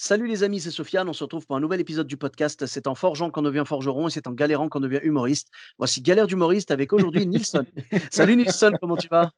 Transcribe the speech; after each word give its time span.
Salut 0.00 0.28
les 0.28 0.44
amis, 0.44 0.60
c'est 0.60 0.70
Sofiane. 0.70 1.08
On 1.08 1.12
se 1.12 1.24
retrouve 1.24 1.44
pour 1.44 1.56
un 1.56 1.60
nouvel 1.60 1.80
épisode 1.80 2.06
du 2.06 2.16
podcast. 2.16 2.66
C'est 2.66 2.86
en 2.86 2.94
forgeant 2.94 3.32
qu'on 3.32 3.42
devient 3.42 3.64
forgeron 3.66 4.06
et 4.06 4.12
c'est 4.12 4.28
en 4.28 4.32
galérant 4.32 4.68
qu'on 4.68 4.78
devient 4.78 5.00
humoriste. 5.02 5.48
Voici 5.76 6.02
Galère 6.02 6.28
d'humoriste 6.28 6.70
avec 6.70 6.92
aujourd'hui 6.92 7.26
Nilsson. 7.26 7.66
Salut 8.12 8.36
Nilsson, 8.36 8.74
comment 8.80 8.96
tu 8.96 9.08
vas? 9.08 9.32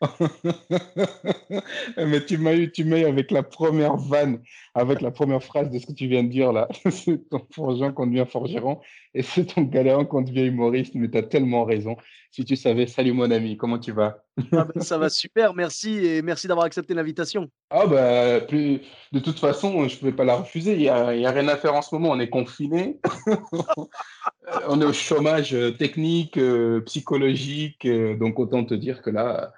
Mais 1.98 2.24
tu 2.24 2.38
m'as 2.38 2.54
eu, 2.54 2.72
tu 2.72 2.84
m'as 2.86 3.00
eu 3.00 3.04
avec 3.04 3.30
la 3.30 3.42
première 3.42 3.96
vanne, 3.96 4.40
avec 4.74 5.02
la 5.02 5.10
première 5.10 5.42
phrase 5.42 5.68
de 5.68 5.78
ce 5.78 5.84
que 5.84 5.92
tu 5.92 6.06
viens 6.06 6.24
de 6.24 6.30
dire 6.30 6.54
là. 6.54 6.68
c'est 6.90 7.30
en 7.34 7.46
forgeant 7.54 7.92
qu'on 7.92 8.06
devient 8.06 8.24
forgeron 8.26 8.80
et 9.16 9.22
c'est 9.22 9.56
en 9.58 9.62
galérant 9.62 10.04
qu'on 10.04 10.22
devient 10.22 10.46
humoriste. 10.46 10.94
Mais 10.94 11.10
tu 11.10 11.16
as 11.18 11.22
tellement 11.22 11.64
raison. 11.64 11.96
Si 12.30 12.44
tu 12.44 12.54
savais, 12.56 12.86
salut 12.86 13.12
mon 13.12 13.30
ami, 13.30 13.56
comment 13.56 13.78
tu 13.78 13.92
vas? 13.92 14.18
Ah 14.52 14.66
ben, 14.74 14.82
Ça 14.82 14.98
va 14.98 15.08
super, 15.08 15.54
merci 15.54 16.04
et 16.04 16.22
merci 16.22 16.46
d'avoir 16.46 16.66
accepté 16.66 16.92
l'invitation. 16.94 17.48
Ah 17.70 17.86
bah, 17.86 18.40
plus, 18.42 18.80
de 19.12 19.18
toute 19.18 19.38
façon, 19.38 19.88
je 19.88 19.94
ne 19.94 19.98
pouvais 19.98 20.12
pas 20.12 20.24
la 20.24 20.36
refuser. 20.36 20.72
Il 20.74 20.78
n'y 20.80 20.88
a, 20.88 21.14
il 21.14 21.22
y 21.22 21.26
a 21.26 21.30
rien 21.30 21.48
à 21.48 21.56
faire 21.56 21.74
en 21.74 21.82
ce 21.82 21.94
moment. 21.94 22.10
On 22.10 22.20
est 22.20 22.28
confiné. 22.28 22.98
on 24.68 24.80
est 24.80 24.84
au 24.84 24.92
chômage 24.92 25.54
euh, 25.54 25.70
technique, 25.72 26.36
euh, 26.36 26.80
psychologique. 26.82 27.84
euh, 27.86 28.16
donc 28.16 28.38
autant 28.38 28.64
te 28.64 28.74
dire 28.74 29.02
que 29.02 29.10
là, 29.10 29.52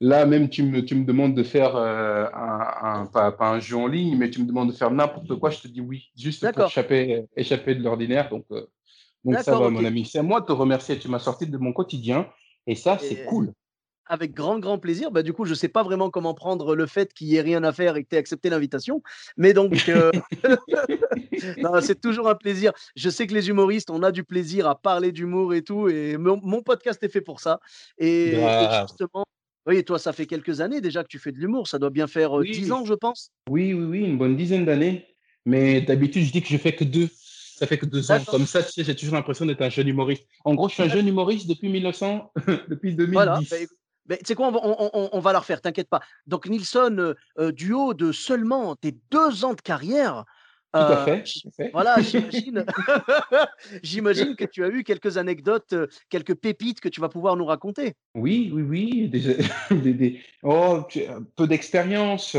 là 0.00 0.26
même 0.26 0.48
tu 0.48 0.62
me, 0.62 0.84
tu 0.84 0.94
me 0.94 1.04
demandes 1.04 1.34
de 1.34 1.42
faire 1.42 1.76
euh, 1.76 2.26
un, 2.34 3.00
un- 3.02 3.06
pas, 3.06 3.32
pas 3.32 3.50
un 3.50 3.60
jeu 3.60 3.76
en 3.76 3.86
ligne, 3.86 4.16
mais 4.16 4.30
tu 4.30 4.40
me 4.42 4.46
demandes 4.46 4.70
de 4.70 4.76
faire 4.76 4.90
n'importe 4.90 5.34
quoi, 5.38 5.50
je 5.50 5.60
te 5.60 5.68
dis 5.68 5.80
oui, 5.80 6.10
juste 6.16 6.50
pour 6.52 6.66
échapper, 6.66 7.24
échapper 7.36 7.74
de 7.74 7.82
l'ordinaire. 7.82 8.28
Donc, 8.28 8.44
euh, 8.50 8.66
donc 9.32 9.42
ça 9.42 9.58
va, 9.58 9.70
mon 9.70 9.84
ami. 9.84 10.04
C'est 10.04 10.18
à 10.18 10.22
moi 10.22 10.40
de 10.40 10.46
te 10.46 10.52
remercier. 10.52 10.98
Tu 10.98 11.08
m'as 11.08 11.18
sorti 11.18 11.46
de 11.46 11.58
mon 11.58 11.72
quotidien 11.72 12.28
et 12.66 12.74
ça, 12.74 12.98
c'est 13.00 13.24
cool. 13.24 13.52
Avec 14.10 14.32
grand, 14.32 14.58
grand 14.58 14.78
plaisir. 14.78 15.10
Bah, 15.10 15.22
du 15.22 15.34
coup, 15.34 15.44
je 15.44 15.50
ne 15.50 15.54
sais 15.54 15.68
pas 15.68 15.82
vraiment 15.82 16.08
comment 16.08 16.32
prendre 16.32 16.74
le 16.74 16.86
fait 16.86 17.12
qu'il 17.12 17.28
n'y 17.28 17.34
ait 17.34 17.42
rien 17.42 17.62
à 17.62 17.72
faire 17.72 17.96
et 17.96 18.04
que 18.04 18.08
tu 18.08 18.16
aies 18.16 18.18
accepté 18.18 18.48
l'invitation. 18.48 19.02
Mais 19.36 19.52
donc, 19.52 19.86
euh, 19.90 20.10
c'est 21.82 22.00
toujours 22.00 22.28
un 22.28 22.34
plaisir. 22.34 22.72
Je 22.96 23.10
sais 23.10 23.26
que 23.26 23.34
les 23.34 23.50
humoristes, 23.50 23.90
on 23.90 24.02
a 24.02 24.10
du 24.10 24.24
plaisir 24.24 24.66
à 24.66 24.80
parler 24.80 25.12
d'humour 25.12 25.52
et 25.52 25.62
tout. 25.62 25.88
Et 25.88 26.16
mon, 26.16 26.40
mon 26.42 26.62
podcast 26.62 27.02
est 27.02 27.10
fait 27.10 27.20
pour 27.20 27.40
ça. 27.40 27.60
Et, 27.98 28.38
justement, 28.88 29.24
oui, 29.66 29.84
toi, 29.84 29.98
ça 29.98 30.14
fait 30.14 30.24
quelques 30.24 30.62
années 30.62 30.80
déjà 30.80 31.02
que 31.02 31.08
tu 31.08 31.18
fais 31.18 31.32
de 31.32 31.38
l'humour. 31.38 31.68
Ça 31.68 31.78
doit 31.78 31.90
bien 31.90 32.06
faire 32.06 32.38
euh, 32.38 32.40
Oui. 32.40 32.52
10 32.52 32.72
ans, 32.72 32.84
je 32.86 32.94
pense. 32.94 33.30
Oui, 33.50 33.74
oui, 33.74 33.84
oui, 33.84 34.00
une 34.00 34.16
bonne 34.16 34.36
dizaine 34.36 34.64
d'années. 34.64 35.06
Mais 35.44 35.82
d'habitude, 35.82 36.24
je 36.24 36.32
dis 36.32 36.40
que 36.40 36.48
je 36.48 36.56
fais 36.56 36.74
que 36.74 36.84
deux. 36.84 37.10
Ça 37.58 37.66
fait 37.66 37.76
que 37.78 37.86
deux 37.86 38.12
ans. 38.12 38.22
Comme 38.24 38.46
ça, 38.46 38.62
tu 38.62 38.70
sais, 38.70 38.84
j'ai 38.84 38.94
toujours 38.94 39.14
l'impression 39.16 39.44
d'être 39.44 39.62
un 39.62 39.68
jeune 39.68 39.88
humoriste. 39.88 40.24
En 40.44 40.54
gros, 40.54 40.68
je 40.68 40.74
suis 40.74 40.82
un 40.84 40.88
jeune 40.88 41.08
humoriste 41.08 41.48
depuis 41.48 41.68
1900, 41.68 42.30
depuis 42.68 42.94
2010. 42.94 43.12
Voilà. 43.14 43.40
Bah, 43.50 43.56
bah, 44.06 44.16
tu 44.16 44.22
sais 44.26 44.34
quoi, 44.36 44.46
on 44.46 44.52
va, 44.52 44.60
on- 44.62 45.08
on- 45.12 45.18
va 45.18 45.32
la 45.32 45.40
refaire, 45.40 45.60
t'inquiète 45.60 45.88
pas. 45.88 46.00
Donc, 46.28 46.46
Nilsson, 46.46 46.94
euh, 46.98 47.14
euh, 47.40 47.50
du 47.50 47.72
haut 47.72 47.94
de 47.94 48.12
seulement 48.12 48.76
tes 48.76 48.94
deux 49.10 49.44
ans 49.44 49.54
de 49.54 49.60
carrière, 49.60 50.24
Tout 50.72 50.78
à 50.80 51.00
euh, 51.00 51.04
fait. 51.04 51.26
j- 51.26 51.40
tout 51.42 51.48
à 51.48 51.50
fait. 51.64 51.70
Voilà, 51.72 52.00
j'imagine. 52.00 52.64
j'imagine 53.82 54.36
que 54.36 54.44
tu 54.44 54.64
as 54.64 54.68
eu 54.68 54.84
quelques 54.84 55.16
anecdotes, 55.16 55.74
quelques 56.10 56.34
pépites 56.36 56.80
que 56.80 56.88
tu 56.88 57.00
vas 57.00 57.08
pouvoir 57.08 57.36
nous 57.36 57.44
raconter. 57.46 57.94
Oui, 58.14 58.50
oui, 58.54 58.62
oui. 58.62 59.08
Des, 59.08 59.36
des- 59.82 59.94
des- 59.94 60.20
oh, 60.44 60.84
peu 61.36 61.46
d'expérience. 61.48 62.36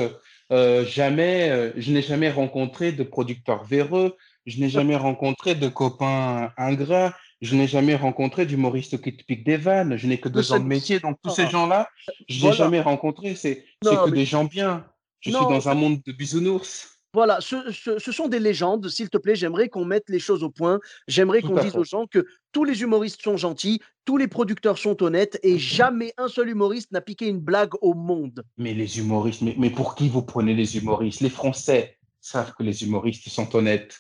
Euh, 0.52 0.84
jamais, 0.86 1.74
je 1.76 1.92
n'ai 1.92 2.02
jamais 2.02 2.32
rencontré 2.32 2.92
de 2.92 3.04
producteur 3.04 3.64
véreux. 3.66 4.16
Je 4.50 4.60
n'ai 4.60 4.70
jamais 4.70 4.96
rencontré 4.96 5.54
de 5.56 5.68
copains 5.68 6.52
ingrats. 6.58 7.14
Je 7.42 7.56
n'ai 7.56 7.68
jamais 7.68 7.96
rencontré 7.96 8.46
d'humoriste 8.46 9.00
qui 9.02 9.16
te 9.16 9.24
pique 9.24 9.46
des 9.46 9.58
vannes. 9.58 9.96
Je 9.96 10.08
n'ai 10.08 10.20
que 10.20 10.28
deux 10.28 10.52
ans 10.52 10.60
de 10.60 10.66
métier. 10.66 11.00
Donc, 11.00 11.18
tous 11.24 11.30
Ah, 11.30 11.36
ces 11.36 11.48
gens-là, 11.48 11.88
je 12.28 12.34
n'ai 12.36 12.42
voilà. 12.42 12.56
jamais 12.58 12.82
rencontré. 12.82 13.36
C'est 13.36 13.64
que 13.84 14.06
mais- 14.10 14.12
des 14.18 14.26
gens 14.26 14.44
bien. 14.46 14.86
Je 15.22 15.30
suis 15.30 15.40
dans 15.40 15.70
un 15.70 15.74
monde 15.76 16.02
de 16.06 16.12
bisounours. 16.12 16.96
Voilà, 17.14 17.42
ce, 17.42 17.72
ce- 17.72 17.98
ce 18.00 18.12
sont 18.12 18.28
des 18.28 18.40
légendes. 18.40 18.88
S'il 18.90 19.10
te 19.10 19.18
plaît, 19.18 19.36
j'aimerais 19.36 19.68
qu'on 19.70 19.84
mette 19.86 20.10
les 20.10 20.20
choses 20.20 20.44
au 20.44 20.50
point. 20.50 20.80
J'aimerais 21.08 21.42
qu'on 21.42 21.56
dise 21.62 21.72
fait. 21.72 21.78
aux 21.78 21.84
gens 21.84 22.06
que 22.08 22.26
tous 22.52 22.64
les 22.64 22.82
humoristes 22.82 23.22
sont 23.22 23.36
gentils, 23.38 23.80
tous 24.06 24.18
les 24.18 24.28
producteurs 24.28 24.78
sont 24.78 25.02
honnêtes 25.04 25.40
et 25.44 25.58
jamais 25.58 26.14
un 26.18 26.28
seul 26.28 26.50
humoriste 26.50 26.92
n'a 26.92 27.02
piqué 27.02 27.28
une 27.28 27.40
blague 27.40 27.72
au 27.82 27.94
monde. 27.96 28.44
Mais 28.58 28.74
les 28.74 29.00
humoristes, 29.00 29.42
mais, 29.42 29.56
mais 29.58 29.70
pour 29.72 29.96
qui 29.96 30.08
vous 30.10 30.22
prenez 30.22 30.54
les 30.54 30.78
humoristes? 30.78 31.22
Les 31.22 31.30
Français 31.32 31.98
savent 32.22 32.54
que 32.58 32.64
les 32.64 32.84
humoristes 32.84 33.28
sont 33.30 33.56
honnêtes. 33.56 33.98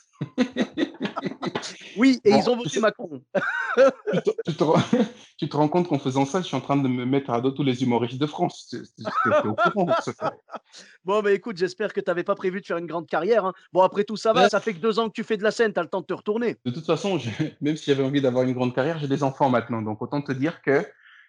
Oui, 1.97 2.19
et 2.24 2.31
Bon, 2.31 2.38
ils 2.40 2.50
ont 2.50 2.56
voté 2.57 2.80
Macron. 2.80 3.22
Tu 4.13 4.22
te, 4.22 4.30
tu 4.46 4.56
te 4.56 4.63
rends- 4.63 4.75
tu 5.38 5.50
te 5.50 5.57
rends 5.57 5.68
compte 5.68 5.88
qu'en 5.88 6.00
faisant 6.00 6.25
ça, 6.25 6.41
je 6.41 6.47
suis 6.47 6.56
en 6.56 6.62
train 6.62 6.78
de 6.78 6.88
me 6.88 7.06
mettre 7.06 7.30
à 7.30 7.41
dos 7.41 7.52
tous 7.52 7.63
les 7.63 7.84
humoristes 7.84 8.18
de 8.19 8.25
France. 8.25 8.68
Tu 8.69 8.78
es 8.78 9.47
au 9.47 9.53
courant 9.56 9.85
de 9.85 9.94
ce 10.03 10.12
fait. 10.12 10.25
Bon, 11.06 11.22
bah 11.22 11.31
écoute, 11.31 11.57
j'espère 11.57 11.94
que 11.94 12.00
tu 12.00 12.09
n'avais 12.09 12.24
pas 12.24 12.35
prévu 12.35 12.62
de 12.62 12.66
faire 12.66 12.78
une 12.78 12.85
grande 12.85 13.07
carrière. 13.07 13.46
hein. 13.46 13.53
Bon, 13.74 13.81
après 13.81 14.03
tout, 14.03 14.18
ça 14.18 14.34
va, 14.34 14.44
Ouais. 14.44 14.50
ça 14.50 14.59
fait 14.59 14.74
que 14.74 14.80
deux 14.80 15.00
ans 15.00 15.07
que 15.07 15.13
tu 15.13 15.24
fais 15.24 15.38
de 15.38 15.44
la 15.44 15.52
scène, 15.52 15.74
tu 15.74 15.80
as 15.80 15.84
le 15.84 15.90
temps 15.90 16.02
de 16.02 16.06
te 16.06 16.13
retourner. 16.13 16.57
De 16.66 16.72
toute 16.72 16.86
façon, 16.86 17.18
je- 17.18 17.30
même 17.62 17.75
si 17.78 17.86
j'avais 17.86 18.03
envie 18.03 18.22
d'avoir 18.22 18.44
une 18.44 18.53
grande 18.53 18.74
carrière, 18.75 19.00
j'ai 19.00 19.07
des 19.07 19.24
enfants 19.24 19.50
maintenant. 19.50 19.81
Donc 19.81 20.01
autant 20.01 20.22
te 20.22 20.31
dire 20.31 20.62
que 20.62 20.86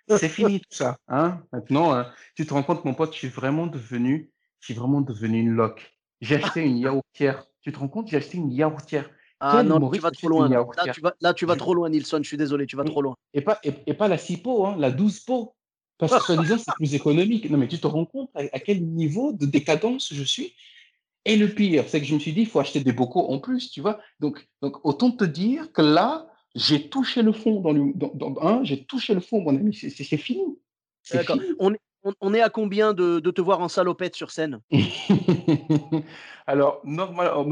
c'est 0.09 0.29
fini 0.29 0.61
tout 0.61 0.67
ça. 0.77 0.99
Hein 1.09 1.41
maintenant, 1.53 1.95
euh, 1.95 2.03
tu 2.35 2.47
te 2.47 2.53
rends 2.53 2.63
compte, 2.63 2.85
mon 2.85 2.95
pote, 2.95 3.13
je 3.13 3.19
suis 3.19 3.29
vraiment 3.29 3.67
devenu, 3.67 4.31
je 4.61 4.67
suis 4.67 4.75
vraiment 4.75 5.01
devenu 5.01 5.41
une 5.41 5.51
loque. 5.51 5.97
J'ai 6.21 6.37
acheté 6.37 6.61
une 6.63 6.77
yaourtière. 6.79 7.45
Tu 7.63 7.73
te 7.73 7.79
rends 7.79 7.89
compte, 7.89 8.09
j'ai 8.09 8.17
acheté 8.17 8.39
une 8.39 8.51
yaourtière. 8.53 9.11
Ah 9.41 9.59
Quel 9.59 9.69
non, 9.69 9.91
tu 9.91 10.01
vas 10.01 10.11
trop 10.11 10.29
loin. 10.29 10.49
Là, 10.49 10.93
tu 10.93 11.01
vas, 11.01 11.15
là, 11.21 11.35
tu 11.35 11.47
vas 11.47 11.57
trop 11.57 11.75
loin, 11.75 11.89
Nilsson. 11.89 12.19
Je 12.23 12.29
suis 12.29 12.37
désolé, 12.37 12.67
tu 12.67 12.77
vas 12.77 12.85
trop 12.85 13.03
loin. 13.03 13.17
Et 13.35 13.41
pas, 13.41 13.59
et, 13.65 13.73
et 13.87 13.95
pas 13.95 14.09
la 14.09 14.19
6 14.19 14.37
pots, 14.39 14.67
hein, 14.67 14.77
la 14.79 14.91
12 14.91 15.21
pots. 15.21 15.55
Parce 15.99 16.13
que 16.15 16.21
soi-disant, 16.23 16.57
c'est 16.59 16.73
plus 16.75 16.95
économique. 16.95 17.49
Non, 17.51 17.59
mais 17.59 17.69
tu 17.69 17.79
te 17.79 17.87
rends 17.87 18.07
compte 18.07 18.31
à, 18.35 18.41
à 18.53 18.59
quel 18.61 18.85
niveau 18.85 19.33
de 19.33 19.47
décadence 19.47 20.13
je 20.13 20.23
suis? 20.23 20.55
Et 21.27 21.37
le 21.37 21.49
pire, 21.49 21.85
c'est 21.87 22.01
que 22.01 22.07
je 22.07 22.15
me 22.15 22.19
suis 22.19 22.33
dit, 22.33 22.41
il 22.43 22.47
faut 22.47 22.61
acheter 22.61 22.81
des 22.81 22.93
bocaux 22.93 23.29
en 23.31 23.39
plus, 23.39 23.71
tu 23.71 23.83
vois. 23.83 24.01
Donc, 24.21 24.49
donc 24.63 24.85
autant 24.85 25.11
te 25.11 25.25
dire 25.25 25.71
que 25.73 25.83
là, 25.83 26.27
j'ai 26.55 26.89
touché 26.89 27.23
le 27.23 27.33
fond 27.33 27.61
dans 27.61 27.73
le, 27.73 27.93
dans, 27.95 28.11
dans- 28.15 28.35
hein, 28.41 28.61
j'ai 28.65 28.85
touché 28.85 29.13
le 29.15 29.21
fond, 29.21 29.43
mon 29.43 29.51
ami. 29.57 29.75
C'est 29.75 30.17
fini. 30.17 30.59
D'accord. 31.13 31.39
On, 31.59 31.75
est- 31.75 31.81
on, 32.03 32.13
on 32.21 32.35
est 32.35 32.41
à 32.41 32.51
combien 32.51 32.93
de, 32.93 33.21
de 33.21 33.31
te 33.31 33.41
voir 33.41 33.61
en 33.61 33.69
salopette 33.69 34.15
sur 34.15 34.31
scène? 34.31 34.61
Alors, 36.47 36.81
normal, 36.85 37.33
oh, 37.37 37.47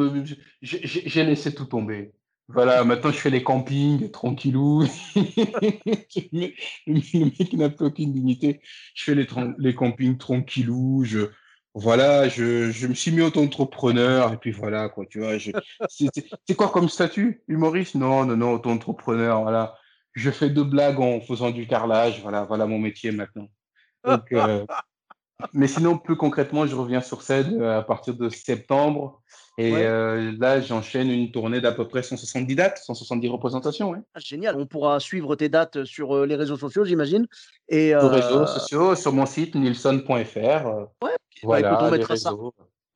j'ai 0.62 1.24
laissé 1.24 1.54
tout 1.54 1.66
tomber. 1.66 2.12
Voilà, 2.50 2.82
maintenant 2.82 3.10
je 3.10 3.18
fais 3.18 3.28
les 3.28 3.42
campings, 3.42 4.10
tranquillou. 4.10 4.86
le 5.14 6.50
mec 6.86 7.52
n'a 7.52 7.68
plus 7.68 7.86
aucune 7.86 8.14
dignité. 8.14 8.60
Je 8.94 9.04
fais 9.04 9.14
les, 9.14 9.26
les 9.58 9.74
campings 9.74 10.16
tranquillou. 10.16 11.04
Je, 11.04 11.28
voilà, 11.74 12.28
je, 12.28 12.70
je 12.70 12.86
me 12.86 12.94
suis 12.94 13.10
mis 13.10 13.20
auto-entrepreneur 13.20 14.32
et 14.32 14.38
puis 14.38 14.50
voilà, 14.50 14.88
quoi, 14.88 15.04
tu 15.06 15.20
vois. 15.20 15.34
c'est 15.38 16.54
quoi 16.56 16.70
comme 16.70 16.88
statut? 16.88 17.42
Humoriste? 17.48 17.96
Non, 17.96 18.24
non, 18.24 18.36
non, 18.36 18.52
auto-entrepreneur, 18.52 19.42
voilà. 19.42 19.74
Je 20.14 20.30
fais 20.30 20.48
deux 20.48 20.64
blagues 20.64 21.00
en 21.00 21.20
faisant 21.20 21.50
du 21.50 21.66
carrelage, 21.66 22.22
voilà, 22.22 22.44
voilà 22.44 22.66
mon 22.66 22.78
métier 22.78 23.12
maintenant. 23.12 23.48
Donc, 24.04 24.32
euh, 24.32 24.64
mais 25.52 25.68
sinon, 25.68 25.98
plus 25.98 26.16
concrètement, 26.16 26.66
je 26.66 26.74
reviens 26.74 27.00
sur 27.00 27.22
scène 27.22 27.60
euh, 27.60 27.78
à 27.78 27.82
partir 27.82 28.14
de 28.14 28.28
septembre. 28.28 29.22
Et 29.56 29.72
Ouais. 29.72 29.84
euh, 29.84 30.32
là, 30.38 30.60
j'enchaîne 30.60 31.10
une 31.10 31.30
tournée 31.32 31.60
d'à 31.60 31.72
peu 31.72 31.86
près 31.86 32.02
170 32.02 32.54
dates, 32.54 32.78
170 32.78 33.28
représentations. 33.28 33.90
Ouais. 33.90 33.98
Ah, 34.14 34.20
Génial. 34.20 34.56
On 34.56 34.66
pourra 34.66 35.00
suivre 35.00 35.34
tes 35.36 35.48
dates 35.48 35.84
sur 35.84 36.16
euh, 36.16 36.26
les 36.26 36.36
réseaux 36.36 36.56
sociaux, 36.56 36.84
j'imagine. 36.84 37.26
Et 37.68 37.90
Sur 37.90 38.10
les 38.10 38.20
réseaux 38.20 38.46
sociaux, 38.46 38.94
sur 38.94 39.12
mon 39.12 39.26
site 39.26 39.54
nilson.fr. 39.54 40.08
ouais, 40.08 40.24
bah, 41.02 41.10
voilà, 41.42 41.72
écoute, 41.72 41.86
on 41.86 41.90
mettra 41.90 42.16
ça. 42.16 42.32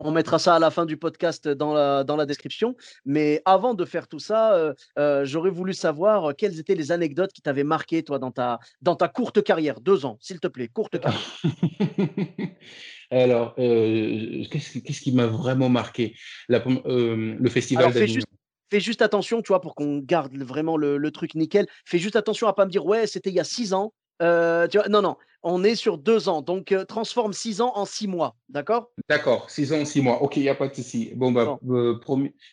On 0.05 0.11
mettra 0.11 0.39
ça 0.39 0.57
à 0.57 0.59
la 0.59 0.71
fin 0.71 0.85
du 0.85 0.97
podcast 0.97 1.49
dans 1.49 1.73
la, 1.75 2.03
dans 2.05 2.17
la 2.17 2.27
description. 2.27 2.75
Mais 3.05 3.41
avant 3.45 3.75
de 3.75 3.85
faire 3.85 4.09
tout 4.09 4.19
ça, 4.19 4.55
euh, 4.55 4.75
euh, 4.99 5.25
j'aurais 5.25 5.51
voulu 5.51 5.75
savoir 5.75 6.35
quelles 6.37 6.59
étaient 6.59 6.75
les 6.75 6.91
anecdotes 6.91 7.33
qui 7.33 7.43
t'avaient 7.43 7.65
marqué, 7.65 8.03
toi, 8.03 8.19
dans 8.19 8.31
ta, 8.33 8.59
dans 8.81 8.97
ta 8.97 9.09
courte 9.09 9.43
carrière. 9.43 9.81
Deux 9.81 10.05
ans, 10.05 10.19
s'il 10.21 10.41
te 10.41 10.49
plaît, 10.49 10.69
courte 10.69 10.99
carrière. 10.99 11.21
Alors, 13.11 13.55
euh, 13.59 14.45
qu'est-ce 14.51 14.73
qui, 14.73 14.83
qu'est-ce 14.83 15.01
qui 15.03 15.13
m'a 15.13 15.27
vraiment 15.27 15.69
marqué? 15.69 16.17
La 16.49 16.63
le 16.65 17.49
festival 17.51 17.85
Alors, 17.85 17.93
fais 17.93 18.01
d'Avignon. 18.01 18.15
juste, 18.15 18.27
fais 18.71 18.81
juste 18.81 19.03
attention, 19.03 19.43
tu 19.43 19.49
vois, 19.49 19.61
pour 19.61 19.75
qu'on 19.75 19.99
garde 19.99 20.35
vraiment 20.37 20.77
le, 20.77 20.97
le 20.97 21.11
truc 21.11 21.35
nickel. 21.35 21.67
Fais 21.85 21.99
juste 21.99 22.17
attention 22.17 22.49
à 22.49 22.55
pas 22.55 22.65
me 22.65 22.71
dire, 22.71 22.87
ouais, 22.87 23.07
c'était 23.07 23.31
il 23.31 23.37
y 23.37 23.41
a 23.41 23.45
six 23.45 23.75
ans. 23.75 23.93
Euh, 24.21 24.69
tu 24.69 24.79
vois, 24.79 24.89
non, 24.89 25.03
non, 25.03 25.17
on 25.43 25.65
est 25.65 25.75
sur 25.75 25.99
deux 25.99 26.29
ans. 26.29 26.43
Donc, 26.43 26.73
euh, 26.73 26.85
transforme 26.85 27.33
six 27.33 27.61
ans 27.61 27.73
en 27.75 27.85
six 27.85 28.07
mois. 28.07 28.37
D'accord? 28.49 28.91
D'accord, 29.09 29.51
six 29.51 29.73
ans 29.73 29.81
en 29.81 29.85
six 29.85 30.03
mois. 30.03 30.23
Ok, 30.23 30.37
il 30.37 30.43
n'y 30.43 30.49
a 30.49 30.55
pas 30.55 30.69
de 30.69 30.75
souci. 30.75 31.13
Bon, 31.15 31.33
bah, 31.33 31.59
euh, 31.69 31.99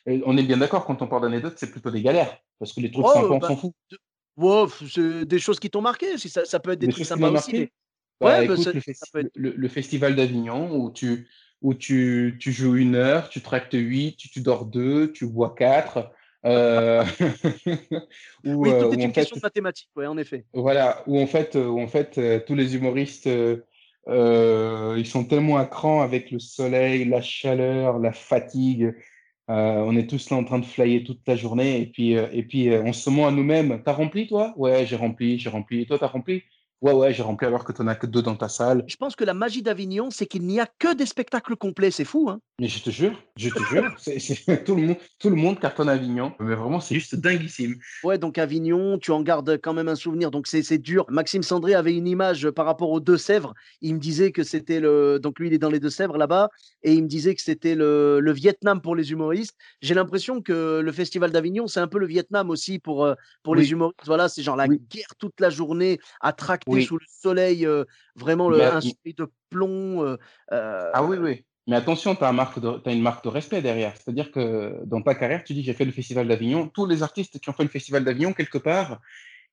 on 0.06 0.38
est 0.38 0.44
bien 0.44 0.58
d'accord, 0.58 0.86
quand 0.86 1.02
on 1.02 1.08
parle 1.08 1.24
d'anecdotes, 1.24 1.56
c'est 1.58 1.72
plutôt 1.72 1.92
des 1.92 2.02
galères. 2.02 2.38
Parce 2.60 2.74
que 2.74 2.82
les 2.82 2.92
trucs 2.92 3.06
oh, 3.06 3.14
sympas, 3.14 3.28
on 3.28 3.38
bah, 3.38 3.48
s'en 3.48 3.58
fout. 3.58 5.28
Des 5.28 5.40
choses 5.40 5.60
qui 5.60 5.70
t'ont 5.70 5.82
marqué. 5.82 6.18
Ça, 6.18 6.46
ça 6.46 6.60
peut 6.60 6.72
être 6.72 6.80
des, 6.80 6.88
trucs 6.88 7.06
sympas 7.06 7.32
aussi. 7.32 7.70
Bah, 8.20 8.40
ouais, 8.40 8.48
bah, 8.48 8.56
le, 9.36 9.68
festival 9.70 10.16
d'Avignon 10.16 10.76
où 10.76 10.92
tu, 10.92 11.30
où 11.62 11.74
tu, 11.74 12.38
tu, 12.40 12.52
joues 12.52 12.76
une 12.76 12.96
heure, 12.96 13.30
tu 13.30 13.42
tractes 13.42 13.74
huit, 13.74 14.18
tu, 14.18 14.30
tu 14.30 14.42
dors 14.42 14.66
deux, 14.66 15.12
tu 15.12 15.26
bois 15.26 15.56
quatre. 15.58 16.12
Euh, 16.46 17.04
oui, 18.46 18.70
tout 18.80 18.86
euh, 18.86 18.92
est 18.92 19.04
une 19.04 19.12
question 19.12 19.36
de 19.36 19.42
mathématiques, 19.42 19.90
ouais, 19.96 20.08
en 20.08 20.18
effet. 20.18 20.46
Voilà, 20.54 21.04
où 21.08 21.20
en 21.20 21.28
fait, 21.28 21.56
où 21.56 21.80
en 21.80 21.88
fait 21.88 22.18
euh, 22.18 22.40
tous 22.46 22.56
les 22.56 22.76
humoristes, 22.76 23.30
ils 24.08 25.06
sont 25.06 25.26
tellement 25.26 25.58
à 25.58 25.66
cran 25.66 26.02
avec 26.02 26.32
le 26.32 26.40
soleil, 26.40 27.06
la 27.06 27.22
chaleur, 27.22 28.00
la 28.00 28.14
fatigue. 28.14 28.96
on 29.48 29.96
est 29.96 30.10
tous 30.10 30.30
là 30.30 30.38
en 30.38 30.44
train 30.44 30.60
de 30.60 30.66
flyer 30.66 31.04
toute 31.04 31.22
la 31.28 31.36
journée 31.36 31.82
et 31.82 31.88
puis, 31.88 32.14
et 32.14 32.44
puis 32.44 32.70
on 32.72 32.94
se 32.94 33.10
ment 33.10 33.28
à 33.28 33.32
nous-mêmes. 33.32 33.82
T'as 33.84 33.94
rempli, 33.94 34.28
toi? 34.28 34.54
Ouais, 34.56 34.86
j'ai 34.86 34.96
rempli, 34.96 35.38
j'ai 35.38 35.50
rempli. 35.50 35.82
Et 35.82 35.86
toi, 35.86 36.00
t'as 36.00 36.08
rempli? 36.08 36.44
Ouais, 36.82 36.94
ouais, 36.94 37.14
j'ai 37.14 37.24
rempli 37.24 37.46
alors 37.46 37.66
que 37.66 37.74
tu 37.74 37.82
n'en 37.82 37.90
as 37.90 37.96
que 37.96 38.08
deux 38.08 38.22
dans 38.22 38.38
ta 38.38 38.48
salle. 38.48 38.86
Je 38.88 38.96
pense 38.96 39.16
que 39.16 39.26
la 39.26 39.34
magie 39.34 39.62
d'Avignon, 39.62 40.10
c'est 40.12 40.26
qu'il 40.26 40.44
n'y 40.44 40.62
a 40.62 40.68
que 40.80 40.94
des 40.94 41.06
spectacles 41.06 41.58
complets. 41.58 41.92
C'est 41.92 42.06
fou, 42.06 42.30
hein 42.30 42.40
Mais 42.58 42.70
je 42.70 42.82
te 42.82 42.90
jure, 42.90 43.22
je 43.36 43.50
te 43.50 43.62
jure, 43.64 43.94
c'est, 43.98 44.18
tout, 44.64 44.76
le 44.76 44.84
monde, 44.84 44.98
tout 45.20 45.30
le 45.30 45.36
monde 45.36 45.60
cartonne 45.60 45.90
Avignon. 45.90 46.34
Mais 46.40 46.56
vraiment, 46.56 46.80
c'est 46.80 46.96
juste 46.96 47.16
dinguissime. 47.16 47.76
Ouais, 48.06 48.18
donc 48.18 48.38
Avignon, 48.38 48.98
tu 48.98 49.12
en 49.12 49.22
gardes 49.22 49.60
quand 49.62 49.74
même 49.74 49.90
un 49.90 49.96
souvenir. 49.96 50.32
Donc 50.32 50.48
c'est, 50.48 50.78
dur. 50.78 51.06
Maxime 51.10 51.44
Sandré 51.44 51.74
avait 51.74 51.94
une 51.94 52.08
image 52.08 52.50
par 52.52 52.66
rapport 52.66 52.92
aux 52.92 53.02
Deux-Sèvres. 53.02 53.54
Il 53.82 53.96
me 53.96 54.00
disait 54.00 54.32
que 54.32 54.44
c'était 54.44 54.80
le. 54.80 55.20
Donc 55.22 55.38
lui, 55.40 55.48
il 55.48 55.54
est 55.54 55.58
dans 55.58 55.70
les 55.70 55.82
Deux-Sèvres 55.82 56.18
là-bas. 56.18 56.50
Et 56.84 56.94
il 56.94 57.04
me 57.04 57.10
disait 57.10 57.36
que 57.36 57.42
c'était 57.42 57.76
le, 57.76 58.22
le 58.22 58.32
Vietnam 58.32 58.80
pour 58.82 58.96
les 58.96 59.12
humoristes. 59.12 59.58
J'ai 59.82 59.96
l'impression 59.96 60.42
que 60.42 60.80
le 60.80 60.92
Festival 60.94 61.32
d'Avignon, 61.32 61.68
c'est 61.68 61.82
un 61.82 61.90
peu 61.90 62.00
le 62.00 62.08
Vietnam 62.08 62.50
aussi 62.50 62.80
pour, 62.80 63.04
euh, 63.04 63.16
pour 63.44 63.56
les 63.56 63.72
humoristes. 63.72 64.00
Voilà, 64.06 64.30
c'est 64.30 64.44
genre 64.44 64.56
la 64.56 64.70
guerre 64.70 65.16
toute 65.18 65.42
la 65.42 65.50
journée 65.50 66.00
à 66.22 66.32
tracter 66.70 66.86
sous 66.86 66.98
le 66.98 67.06
soleil 67.08 67.68
vraiment 68.16 68.50
le, 68.50 68.62
un 68.62 68.80
de 68.80 69.32
plomb. 69.50 70.18
ah 70.50 71.04
oui, 71.04 71.18
oui. 71.18 71.46
Mais 71.68 71.76
attention, 71.76 72.16
tu 72.16 72.24
as, 72.24 72.30
as, 72.30 72.92
une 72.92 73.02
marque 73.02 73.24
de 73.24 73.30
respect 73.30 73.62
derrière. 73.62 73.94
C'est-à-dire 73.96 74.32
que 74.32 74.82
dans 74.86 75.04
ta 75.04 75.14
carrière, 75.14 75.44
tu 75.44 75.54
dis 75.54 75.64
j'ai 75.64 75.74
fait 75.74 75.86
le 75.86 75.92
Festival 75.92 76.28
d'Avignon. 76.28 76.68
Tous 76.68 76.88
les 76.88 77.04
artistes 77.04 77.40
qui 77.40 77.48
ont 77.50 77.54
fait 77.54 77.64
le 77.64 77.70
Festival 77.70 78.04
d'Avignon, 78.04 78.34
quelque 78.34 78.58
part, 78.58 79.00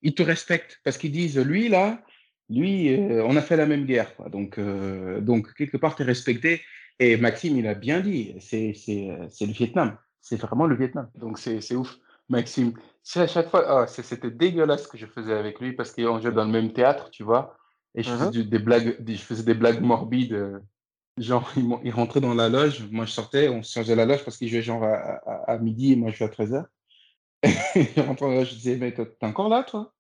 ils 0.01 0.15
te 0.15 0.23
respectent 0.23 0.81
parce 0.83 0.97
qu'ils 0.97 1.13
disent 1.13 1.39
lui, 1.39 1.69
là, 1.69 2.03
lui, 2.49 2.97
on 2.99 3.37
a 3.37 3.43
fait 3.43 3.57
la 3.57 3.67
même 3.67 3.85
guerre. 3.85 4.17
Quoi. 4.17 4.31
Donc, 4.31 4.59
donc, 4.59 5.53
quelque 5.55 5.77
part, 5.77 5.95
tu 5.95 6.03
es 6.03 6.07
respecté. 6.07 6.63
Et 6.99 7.19
Maxime, 7.19 7.59
il 7.59 7.67
a 7.67 7.75
bien 7.75 8.01
dit 8.01 8.35
c'est 8.41 8.73
le 8.73 9.53
Vietnam. 9.53 9.99
C'est 10.23 10.41
vraiment 10.41 10.67
le 10.67 10.75
Vietnam. 10.75 11.11
Donc, 11.17 11.39
c'est 11.39 11.75
ouf. 11.75 11.99
Maxime, 12.29 12.73
c'est 13.03 13.21
à 13.21 13.27
chaque 13.27 13.51
fois, 13.51 13.83
oh, 13.83 13.87
c'était 13.87 14.31
dégueulasse 14.31 14.85
ce 14.85 14.89
que 14.89 14.99
je 14.99 15.07
faisais 15.07 15.33
avec 15.33 15.61
lui 15.61 15.73
parce 15.73 15.93
qu'on 15.93 16.21
jouait 16.21 16.33
dans 16.33 16.45
le 16.45 16.51
même 16.51 16.73
théâtre, 16.73 17.11
tu 17.11 17.23
vois. 17.23 17.57
Et 17.95 18.03
je 18.03 18.11
faisais, 18.11 18.45
des 18.45 18.59
blagues, 18.59 18.97
je 19.07 19.15
faisais 19.17 19.45
des 19.45 19.55
blagues 19.55 19.81
morbides. 19.81 20.33
Euh, 20.33 20.59
genre, 21.19 21.51
il, 21.85 21.93
rentrait 21.93 22.21
dans 22.21 22.35
la 22.35 22.49
loge, 22.49 22.87
moi 22.91 23.07
je 23.07 23.13
sortais, 23.13 23.49
on 23.49 23.63
changeait 23.63 23.95
la 23.95 24.05
loge 24.05 24.25
parce 24.25 24.37
qu'il 24.37 24.49
jouait 24.49 24.63
genre 24.63 24.85
à, 24.85 25.59
midi 25.59 25.93
et 25.93 25.97
moi 25.97 26.11
je 26.11 26.17
jouais 26.17 26.27
à 26.27 26.29
13h. 26.29 26.65
il 27.97 28.03
rentrait 28.03 28.27
dans 28.27 28.33
la 28.33 28.39
loge, 28.41 28.51
je 28.51 28.55
disais, 28.57 28.77
mais 28.77 28.93
t'es 28.93 29.07
encore 29.23 29.49
là, 29.49 29.63
toi 29.63 29.93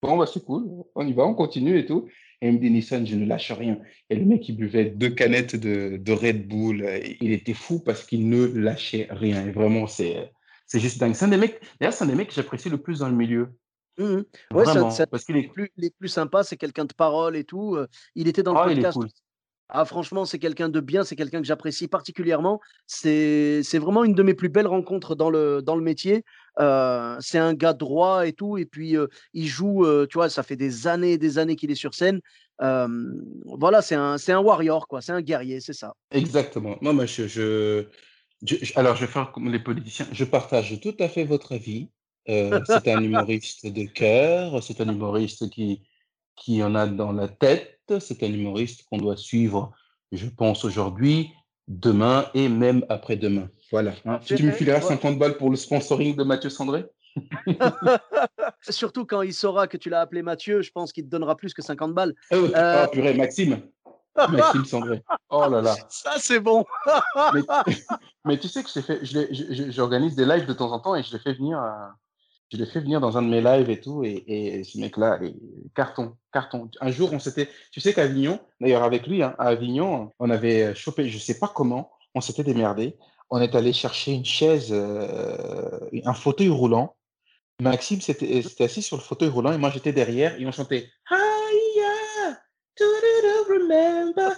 Bon, 0.00 0.16
bah 0.16 0.26
c'est 0.26 0.44
cool, 0.44 0.68
on 0.96 1.06
y 1.06 1.12
va, 1.12 1.24
on 1.24 1.34
continue 1.34 1.78
et 1.78 1.86
tout. 1.86 2.08
Et 2.40 2.48
il 2.48 2.54
me 2.54 2.58
dit, 2.58 2.72
Nissan, 2.72 3.06
je 3.06 3.14
ne 3.14 3.24
lâche 3.24 3.52
rien. 3.52 3.78
Et 4.10 4.16
le 4.16 4.24
mec, 4.24 4.48
il 4.48 4.56
buvait 4.56 4.86
deux 4.86 5.10
canettes 5.10 5.54
de, 5.54 5.96
de 5.96 6.12
Red 6.12 6.48
Bull. 6.48 6.84
Il 7.20 7.30
était 7.30 7.54
fou 7.54 7.78
parce 7.78 8.04
qu'il 8.04 8.28
ne 8.28 8.46
lâchait 8.46 9.06
rien. 9.10 9.46
Et 9.46 9.52
vraiment, 9.52 9.86
c'est, 9.86 10.32
c'est 10.72 10.80
juste 10.80 10.98
dingue. 10.98 11.14
C'est 11.14 11.26
un 11.26 11.28
des 11.28 11.36
mecs, 11.36 11.60
d'ailleurs, 11.78 11.92
c'est 11.92 12.04
un 12.04 12.06
des 12.06 12.14
mecs 12.14 12.28
que 12.28 12.34
j'apprécie 12.34 12.70
le 12.70 12.78
plus 12.78 13.00
dans 13.00 13.08
le 13.08 13.14
milieu. 13.14 13.50
Mmh 13.98 14.22
ouais, 14.54 14.64
ça, 14.64 15.06
parce 15.06 15.22
qu'il 15.24 15.36
est 15.36 15.52
plus, 15.52 15.70
les 15.76 15.90
plus 15.90 16.08
sympa, 16.08 16.44
c'est 16.44 16.56
quelqu'un 16.56 16.86
de 16.86 16.94
parole 16.94 17.36
et 17.36 17.44
tout. 17.44 17.76
Il 18.14 18.26
était 18.26 18.42
dans 18.42 18.54
le 18.54 18.60
ah, 18.60 18.64
podcast. 18.64 18.98
Ah, 19.68 19.84
franchement, 19.84 20.24
c'est 20.24 20.38
quelqu'un 20.38 20.70
de 20.70 20.80
bien, 20.80 21.04
c'est 21.04 21.14
quelqu'un 21.14 21.40
que 21.40 21.46
j'apprécie 21.46 21.88
particulièrement. 21.88 22.58
C'est 22.86 23.62
vraiment 23.74 24.02
une 24.02 24.14
de 24.14 24.22
mes 24.22 24.32
plus 24.32 24.48
belles 24.48 24.66
rencontres 24.66 25.14
dans 25.14 25.28
le, 25.28 25.60
dans 25.60 25.76
le 25.76 25.82
métier. 25.82 26.24
c'est 26.56 27.38
un 27.38 27.52
gars 27.52 27.74
droit 27.74 28.26
et 28.26 28.32
tout. 28.32 28.56
Et 28.56 28.64
puis, 28.64 28.96
il 29.34 29.46
joue, 29.46 29.86
tu 30.06 30.14
vois, 30.16 30.30
ça 30.30 30.42
fait 30.42 30.56
des 30.56 30.86
années 30.86 31.12
et 31.12 31.18
des 31.18 31.36
années 31.36 31.56
qu'il 31.56 31.70
est 31.70 31.74
sur 31.74 31.92
scène. 31.92 32.20
voilà, 32.58 33.82
c'est 33.82 33.94
un, 33.94 34.16
un 34.26 34.38
warrior, 34.38 34.88
quoi. 34.88 35.02
C'est 35.02 35.12
un 35.12 35.20
guerrier, 35.20 35.60
c'est 35.60 35.74
ça. 35.74 35.92
Exactement. 36.12 36.78
Non, 36.80 36.94
mais 36.94 37.06
je, 37.06 37.26
je, 37.28 37.84
alors, 38.74 38.96
je 38.96 39.02
vais 39.02 39.12
faire 39.12 39.32
comme 39.32 39.50
les 39.50 39.58
politiciens. 39.58 40.06
Je 40.12 40.24
partage 40.24 40.80
tout 40.80 40.96
à 40.98 41.08
fait 41.08 41.24
votre 41.24 41.52
avis. 41.52 41.88
Euh, 42.28 42.60
c'est 42.66 42.88
un 42.88 43.02
humoriste 43.02 43.66
de 43.66 43.84
cœur, 43.84 44.62
c'est 44.62 44.80
un 44.80 44.88
humoriste 44.88 45.50
qui, 45.50 45.82
qui 46.36 46.62
en 46.62 46.74
a 46.74 46.86
dans 46.86 47.12
la 47.12 47.28
tête, 47.28 47.80
c'est 47.98 48.22
un 48.22 48.32
humoriste 48.32 48.84
qu'on 48.88 48.98
doit 48.98 49.16
suivre, 49.16 49.72
je 50.12 50.28
pense, 50.28 50.64
aujourd'hui, 50.64 51.30
demain 51.66 52.26
et 52.34 52.48
même 52.48 52.84
après-demain. 52.88 53.48
Voilà. 53.70 53.94
Hein. 54.04 54.20
Tu 54.24 54.42
me 54.42 54.52
fileras 54.52 54.80
50 54.80 55.18
balles 55.18 55.36
pour 55.36 55.50
le 55.50 55.56
sponsoring 55.56 56.14
de 56.14 56.22
Mathieu 56.22 56.50
Sandré? 56.50 56.84
Surtout 58.68 59.04
quand 59.04 59.22
il 59.22 59.34
saura 59.34 59.66
que 59.66 59.76
tu 59.76 59.90
l'as 59.90 60.00
appelé 60.00 60.22
Mathieu, 60.22 60.62
je 60.62 60.70
pense 60.70 60.92
qu'il 60.92 61.04
te 61.04 61.08
donnera 61.08 61.36
plus 61.36 61.52
que 61.54 61.62
50 61.62 61.92
balles. 61.92 62.14
Oh, 62.30 62.36
euh... 62.54 62.86
purée, 62.88 63.14
Maxime. 63.14 63.60
Maxime 64.16 64.64
Sandré. 64.64 65.02
Oh 65.34 65.48
là 65.48 65.62
là. 65.62 65.74
Ça, 65.88 66.12
c'est 66.18 66.40
bon. 66.40 66.66
mais, 68.24 68.38
tu 68.38 68.48
sais 68.48 68.62
que 68.62 68.68
j'organise 69.70 70.14
des 70.14 70.26
lives 70.26 70.44
de 70.46 70.52
temps 70.52 70.72
en 70.72 70.78
temps 70.78 70.94
et 70.94 71.02
je 71.02 71.12
les 71.12 71.18
fais 71.18 71.32
venir 71.32 71.58
à, 71.58 71.94
je 72.52 72.58
l'ai 72.58 72.66
fait 72.66 72.80
venir 72.80 73.00
dans 73.00 73.16
un 73.16 73.22
de 73.22 73.28
mes 73.28 73.40
lives 73.40 73.70
et 73.70 73.80
tout, 73.80 74.04
et, 74.04 74.62
ce 74.64 74.78
mec-là, 74.78 75.18
carton, 75.74 76.16
carton. 76.32 76.70
Un 76.82 76.90
jour, 76.90 77.10
on 77.12 77.18
s'était, 77.18 77.48
tu 77.70 77.80
sais 77.80 77.94
qu'à 77.94 78.02
Avignon, 78.02 78.40
d'ailleurs 78.60 78.82
avec 78.82 79.06
lui, 79.06 79.22
hein, 79.22 79.34
à 79.38 79.48
Avignon, 79.48 80.12
on 80.18 80.28
avait 80.28 80.74
chopé, 80.74 81.08
je 81.08 81.18
sais 81.18 81.38
pas 81.38 81.48
comment, 81.48 81.90
on 82.14 82.20
s'était 82.20 82.44
démerdé. 82.44 82.98
On 83.30 83.40
est 83.40 83.54
allé 83.54 83.72
chercher 83.72 84.12
une 84.12 84.26
chaise, 84.26 84.68
euh, 84.70 85.78
un 86.04 86.12
fauteuil 86.12 86.50
roulant. 86.50 86.94
Maxime 87.62 88.02
s'était 88.02 88.42
assis 88.60 88.82
sur 88.82 88.98
le 88.98 89.02
fauteuil 89.02 89.28
roulant 89.28 89.52
et 89.52 89.58
moi 89.58 89.70
j'étais 89.70 89.92
derrière 89.92 90.38
et 90.38 90.46
on 90.46 90.52
chantait 90.52 90.90
remember, 93.52 94.32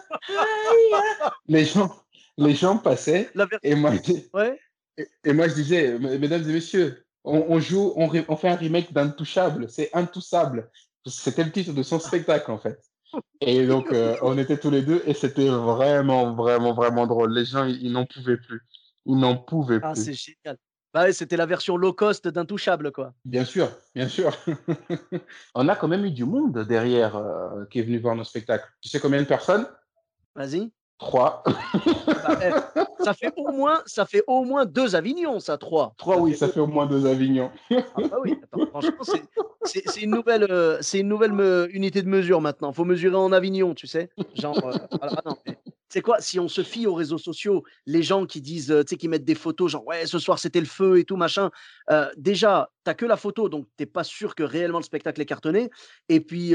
les 1.48 1.64
gens, 1.64 1.90
les 2.36 2.54
gens 2.54 2.78
passaient 2.78 3.30
et 3.62 3.74
moi, 3.74 3.92
et 5.24 5.32
moi 5.32 5.48
je 5.48 5.54
disais, 5.54 5.98
mesdames 5.98 6.48
et 6.48 6.52
messieurs, 6.52 7.04
on, 7.24 7.58
joue, 7.58 7.92
on, 7.96 8.36
fait 8.36 8.48
un 8.48 8.56
remake 8.56 8.92
d'Intouchable. 8.92 9.68
C'est 9.68 9.90
Intouchable. 9.94 10.70
C'était 11.06 11.44
le 11.44 11.52
titre 11.52 11.72
de 11.72 11.82
son 11.82 11.98
spectacle, 11.98 12.50
en 12.50 12.58
fait. 12.58 12.78
Et 13.40 13.66
donc, 13.66 13.92
euh, 13.92 14.16
on 14.22 14.36
était 14.38 14.58
tous 14.58 14.70
les 14.70 14.82
deux 14.82 15.02
et 15.06 15.14
c'était 15.14 15.48
vraiment, 15.48 16.34
vraiment, 16.34 16.74
vraiment 16.74 17.06
drôle. 17.06 17.32
Les 17.32 17.44
gens, 17.44 17.64
ils, 17.64 17.92
n'en 17.92 18.06
pouvaient 18.06 18.36
plus. 18.36 18.60
Ils 19.06 19.16
n'en 19.16 19.36
pouvaient 19.36 19.80
ah, 19.82 19.92
plus. 19.92 20.00
Ah, 20.00 20.04
c'est 20.04 20.14
génial. 20.14 20.58
Bah 20.94 21.12
c'était 21.12 21.36
la 21.36 21.44
version 21.44 21.76
low 21.76 21.92
cost 21.92 22.28
d'Intouchable, 22.28 22.92
quoi. 22.92 23.12
Bien 23.24 23.44
sûr, 23.44 23.68
bien 23.96 24.06
sûr. 24.06 24.30
on 25.56 25.68
a 25.68 25.74
quand 25.74 25.88
même 25.88 26.04
eu 26.04 26.12
du 26.12 26.24
monde 26.24 26.60
derrière 26.60 27.16
euh, 27.16 27.64
qui 27.68 27.80
est 27.80 27.82
venu 27.82 27.98
voir 27.98 28.14
nos 28.14 28.22
spectacles. 28.22 28.68
Tu 28.80 28.88
sais 28.88 29.00
combien 29.00 29.20
de 29.20 29.26
personnes? 29.26 29.66
Vas-y. 30.36 30.70
Trois. 30.98 31.42
Bah, 31.44 32.38
eh, 32.40 33.04
ça 33.04 33.12
fait 33.12 33.32
au 33.36 33.50
moins, 33.50 33.82
ça 33.86 34.06
fait 34.06 34.22
au 34.28 34.44
moins 34.44 34.64
deux 34.64 34.94
Avignons, 34.94 35.40
ça, 35.40 35.58
trois. 35.58 35.94
Trois, 35.98 36.18
oui, 36.18 36.36
ça 36.36 36.46
fait 36.46 36.60
au 36.60 36.68
moins 36.68 36.86
deux 36.86 37.06
Avignons. 37.06 37.50
Ah 37.72 37.82
bah 37.96 38.16
oui, 38.22 38.38
franchement, 38.70 39.02
c'est 39.64 40.00
une 40.00 40.12
nouvelle, 40.12 40.46
euh, 40.48 40.78
c'est 40.80 41.00
une 41.00 41.08
nouvelle 41.08 41.32
unité 41.72 42.02
de 42.02 42.08
mesure 42.08 42.40
maintenant. 42.40 42.72
Faut 42.72 42.84
mesurer 42.84 43.16
en 43.16 43.32
Avignon, 43.32 43.74
tu 43.74 43.88
sais. 43.88 44.10
Genre, 44.34 44.56
euh, 44.64 44.78
ah 45.02 45.08
non, 45.26 45.36
c'est 45.94 46.02
quoi 46.02 46.20
Si 46.20 46.40
on 46.40 46.48
se 46.48 46.64
fie 46.64 46.88
aux 46.88 46.94
réseaux 46.94 47.18
sociaux, 47.18 47.62
les 47.86 48.02
gens 48.02 48.26
qui 48.26 48.40
disent, 48.40 48.72
euh, 48.72 48.82
tu 48.82 48.96
qui 48.96 49.06
mettent 49.06 49.24
des 49.24 49.36
photos, 49.36 49.70
genre 49.70 49.86
ouais, 49.86 50.06
ce 50.06 50.18
soir 50.18 50.40
c'était 50.40 50.58
le 50.58 50.66
feu 50.66 50.98
et 50.98 51.04
tout 51.04 51.16
machin. 51.16 51.52
déjà, 52.16 52.68
t'as 52.82 52.94
que 52.94 53.06
la 53.06 53.16
photo, 53.16 53.48
donc 53.48 53.68
t'es 53.76 53.86
pas 53.86 54.02
sûr 54.02 54.34
que 54.34 54.42
réellement 54.42 54.78
le 54.78 54.84
spectacle 54.84 55.20
est 55.20 55.26
cartonné. 55.26 55.70
Et 56.08 56.20
puis 56.20 56.52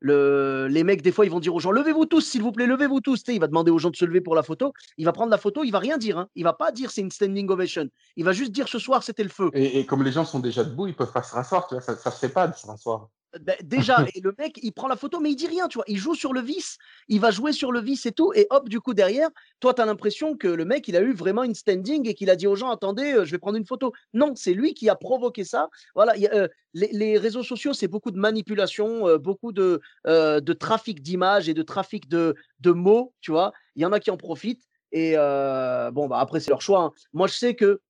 le, 0.00 0.68
les 0.70 0.84
mecs, 0.84 1.02
des 1.02 1.12
fois, 1.12 1.26
ils 1.26 1.30
vont 1.30 1.38
dire 1.38 1.54
aux 1.54 1.60
gens, 1.60 1.70
levez-vous 1.70 2.06
tous, 2.06 2.22
s'il 2.22 2.42
vous 2.42 2.50
plaît, 2.50 2.66
levez-vous 2.66 3.00
tous. 3.00 3.22
il 3.28 3.40
va 3.40 3.46
demander 3.46 3.70
aux 3.70 3.78
gens 3.78 3.90
de 3.90 3.96
se 3.96 4.06
lever 4.06 4.22
pour 4.22 4.34
la 4.34 4.42
photo. 4.42 4.72
Il 4.96 5.04
va 5.04 5.12
prendre 5.12 5.30
la 5.30 5.38
photo, 5.38 5.64
il 5.64 5.70
va 5.70 5.80
rien 5.80 5.98
dire. 5.98 6.16
Hein. 6.16 6.28
Il 6.34 6.44
va 6.44 6.54
pas 6.54 6.72
dire 6.72 6.90
c'est 6.90 7.02
une 7.02 7.10
standing 7.10 7.50
ovation. 7.50 7.88
Il 8.16 8.24
va 8.24 8.32
juste 8.32 8.52
dire 8.52 8.68
ce 8.68 8.78
soir 8.78 9.02
c'était 9.02 9.22
le 9.22 9.28
feu. 9.28 9.50
Et, 9.52 9.84
comme 9.84 10.02
les 10.02 10.12
gens 10.12 10.24
sont 10.24 10.40
déjà 10.40 10.64
debout, 10.64 10.86
ils 10.86 10.96
peuvent 10.96 11.12
pas 11.12 11.22
se 11.22 11.34
rasseoir. 11.34 11.68
Ça, 11.68 11.94
ça 11.94 12.10
se 12.10 12.18
fait 12.18 12.32
pas 12.32 12.48
de 12.48 12.56
se 12.56 12.66
rasseoir. 12.66 13.10
Ben, 13.40 13.56
déjà, 13.62 13.98
et 14.14 14.20
le 14.20 14.34
mec, 14.38 14.58
il 14.62 14.72
prend 14.72 14.88
la 14.88 14.96
photo, 14.96 15.20
mais 15.20 15.30
il 15.30 15.36
dit 15.36 15.46
rien, 15.46 15.68
tu 15.68 15.76
vois. 15.76 15.84
Il 15.86 15.98
joue 15.98 16.14
sur 16.14 16.32
le 16.32 16.40
vis, 16.40 16.78
il 17.08 17.20
va 17.20 17.30
jouer 17.30 17.52
sur 17.52 17.72
le 17.72 17.80
vis 17.80 18.06
et 18.06 18.12
tout. 18.12 18.32
Et 18.34 18.46
hop, 18.50 18.68
du 18.68 18.80
coup, 18.80 18.94
derrière, 18.94 19.28
toi, 19.60 19.74
tu 19.74 19.82
as 19.82 19.86
l'impression 19.86 20.36
que 20.36 20.48
le 20.48 20.64
mec, 20.64 20.88
il 20.88 20.96
a 20.96 21.00
eu 21.00 21.12
vraiment 21.12 21.42
une 21.42 21.54
standing 21.54 22.08
et 22.08 22.14
qu'il 22.14 22.30
a 22.30 22.36
dit 22.36 22.46
aux 22.46 22.56
gens, 22.56 22.70
attendez, 22.70 23.12
euh, 23.12 23.24
je 23.24 23.30
vais 23.30 23.38
prendre 23.38 23.58
une 23.58 23.66
photo. 23.66 23.92
Non, 24.14 24.34
c'est 24.34 24.54
lui 24.54 24.74
qui 24.74 24.88
a 24.88 24.94
provoqué 24.94 25.44
ça. 25.44 25.68
Voilà, 25.94 26.14
euh, 26.32 26.48
les, 26.72 27.18
réseaux 27.18 27.42
sociaux, 27.42 27.74
c'est 27.74 27.88
beaucoup 27.88 28.10
de 28.10 28.18
manipulation, 28.18 29.06
euh, 29.06 29.18
beaucoup 29.18 29.52
de, 29.52 29.80
de 30.06 30.52
trafic 30.52 31.02
d'images 31.02 31.48
et 31.48 31.54
de 31.54 31.62
trafic 31.62 32.08
de, 32.08 32.34
de 32.60 32.70
mots, 32.70 33.12
tu 33.20 33.30
vois. 33.30 33.52
Il 33.76 33.82
y 33.82 33.86
en 33.86 33.92
a 33.92 34.00
qui 34.00 34.10
en 34.10 34.16
profitent. 34.16 34.64
Et 34.90 35.16
bon, 35.16 36.08
bah, 36.08 36.18
après, 36.18 36.40
c'est 36.40 36.50
leur 36.50 36.62
choix. 36.62 36.80
Hein. 36.80 36.92
Moi, 37.12 37.26
je 37.26 37.34
sais 37.34 37.54
que 37.54 37.80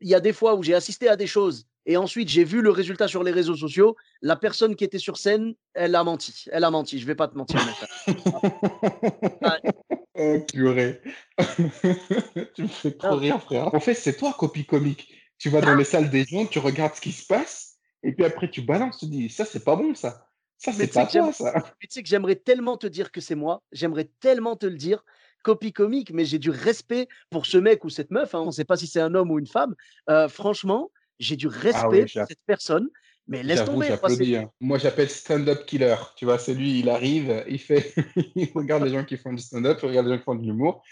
il 0.00 0.10
y 0.10 0.14
a 0.14 0.20
des 0.20 0.32
fois 0.32 0.54
où 0.54 0.62
j'ai 0.62 0.74
assisté 0.74 1.08
à 1.08 1.16
des 1.16 1.26
choses 1.26 1.66
et 1.86 1.96
ensuite, 1.96 2.28
j'ai 2.28 2.44
vu 2.44 2.62
le 2.62 2.70
résultat 2.70 3.08
sur 3.08 3.22
les 3.22 3.30
réseaux 3.30 3.56
sociaux. 3.56 3.96
La 4.22 4.36
personne 4.36 4.74
qui 4.74 4.84
était 4.84 4.98
sur 4.98 5.18
scène, 5.18 5.54
elle 5.74 5.94
a 5.94 6.02
menti. 6.02 6.46
Elle 6.50 6.64
a 6.64 6.70
menti. 6.70 6.98
Je 6.98 7.06
vais 7.06 7.14
pas 7.14 7.28
te 7.28 7.36
mentir. 7.36 7.60
oh, 10.14 10.40
purée. 10.52 11.02
tu 12.54 12.62
me 12.62 12.68
fais 12.68 12.92
trop 12.92 13.16
rire, 13.16 13.40
frère. 13.42 13.74
En 13.74 13.80
fait, 13.80 13.94
c'est 13.94 14.16
toi, 14.16 14.34
copie 14.38 14.64
comique. 14.64 15.12
Tu 15.38 15.50
vas 15.50 15.60
dans 15.60 15.74
les 15.74 15.84
salles 15.84 16.08
des 16.10 16.24
gens, 16.24 16.46
tu 16.46 16.58
regardes 16.58 16.94
ce 16.94 17.00
qui 17.00 17.12
se 17.12 17.26
passe, 17.26 17.74
et 18.02 18.12
puis 18.12 18.24
après, 18.24 18.48
tu 18.48 18.62
balances, 18.62 18.98
tu 18.98 19.06
dis, 19.06 19.28
ça, 19.28 19.44
c'est 19.44 19.64
pas 19.64 19.76
bon, 19.76 19.94
ça. 19.94 20.26
Ça, 20.56 20.72
c'est 20.72 20.86
pas 20.86 21.06
toi, 21.06 21.32
ça. 21.32 21.52
Tu 21.80 21.88
sais 21.90 22.02
que 22.02 22.08
j'aimerais 22.08 22.36
tellement 22.36 22.76
te 22.78 22.86
dire 22.86 23.10
que 23.10 23.20
c'est 23.20 23.34
moi. 23.34 23.62
J'aimerais 23.72 24.10
tellement 24.20 24.56
te 24.56 24.66
le 24.66 24.76
dire 24.76 25.04
copie 25.42 25.72
comique, 25.72 26.10
mais 26.12 26.24
j'ai 26.24 26.38
du 26.38 26.48
respect 26.48 27.08
pour 27.28 27.44
ce 27.44 27.58
mec 27.58 27.84
ou 27.84 27.90
cette 27.90 28.10
meuf. 28.10 28.34
Hein. 28.34 28.40
On 28.40 28.46
ne 28.46 28.50
sait 28.50 28.64
pas 28.64 28.76
si 28.76 28.86
c'est 28.86 29.00
un 29.00 29.14
homme 29.14 29.30
ou 29.30 29.38
une 29.38 29.46
femme. 29.46 29.74
Euh, 30.08 30.28
franchement, 30.28 30.90
j'ai 31.24 31.36
du 31.36 31.48
ah 31.48 31.58
respect 31.58 32.02
pour 32.02 32.26
cette 32.28 32.38
personne. 32.46 32.88
Mais 33.26 33.42
laisse 33.42 33.64
tomber. 33.64 33.88
Hein. 34.36 34.50
Moi, 34.60 34.76
j'appelle 34.78 35.08
stand-up 35.08 35.64
killer. 35.64 35.96
Tu 36.16 36.26
vois, 36.26 36.38
c'est 36.38 36.52
lui, 36.52 36.80
il 36.80 36.90
arrive, 36.90 37.42
il 37.48 37.58
fait, 37.58 37.94
il 38.36 38.50
regarde 38.54 38.84
les 38.84 38.90
gens 38.90 39.04
qui 39.04 39.16
font 39.16 39.32
du 39.32 39.42
stand-up, 39.42 39.78
il 39.82 39.88
regarde 39.88 40.06
les 40.06 40.12
gens 40.12 40.18
qui 40.18 40.24
font 40.24 40.34
de 40.34 40.44
l'humour, 40.44 40.82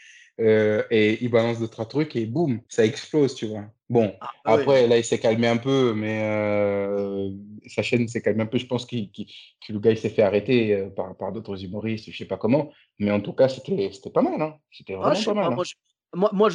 euh, 0.40 0.82
et 0.90 1.22
il 1.22 1.30
balance 1.30 1.58
deux 1.58 1.68
trois 1.68 1.84
trucs 1.84 2.16
et 2.16 2.24
boum, 2.24 2.62
ça 2.68 2.86
explose, 2.86 3.34
tu 3.34 3.46
vois. 3.46 3.66
Bon, 3.90 4.14
ah, 4.22 4.30
bah 4.46 4.52
après, 4.54 4.86
là, 4.86 4.96
il 4.96 5.04
s'est 5.04 5.18
calmé 5.18 5.46
un 5.46 5.58
peu, 5.58 5.92
mais 5.94 6.22
euh, 6.24 7.30
sa 7.66 7.82
chaîne 7.82 8.08
s'est 8.08 8.22
calmée 8.22 8.44
un 8.44 8.46
peu. 8.46 8.56
Je 8.56 8.66
pense 8.66 8.86
que 8.86 8.96
le 8.96 9.78
gars, 9.78 9.90
il 9.90 9.98
s'est 9.98 10.08
fait 10.08 10.22
arrêter 10.22 10.72
euh, 10.74 10.88
par, 10.88 11.14
par 11.18 11.32
d'autres 11.32 11.62
humoristes, 11.62 12.10
je 12.10 12.16
sais 12.16 12.24
pas 12.24 12.38
comment, 12.38 12.72
mais 12.98 13.10
en 13.10 13.20
tout 13.20 13.34
cas, 13.34 13.50
c'était 13.50 13.90
pas 14.12 14.22
mal. 14.22 14.40
Hein. 14.40 14.56
C'était 14.70 14.94
ah, 14.94 15.10
vraiment 15.10 15.24
pas 15.24 15.34
mal. 15.34 15.52
Hein. 15.52 15.54
Moi, 15.54 15.64
je 15.64 15.74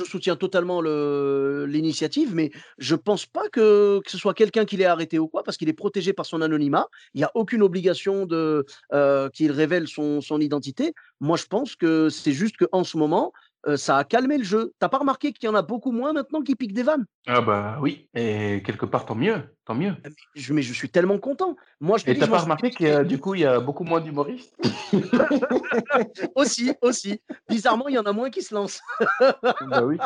soutiens 0.06 0.36
totalement 0.36 0.82
l'initiative, 0.82 2.34
mais 2.34 2.52
je 2.78 2.96
ne 2.96 3.00
pense 3.00 3.26
pas 3.26 3.50
que, 3.50 4.02
ce 4.08 4.18
soit 4.18 4.34
quelqu'un 4.34 4.66
qui 4.66 4.78
l'ait 4.78 4.86
arrêté 4.86 5.20
ou 5.20 5.28
quoi, 5.28 5.44
parce 5.44 5.58
qu'il 5.58 5.70
est 5.70 5.74
protégé 5.74 6.14
par 6.14 6.26
son 6.26 6.42
anonymat. 6.42 6.88
Il 7.14 7.20
n'y 7.20 7.24
a 7.24 7.32
aucune 7.36 7.62
obligation 7.62 8.26
de 8.26 8.66
euh, 8.94 9.30
qu'il 9.30 9.52
révèle 9.52 9.88
son, 9.88 10.22
son 10.22 10.40
identité. 10.40 10.94
Moi, 11.20 11.38
je 11.38 11.46
pense 11.46 11.76
que 11.76 12.10
c'est 12.10 12.32
juste 12.32 12.58
qu'en 12.58 12.84
ce 12.84 12.98
moment, 12.98 13.34
euh, 13.67 13.77
ça 13.77 13.97
a 13.97 14.03
calmé 14.03 14.38
le 14.38 14.43
jeu. 14.43 14.74
T'as 14.79 14.89
pas 14.89 14.97
remarqué 14.97 15.33
qu'il 15.33 15.47
y 15.47 15.50
en 15.50 15.55
a 15.55 15.62
beaucoup 15.62 15.91
moins 15.91 16.13
maintenant 16.13 16.41
qui 16.41 16.55
piquent 16.55 16.74
des 16.74 16.83
vannes? 16.83 17.05
Ah 17.27 17.41
bah 17.41 17.77
oui, 17.81 18.07
et 18.13 18.63
quelque 18.65 18.86
part 18.86 19.05
tant 19.05 19.15
mieux, 19.15 19.43
tant 19.65 19.75
mieux. 19.75 19.93
Ah, 20.05 20.09
mais 20.50 20.62
je, 20.62 20.74
suis 20.74 20.89
tellement 20.89 21.17
content. 21.19 21.55
Moi, 21.81 21.97
je 21.97 22.09
et 22.09 22.17
t'as 22.17 22.27
pas 22.27 22.39
remarqué 22.39 22.71
que 22.71 23.03
du 23.03 23.19
coup 23.19 23.36
il 23.36 23.41
y 23.41 23.45
a 23.45 23.59
beaucoup 23.59 23.83
moins 23.83 24.00
d'humoristes? 24.00 24.55
Aussi, 26.36 26.71
aussi. 26.81 27.21
Bizarrement, 27.50 27.88
il 27.88 27.95
y 27.95 28.00
en 28.00 28.05
a 28.05 28.13
moins 28.13 28.29
qui 28.29 28.41
se 28.41 28.53
lancent. 28.53 28.81
bah 29.67 29.83
oui. 29.83 29.97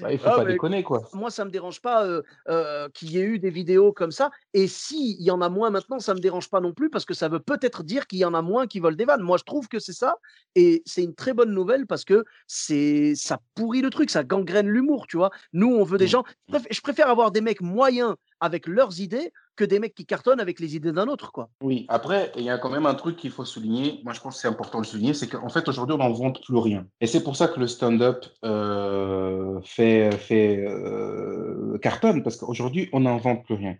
Bah, 0.00 0.12
il 0.12 0.18
faut 0.18 0.28
ah, 0.28 0.36
pas 0.36 0.44
déconner 0.44 0.82
quoi. 0.82 1.08
Moi, 1.12 1.30
ça 1.30 1.44
me 1.44 1.50
dérange 1.50 1.80
pas 1.80 2.04
euh, 2.04 2.22
euh, 2.48 2.88
qu'il 2.90 3.10
y 3.10 3.18
ait 3.18 3.24
eu 3.24 3.38
des 3.38 3.50
vidéos 3.50 3.92
comme 3.92 4.10
ça. 4.10 4.30
Et 4.54 4.68
s'il 4.68 5.20
y 5.20 5.30
en 5.30 5.40
a 5.40 5.48
moins 5.48 5.70
maintenant, 5.70 5.98
ça 5.98 6.14
me 6.14 6.20
dérange 6.20 6.50
pas 6.50 6.60
non 6.60 6.72
plus 6.72 6.90
parce 6.90 7.04
que 7.04 7.14
ça 7.14 7.28
veut 7.28 7.40
peut-être 7.40 7.82
dire 7.82 8.06
qu'il 8.06 8.18
y 8.18 8.24
en 8.24 8.34
a 8.34 8.42
moins 8.42 8.66
qui 8.66 8.80
veulent 8.80 8.96
des 8.96 9.04
vannes. 9.04 9.22
Moi, 9.22 9.38
je 9.38 9.44
trouve 9.44 9.68
que 9.68 9.78
c'est 9.78 9.92
ça, 9.92 10.16
et 10.54 10.82
c'est 10.86 11.02
une 11.02 11.14
très 11.14 11.34
bonne 11.34 11.52
nouvelle 11.52 11.86
parce 11.86 12.04
que 12.04 12.24
c'est 12.68 13.14
ça 13.14 13.40
pourrit 13.54 13.80
le 13.80 13.90
truc, 13.90 14.10
ça 14.10 14.24
gangrène 14.24 14.68
l'humour, 14.68 15.06
tu 15.06 15.16
vois. 15.16 15.30
Nous, 15.52 15.68
on 15.68 15.84
veut 15.84 15.98
des 15.98 16.04
mmh. 16.04 16.08
gens. 16.08 16.24
Je 16.70 16.80
préfère 16.80 17.08
avoir 17.08 17.30
des 17.30 17.40
mecs 17.40 17.62
moyens 17.62 18.14
avec 18.40 18.66
leurs 18.66 19.00
idées 19.00 19.32
que 19.56 19.64
des 19.64 19.80
mecs 19.80 19.94
qui 19.94 20.06
cartonnent 20.06 20.38
avec 20.38 20.60
les 20.60 20.76
idées 20.76 20.92
d'un 20.92 21.08
autre, 21.08 21.32
quoi. 21.32 21.48
Oui. 21.62 21.86
Après, 21.88 22.30
il 22.36 22.44
y 22.44 22.50
a 22.50 22.58
quand 22.58 22.70
même 22.70 22.86
un 22.86 22.94
truc 22.94 23.16
qu'il 23.16 23.30
faut 23.30 23.44
souligner. 23.44 24.00
Moi, 24.04 24.12
je 24.12 24.20
pense 24.20 24.36
que 24.36 24.40
c'est 24.42 24.48
important 24.48 24.80
de 24.80 24.86
souligner, 24.86 25.14
c'est 25.14 25.28
qu'en 25.28 25.48
fait, 25.48 25.66
aujourd'hui, 25.68 25.94
on 25.94 25.98
n'en 25.98 26.12
vante 26.12 26.40
plus 26.44 26.58
rien. 26.58 26.86
Et 27.00 27.06
c'est 27.06 27.24
pour 27.24 27.36
ça 27.36 27.48
que 27.48 27.58
le 27.58 27.66
stand-up 27.66 28.26
euh, 28.44 29.60
fait, 29.64 30.12
fait 30.12 30.58
euh, 30.58 31.78
cartonne, 31.78 32.22
parce 32.22 32.36
qu'aujourd'hui, 32.36 32.88
on 32.92 33.00
n'en 33.00 33.16
vante 33.16 33.44
plus 33.44 33.54
rien. 33.54 33.76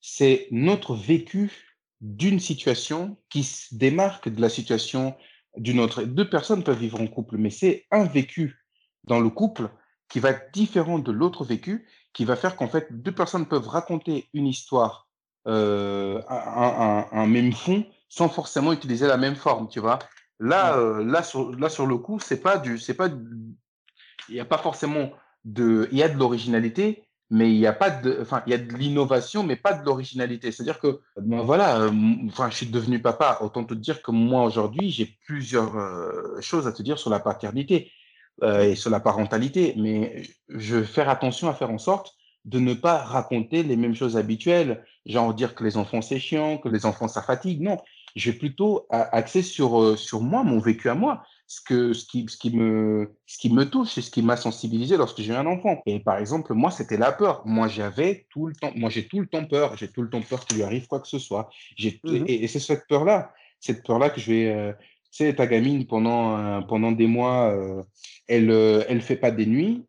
C'est 0.00 0.46
notre 0.52 0.94
vécu 0.94 1.76
d'une 2.00 2.38
situation 2.38 3.16
qui 3.30 3.42
se 3.42 3.74
démarque 3.74 4.28
de 4.28 4.40
la 4.40 4.50
situation 4.50 5.14
d'une 5.56 5.80
autre. 5.80 6.02
Deux 6.02 6.28
personnes 6.28 6.62
peuvent 6.62 6.78
vivre 6.78 7.00
en 7.00 7.06
couple, 7.06 7.36
mais 7.36 7.50
c'est 7.50 7.86
un 7.90 8.04
vécu 8.04 8.64
dans 9.04 9.20
le 9.20 9.30
couple 9.30 9.70
qui 10.08 10.20
va 10.20 10.30
être 10.30 10.52
différent 10.52 10.98
de 10.98 11.12
l'autre 11.12 11.44
vécu, 11.44 11.86
qui 12.12 12.24
va 12.24 12.36
faire 12.36 12.56
qu'en 12.56 12.68
fait, 12.68 12.88
deux 12.90 13.12
personnes 13.12 13.46
peuvent 13.46 13.68
raconter 13.68 14.28
une 14.34 14.46
histoire, 14.46 15.08
euh, 15.46 16.22
un, 16.28 17.26
même 17.26 17.52
fond, 17.52 17.84
sans 18.08 18.28
forcément 18.28 18.72
utiliser 18.72 19.06
la 19.06 19.16
même 19.16 19.36
forme, 19.36 19.68
tu 19.68 19.80
vois. 19.80 19.98
Là, 20.38 20.76
euh, 20.76 21.04
là, 21.04 21.22
sur, 21.22 21.52
là, 21.56 21.68
sur 21.68 21.86
le 21.86 21.98
coup, 21.98 22.20
c'est 22.20 22.40
pas 22.40 22.58
du, 22.58 22.78
c'est 22.78 22.94
pas, 22.94 23.08
il 23.08 24.34
n'y 24.34 24.40
a 24.40 24.44
pas 24.44 24.58
forcément 24.58 25.10
de, 25.44 25.88
il 25.92 25.98
y 25.98 26.02
a 26.02 26.08
de 26.08 26.18
l'originalité, 26.18 27.05
mais 27.30 27.50
il 27.50 27.58
n'y 27.58 27.66
a 27.66 27.72
pas 27.72 27.90
de, 27.90 28.18
enfin, 28.20 28.42
il 28.46 28.50
y 28.50 28.54
a 28.54 28.58
de 28.58 28.72
l'innovation, 28.74 29.42
mais 29.42 29.56
pas 29.56 29.72
de 29.72 29.84
l'originalité. 29.84 30.52
C'est-à-dire 30.52 30.78
que, 30.78 31.00
ben 31.20 31.40
voilà, 31.42 31.80
euh, 31.80 31.90
enfin, 32.28 32.50
je 32.50 32.56
suis 32.56 32.66
devenu 32.66 33.00
papa. 33.00 33.38
Autant 33.40 33.64
te 33.64 33.74
dire 33.74 34.00
que 34.02 34.12
moi 34.12 34.44
aujourd'hui, 34.44 34.90
j'ai 34.90 35.16
plusieurs 35.26 35.76
euh, 35.76 36.40
choses 36.40 36.66
à 36.66 36.72
te 36.72 36.82
dire 36.82 36.98
sur 36.98 37.10
la 37.10 37.18
paternité 37.18 37.90
euh, 38.42 38.62
et 38.62 38.76
sur 38.76 38.90
la 38.90 39.00
parentalité, 39.00 39.74
mais 39.76 40.22
je 40.48 40.76
vais 40.76 40.86
faire 40.86 41.08
attention 41.08 41.48
à 41.48 41.54
faire 41.54 41.70
en 41.70 41.78
sorte 41.78 42.14
de 42.44 42.60
ne 42.60 42.74
pas 42.74 42.98
raconter 42.98 43.64
les 43.64 43.76
mêmes 43.76 43.96
choses 43.96 44.16
habituelles, 44.16 44.84
genre 45.04 45.34
dire 45.34 45.56
que 45.56 45.64
les 45.64 45.76
enfants 45.76 46.02
c'est 46.02 46.20
chiant, 46.20 46.58
que 46.58 46.68
les 46.68 46.86
enfants 46.86 47.08
ça 47.08 47.22
fatigue. 47.22 47.60
Non, 47.60 47.78
je 48.14 48.30
vais 48.30 48.38
plutôt 48.38 48.86
axer 48.90 49.42
sur 49.42 49.98
sur 49.98 50.20
moi, 50.20 50.44
mon 50.44 50.60
vécu 50.60 50.88
à 50.88 50.94
moi 50.94 51.24
ce, 51.46 51.60
que, 51.60 51.92
ce, 51.92 52.06
qui, 52.06 52.26
ce, 52.28 52.36
qui 52.36 52.56
me, 52.56 53.14
ce 53.26 53.38
qui 53.38 53.52
me 53.52 53.68
touche 53.68 53.98
et 53.98 54.02
ce 54.02 54.10
qui 54.10 54.22
m'a 54.22 54.36
sensibilisé 54.36 54.96
lorsque 54.96 55.20
j'ai 55.20 55.32
eu 55.32 55.36
un 55.36 55.46
enfant. 55.46 55.80
Et 55.86 56.00
par 56.00 56.18
exemple, 56.18 56.54
moi, 56.54 56.70
c'était 56.70 56.96
la 56.96 57.12
peur. 57.12 57.42
Moi, 57.46 57.68
j'avais 57.68 58.26
tout 58.30 58.46
le 58.46 58.54
temps, 58.54 58.72
moi, 58.74 58.90
j'ai 58.90 59.06
tout 59.06 59.20
le 59.20 59.26
temps 59.26 59.44
peur. 59.44 59.76
J'ai 59.76 59.88
tout 59.88 60.02
le 60.02 60.10
temps 60.10 60.22
peur 60.22 60.44
qu'il 60.44 60.56
lui 60.56 60.64
arrive 60.64 60.88
quoi 60.88 61.00
que 61.00 61.08
ce 61.08 61.18
soit. 61.18 61.48
J'ai, 61.76 62.00
mmh 62.04 62.24
Et, 62.26 62.48
c'est 62.48 62.58
cette 62.58 62.86
peur-là, 62.88 63.32
cette 63.60 63.84
peur-là 63.84 64.10
que 64.10 64.20
je 64.20 64.32
vais. 64.32 64.52
Euh, 64.52 64.72
tu 65.12 65.24
sais, 65.24 65.34
ta 65.34 65.46
gamine, 65.46 65.86
pendant, 65.86 66.36
euh, 66.36 66.60
pendant 66.62 66.92
des 66.92 67.06
mois, 67.06 67.50
euh, 67.54 67.82
elle 68.26 68.46
ne 68.46 68.82
elle 68.88 69.00
fait 69.00 69.16
pas 69.16 69.30
des 69.30 69.46
nuits. 69.46 69.86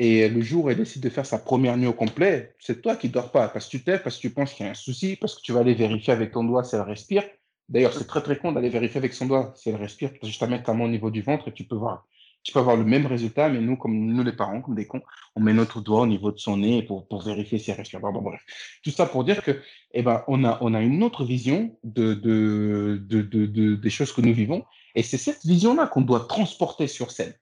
Et 0.00 0.28
le 0.28 0.40
jour 0.42 0.64
où 0.64 0.70
elle 0.70 0.76
décide 0.76 1.02
de 1.02 1.10
faire 1.10 1.26
sa 1.26 1.38
première 1.38 1.76
nuit 1.76 1.88
au 1.88 1.92
complet, 1.92 2.54
c'est 2.60 2.80
toi 2.80 2.96
qui 2.96 3.08
dors 3.08 3.32
pas. 3.32 3.48
Parce 3.48 3.66
que 3.66 3.72
tu 3.72 3.82
t'es, 3.82 3.98
parce 3.98 4.16
que 4.16 4.22
tu 4.22 4.30
penses 4.30 4.54
qu'il 4.54 4.64
y 4.64 4.68
a 4.68 4.72
un 4.72 4.74
souci, 4.74 5.16
parce 5.16 5.34
que 5.34 5.42
tu 5.42 5.52
vas 5.52 5.60
aller 5.60 5.74
vérifier 5.74 6.12
avec 6.12 6.30
ton 6.30 6.44
doigt 6.44 6.62
si 6.62 6.76
elle 6.76 6.82
respire. 6.82 7.24
D'ailleurs, 7.68 7.92
c'est 7.92 8.06
très 8.06 8.22
très 8.22 8.38
con 8.38 8.52
d'aller 8.52 8.70
vérifier 8.70 8.98
avec 8.98 9.12
son 9.12 9.26
doigt 9.26 9.52
si 9.56 9.68
elle 9.68 9.76
respire, 9.76 10.10
juste 10.22 10.42
à 10.42 10.46
mettre 10.46 10.64
ta 10.64 10.74
main 10.74 10.84
au 10.84 10.88
niveau 10.88 11.10
du 11.10 11.22
ventre 11.22 11.48
et 11.48 11.52
tu 11.52 11.64
peux 11.64 11.76
voir. 11.76 12.06
Tu 12.44 12.52
peux 12.52 12.60
avoir 12.60 12.76
le 12.76 12.84
même 12.84 13.04
résultat, 13.04 13.48
mais 13.50 13.60
nous, 13.60 13.76
comme 13.76 13.94
nous 13.94 14.22
les 14.22 14.32
parents, 14.32 14.62
comme 14.62 14.74
des 14.74 14.86
cons, 14.86 15.02
on 15.36 15.40
met 15.40 15.52
notre 15.52 15.80
doigt 15.80 16.02
au 16.02 16.06
niveau 16.06 16.32
de 16.32 16.38
son 16.38 16.56
nez 16.56 16.82
pour, 16.82 17.06
pour 17.06 17.22
vérifier 17.22 17.58
si 17.58 17.70
elle 17.70 17.76
respire. 17.76 18.00
Bon, 18.00 18.22
bref. 18.22 18.40
Tout 18.82 18.90
ça 18.90 19.06
pour 19.06 19.24
dire 19.24 19.42
que, 19.42 19.60
eh 19.92 20.02
ben, 20.02 20.24
on 20.28 20.44
a, 20.44 20.56
on 20.62 20.72
a 20.72 20.80
une 20.80 21.02
autre 21.02 21.24
vision 21.24 21.76
de, 21.84 22.14
de, 22.14 23.02
de, 23.06 23.22
de 23.22 23.74
des 23.74 23.90
choses 23.90 24.12
que 24.12 24.22
nous 24.22 24.32
vivons. 24.32 24.64
Et 24.94 25.02
c'est 25.02 25.18
cette 25.18 25.44
vision-là 25.44 25.88
qu'on 25.88 26.00
doit 26.00 26.26
transporter 26.26 26.86
sur 26.86 27.10
scène. 27.10 27.34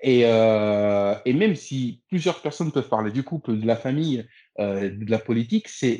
Et, 0.00 0.22
euh, 0.24 1.14
et, 1.24 1.32
même 1.32 1.56
si 1.56 2.02
plusieurs 2.08 2.40
personnes 2.40 2.72
peuvent 2.72 2.88
parler 2.88 3.10
du 3.10 3.22
couple, 3.22 3.58
de 3.58 3.66
la 3.66 3.76
famille, 3.76 4.26
euh, 4.60 4.90
de 4.90 5.10
la 5.10 5.18
politique, 5.18 5.68
c'est 5.68 5.98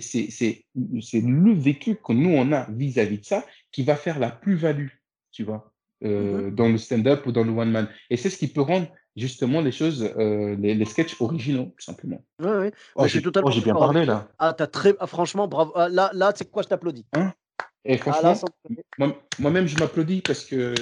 le 0.75 1.52
vécu 1.54 1.96
que 1.96 2.12
nous, 2.12 2.30
on 2.30 2.52
a 2.52 2.70
vis-à-vis 2.70 3.18
de 3.18 3.25
ça 3.25 3.44
qui 3.73 3.82
va 3.82 3.96
faire 3.96 4.18
la 4.18 4.30
plus-value, 4.30 4.88
tu 5.32 5.42
vois, 5.42 5.73
euh, 6.04 6.50
mmh 6.50 6.54
dans 6.54 6.68
le 6.68 6.78
stand-up 6.78 7.26
ou 7.26 7.32
dans 7.32 7.42
le 7.42 7.50
one-man. 7.50 7.88
Et 8.11 8.16
c'est 8.16 8.30
ce 8.30 8.38
qui 8.38 8.49
peut 8.49 8.61
rendre 8.61 8.87
justement 9.16 9.61
les 9.61 9.73
choses, 9.73 10.04
euh, 10.18 10.56
les, 10.58 10.75
les, 10.75 10.84
sketchs 10.84 11.20
originaux, 11.20 11.75
tout 11.76 11.84
simplement. 11.84 12.25
Oui, 12.40 12.50
oui. 12.61 12.70
Oh, 12.94 13.06
j'ai 13.06 13.23
totalement. 13.23 13.50
Oh, 13.52 13.61
bien 13.61 13.75
parlé, 13.75 14.04
là. 14.04 14.28
Ah, 14.38 14.54
as 14.56 14.66
très... 14.66 14.94
Ah, 15.00 15.06
franchement, 15.06 15.49
bravo. 15.49 15.73
Ah, 15.75 15.88
là, 15.88 16.11
là 16.14 16.32
c'est 16.34 16.50
quoi, 16.50 16.62
je 16.62 16.68
t'applaudis? 16.68 17.06
Hein? 17.14 17.32
Et 17.84 17.94
ah, 17.94 17.99
franchement, 17.99 19.14
moi-même, 19.38 19.66
je 19.66 19.78
m'applaudis 19.78 20.20
parce 20.20 20.44
que 20.44 20.75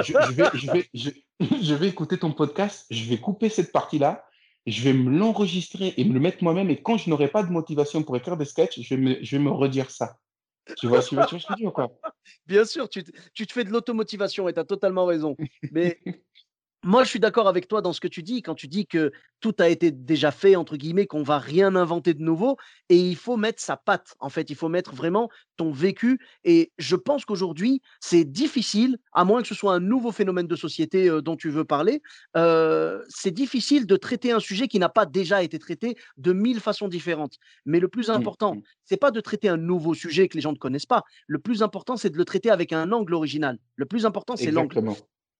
je, 0.00 0.12
vais, 0.12 0.44
je, 0.54 0.70
vais, 0.70 0.88
je, 0.94 1.10
je 1.62 1.74
vais 1.74 1.88
écouter 1.88 2.18
ton 2.18 2.32
podcast, 2.32 2.86
je 2.90 3.08
vais 3.08 3.18
couper 3.18 3.48
cette 3.48 3.72
partie-là 3.72 4.24
je 4.66 4.82
vais 4.82 4.92
me 4.92 5.16
l'enregistrer 5.16 5.94
et 5.96 6.04
me 6.04 6.12
le 6.12 6.20
mettre 6.20 6.42
moi-même. 6.42 6.70
Et 6.70 6.82
quand 6.82 6.96
je 6.96 7.08
n'aurai 7.08 7.28
pas 7.28 7.42
de 7.42 7.50
motivation 7.50 8.02
pour 8.02 8.16
écrire 8.16 8.36
des 8.36 8.44
sketchs, 8.44 8.80
je 8.80 8.94
vais 8.94 9.00
me, 9.00 9.18
je 9.22 9.36
vais 9.36 9.42
me 9.42 9.50
redire 9.50 9.90
ça. 9.90 10.18
Tu 10.78 10.88
vois, 10.88 11.00
ce 11.00 11.14
que 11.14 11.38
je 11.38 11.54
dis 11.54 11.66
ou 11.66 11.70
quoi 11.70 11.92
Bien 12.46 12.64
sûr, 12.64 12.88
tu, 12.88 13.04
tu, 13.34 13.46
te 13.46 13.52
fais 13.52 13.62
de 13.62 13.70
l'automotivation 13.70 14.48
et 14.48 14.52
tu 14.52 14.58
as 14.58 14.64
totalement 14.64 15.06
raison. 15.06 15.36
Mais 15.70 16.00
moi, 16.86 17.04
je 17.04 17.10
suis 17.10 17.20
d'accord 17.20 17.48
avec 17.48 17.68
toi 17.68 17.82
dans 17.82 17.92
ce 17.92 18.00
que 18.00 18.08
tu 18.08 18.22
dis, 18.22 18.40
quand 18.40 18.54
tu 18.54 18.66
dis 18.66 18.86
que 18.86 19.12
tout 19.40 19.54
a 19.58 19.68
été 19.68 19.90
déjà 19.90 20.30
fait, 20.30 20.56
entre 20.56 20.76
guillemets, 20.78 21.06
qu'on 21.06 21.22
va 21.22 21.38
rien 21.38 21.76
inventer 21.76 22.14
de 22.14 22.22
nouveau, 22.22 22.56
et 22.88 22.96
il 22.96 23.16
faut 23.16 23.36
mettre 23.36 23.60
sa 23.60 23.76
patte. 23.76 24.14
En 24.18 24.30
fait, 24.30 24.48
il 24.48 24.56
faut 24.56 24.70
mettre 24.70 24.94
vraiment 24.94 25.28
ton 25.58 25.70
vécu. 25.70 26.18
Et 26.44 26.72
je 26.78 26.96
pense 26.96 27.26
qu'aujourd'hui, 27.26 27.82
c'est 28.00 28.24
difficile, 28.24 28.96
à 29.12 29.24
moins 29.24 29.42
que 29.42 29.48
ce 29.48 29.54
soit 29.54 29.74
un 29.74 29.80
nouveau 29.80 30.12
phénomène 30.12 30.46
de 30.46 30.56
société 30.56 31.08
euh, 31.10 31.20
dont 31.20 31.36
tu 31.36 31.50
veux 31.50 31.64
parler, 31.64 32.00
euh, 32.36 33.02
c'est 33.08 33.30
difficile 33.30 33.86
de 33.86 33.96
traiter 33.96 34.32
un 34.32 34.40
sujet 34.40 34.68
qui 34.68 34.78
n'a 34.78 34.88
pas 34.88 35.04
déjà 35.04 35.42
été 35.42 35.58
traité 35.58 35.96
de 36.16 36.32
mille 36.32 36.60
façons 36.60 36.88
différentes. 36.88 37.36
Mais 37.66 37.78
le 37.78 37.88
plus 37.88 38.06
Mmh, 38.08 38.12
important, 38.12 38.54
mmh. 38.54 38.62
c'est 38.84 38.96
pas 38.96 39.10
de 39.10 39.20
traiter 39.20 39.48
un 39.48 39.56
nouveau 39.56 39.94
sujet 39.94 40.28
que 40.28 40.34
les 40.34 40.40
gens 40.40 40.52
ne 40.52 40.58
connaissent 40.58 40.86
pas. 40.86 41.04
Le 41.26 41.38
plus 41.38 41.62
important, 41.62 41.96
c'est 41.96 42.10
de 42.10 42.16
le 42.16 42.24
traiter 42.24 42.50
avec 42.50 42.72
un 42.72 42.92
angle 42.92 43.14
original. 43.14 43.58
Le 43.76 43.86
plus 43.86 44.06
important, 44.06 44.36
c'est 44.36 44.50
l'angle. 44.50 44.82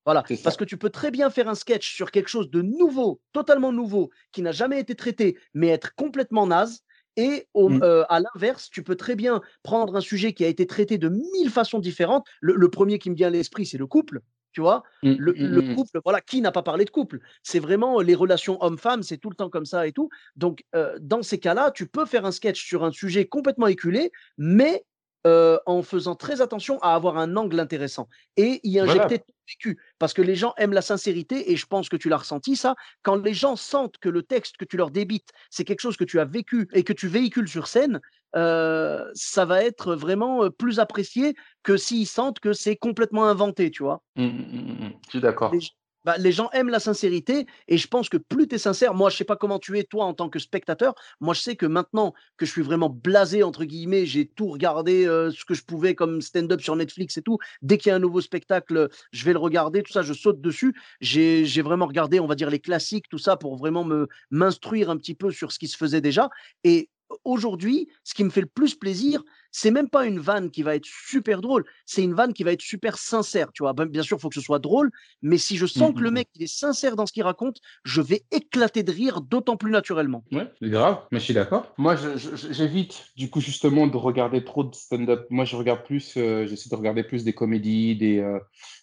Voilà, 0.06 0.24
parce 0.42 0.56
que 0.56 0.64
tu 0.64 0.78
peux 0.78 0.90
très 0.90 1.10
bien 1.10 1.30
faire 1.30 1.48
un 1.48 1.54
sketch 1.56 1.94
sur 1.94 2.10
quelque 2.12 2.28
chose 2.28 2.48
de 2.50 2.62
nouveau, 2.62 3.20
totalement 3.32 3.72
nouveau, 3.72 4.10
qui 4.32 4.40
n'a 4.42 4.52
jamais 4.52 4.80
été 4.80 4.94
traité, 4.94 5.36
mais 5.54 5.68
être 5.68 5.94
complètement 5.96 6.46
naze. 6.46 6.80
Et 7.16 7.48
au- 7.54 7.76
Mmh. 7.76 7.82
euh, 7.82 8.04
à 8.08 8.20
l'inverse, 8.20 8.70
tu 8.70 8.82
peux 8.82 8.94
très 8.96 9.16
bien 9.16 9.40
prendre 9.62 9.96
un 9.96 10.00
sujet 10.00 10.32
qui 10.34 10.44
a 10.44 10.48
été 10.48 10.66
traité 10.66 10.98
de 10.98 11.08
mille 11.08 11.50
façons 11.50 11.78
différentes. 11.80 12.26
Le, 12.40 12.54
le 12.54 12.70
premier 12.70 12.98
qui 12.98 13.10
me 13.10 13.16
vient 13.16 13.28
à 13.28 13.30
l'esprit, 13.30 13.66
c'est 13.66 13.78
le 13.78 13.86
couple. 13.86 14.20
Tu 14.52 14.60
vois, 14.60 14.84
Mmh, 15.02 15.16
le, 15.16 15.34
mmh, 15.36 15.48
le 15.48 15.62
couple, 15.62 16.00
voilà, 16.04 16.20
qui 16.20 16.40
n'a 16.40 16.52
pas 16.52 16.62
parlé 16.62 16.84
de 16.84 16.90
couple? 16.90 17.20
C'est 17.42 17.58
vraiment 17.58 18.00
les 18.00 18.14
relations 18.14 18.62
homme-femme, 18.62 19.02
c'est 19.02 19.18
tout 19.18 19.30
le 19.30 19.36
temps 19.36 19.50
comme 19.50 19.66
ça 19.66 19.86
et 19.86 19.92
tout. 19.92 20.08
Donc, 20.36 20.64
euh, 20.74 20.98
dans 21.00 21.22
ces 21.22 21.38
cas-là, 21.38 21.70
tu 21.70 21.86
peux 21.88 22.04
faire 22.06 22.24
un 22.26 22.32
sketch 22.32 22.64
sur 22.64 22.84
un 22.84 22.92
sujet 22.92 23.26
complètement 23.26 23.66
éculé, 23.66 24.12
mais 24.38 24.84
euh, 25.26 25.58
en 25.66 25.82
faisant 25.82 26.14
très 26.14 26.40
attention 26.40 26.78
à 26.82 26.94
avoir 26.94 27.18
un 27.18 27.36
angle 27.36 27.58
intéressant 27.58 28.08
et 28.36 28.60
y 28.62 28.78
Voilà. 28.78 28.92
injecter 28.92 29.18
ton 29.18 29.34
vécu. 29.48 29.78
Parce 29.98 30.14
que 30.14 30.22
les 30.22 30.36
gens 30.36 30.54
aiment 30.56 30.72
la 30.72 30.82
sincérité 30.82 31.50
et 31.50 31.56
je 31.56 31.66
pense 31.66 31.88
que 31.88 31.96
tu 31.96 32.08
l'as 32.08 32.18
ressenti 32.18 32.54
ça. 32.54 32.76
Quand 33.02 33.16
les 33.16 33.34
gens 33.34 33.56
sentent 33.56 33.98
que 33.98 34.08
le 34.08 34.22
texte 34.22 34.56
que 34.56 34.64
tu 34.64 34.76
leur 34.76 34.90
débites, 34.90 35.30
c'est 35.50 35.64
quelque 35.64 35.80
chose 35.80 35.96
que 35.96 36.04
tu 36.04 36.20
as 36.20 36.24
vécu 36.24 36.68
et 36.72 36.84
que 36.84 36.92
tu 36.92 37.08
véhicules 37.08 37.48
sur 37.48 37.66
scène, 37.66 38.00
euh, 38.36 39.04
ça 39.14 39.44
va 39.44 39.64
être 39.64 39.94
vraiment 39.96 40.44
euh, 40.44 40.50
plus 40.50 40.78
apprécié 40.78 41.34
que 41.64 41.76
s'ils 41.76 42.06
sentent 42.06 42.38
que 42.38 42.52
c'est 42.52 42.76
complètement 42.76 43.26
inventé, 43.26 43.70
tu 43.70 43.82
vois. 43.82 44.02
Mmh, 44.16 44.24
mmh, 44.24 44.28
mmh, 44.28 44.84
mmh. 44.86 44.92
Je 45.06 45.10
suis 45.10 45.20
d'accord. 45.20 45.52
Les, 45.52 45.60
bah, 46.06 46.16
les 46.18 46.30
gens 46.30 46.48
aiment 46.52 46.68
la 46.68 46.78
sincérité 46.78 47.46
et 47.66 47.76
je 47.76 47.88
pense 47.88 48.08
que 48.08 48.16
plus 48.16 48.46
tu 48.46 48.54
es 48.54 48.58
sincère, 48.58 48.94
moi 48.94 49.10
je 49.10 49.16
sais 49.16 49.24
pas 49.24 49.34
comment 49.34 49.58
tu 49.58 49.76
es 49.76 49.82
toi 49.82 50.04
en 50.04 50.14
tant 50.14 50.28
que 50.28 50.38
spectateur, 50.38 50.94
moi 51.20 51.34
je 51.34 51.40
sais 51.40 51.56
que 51.56 51.66
maintenant 51.66 52.14
que 52.36 52.46
je 52.46 52.52
suis 52.52 52.62
vraiment 52.62 52.88
blasé 52.88 53.42
entre 53.42 53.64
guillemets, 53.64 54.06
j'ai 54.06 54.24
tout 54.24 54.46
regardé 54.46 55.04
euh, 55.04 55.32
ce 55.32 55.44
que 55.44 55.54
je 55.54 55.64
pouvais 55.64 55.96
comme 55.96 56.22
stand-up 56.22 56.60
sur 56.60 56.76
Netflix 56.76 57.16
et 57.16 57.22
tout, 57.22 57.38
dès 57.60 57.76
qu'il 57.76 57.90
y 57.90 57.92
a 57.92 57.96
un 57.96 57.98
nouveau 57.98 58.20
spectacle, 58.20 58.88
je 59.10 59.24
vais 59.24 59.32
le 59.32 59.40
regarder, 59.40 59.82
tout 59.82 59.92
ça, 59.92 60.02
je 60.02 60.12
saute 60.12 60.40
dessus, 60.40 60.76
j'ai 61.00 61.62
vraiment 61.62 61.86
regardé, 61.86 62.20
on 62.20 62.28
va 62.28 62.36
dire 62.36 62.50
les 62.50 62.60
classiques, 62.60 63.08
tout 63.08 63.18
ça 63.18 63.36
pour 63.36 63.56
vraiment 63.56 63.82
me 63.82 64.06
m'instruire 64.30 64.90
un 64.90 64.96
petit 64.98 65.16
peu 65.16 65.32
sur 65.32 65.50
ce 65.50 65.58
qui 65.58 65.66
se 65.66 65.76
faisait 65.76 66.00
déjà. 66.00 66.30
Et 66.62 66.88
aujourd'hui, 67.24 67.88
ce 68.04 68.14
qui 68.14 68.24
me 68.24 68.30
fait 68.30 68.40
le 68.40 68.46
plus 68.46 68.74
plaisir, 68.74 69.22
c'est 69.50 69.70
même 69.70 69.88
pas 69.88 70.06
une 70.06 70.18
vanne 70.18 70.50
qui 70.50 70.62
va 70.62 70.74
être 70.76 70.86
super 70.86 71.40
drôle, 71.40 71.64
c'est 71.86 72.02
une 72.02 72.14
vanne 72.14 72.32
qui 72.32 72.44
va 72.44 72.52
être 72.52 72.62
super 72.62 72.98
sincère, 72.98 73.52
tu 73.52 73.62
vois. 73.62 73.72
Ben, 73.72 73.86
bien 73.86 74.02
sûr, 74.02 74.18
il 74.18 74.20
faut 74.20 74.28
que 74.28 74.34
ce 74.34 74.40
soit 74.40 74.58
drôle, 74.58 74.90
mais 75.22 75.38
si 75.38 75.56
je 75.56 75.66
sens 75.66 75.92
Mmh, 75.92 75.94
que 75.94 76.02
le 76.02 76.10
mmh, 76.10 76.12
mmh. 76.12 76.14
mec 76.14 76.28
il 76.34 76.42
est 76.42 76.46
sincère 76.46 76.96
dans 76.96 77.06
ce 77.06 77.12
qu'il 77.12 77.22
raconte, 77.22 77.60
je 77.84 78.00
vais 78.00 78.24
éclater 78.30 78.82
de 78.82 78.92
rire 78.92 79.20
d'autant 79.20 79.56
plus 79.56 79.70
naturellement. 79.70 80.24
Ouais, 80.32 80.50
c'est 80.60 80.68
grave, 80.70 81.06
mais 81.12 81.20
je 81.20 81.24
suis 81.24 81.34
d'accord. 81.34 81.72
Moi, 81.78 81.96
j'évite, 82.50 83.06
du 83.16 83.30
coup, 83.30 83.40
justement, 83.40 83.86
de 83.86 83.96
regarder 83.96 84.44
trop 84.44 84.64
de 84.64 84.74
stand-up. 84.74 85.26
Moi, 85.30 85.44
je 85.44 85.54
regarde 85.56 85.84
plus, 85.84 86.16
euh, 86.16 86.46
j'essaie 86.46 86.68
de 86.68 86.74
regarder 86.74 87.04
plus 87.04 87.22
des 87.24 87.32
comédies, 87.32 87.96
des, 87.96 88.18
euh, 88.18 88.40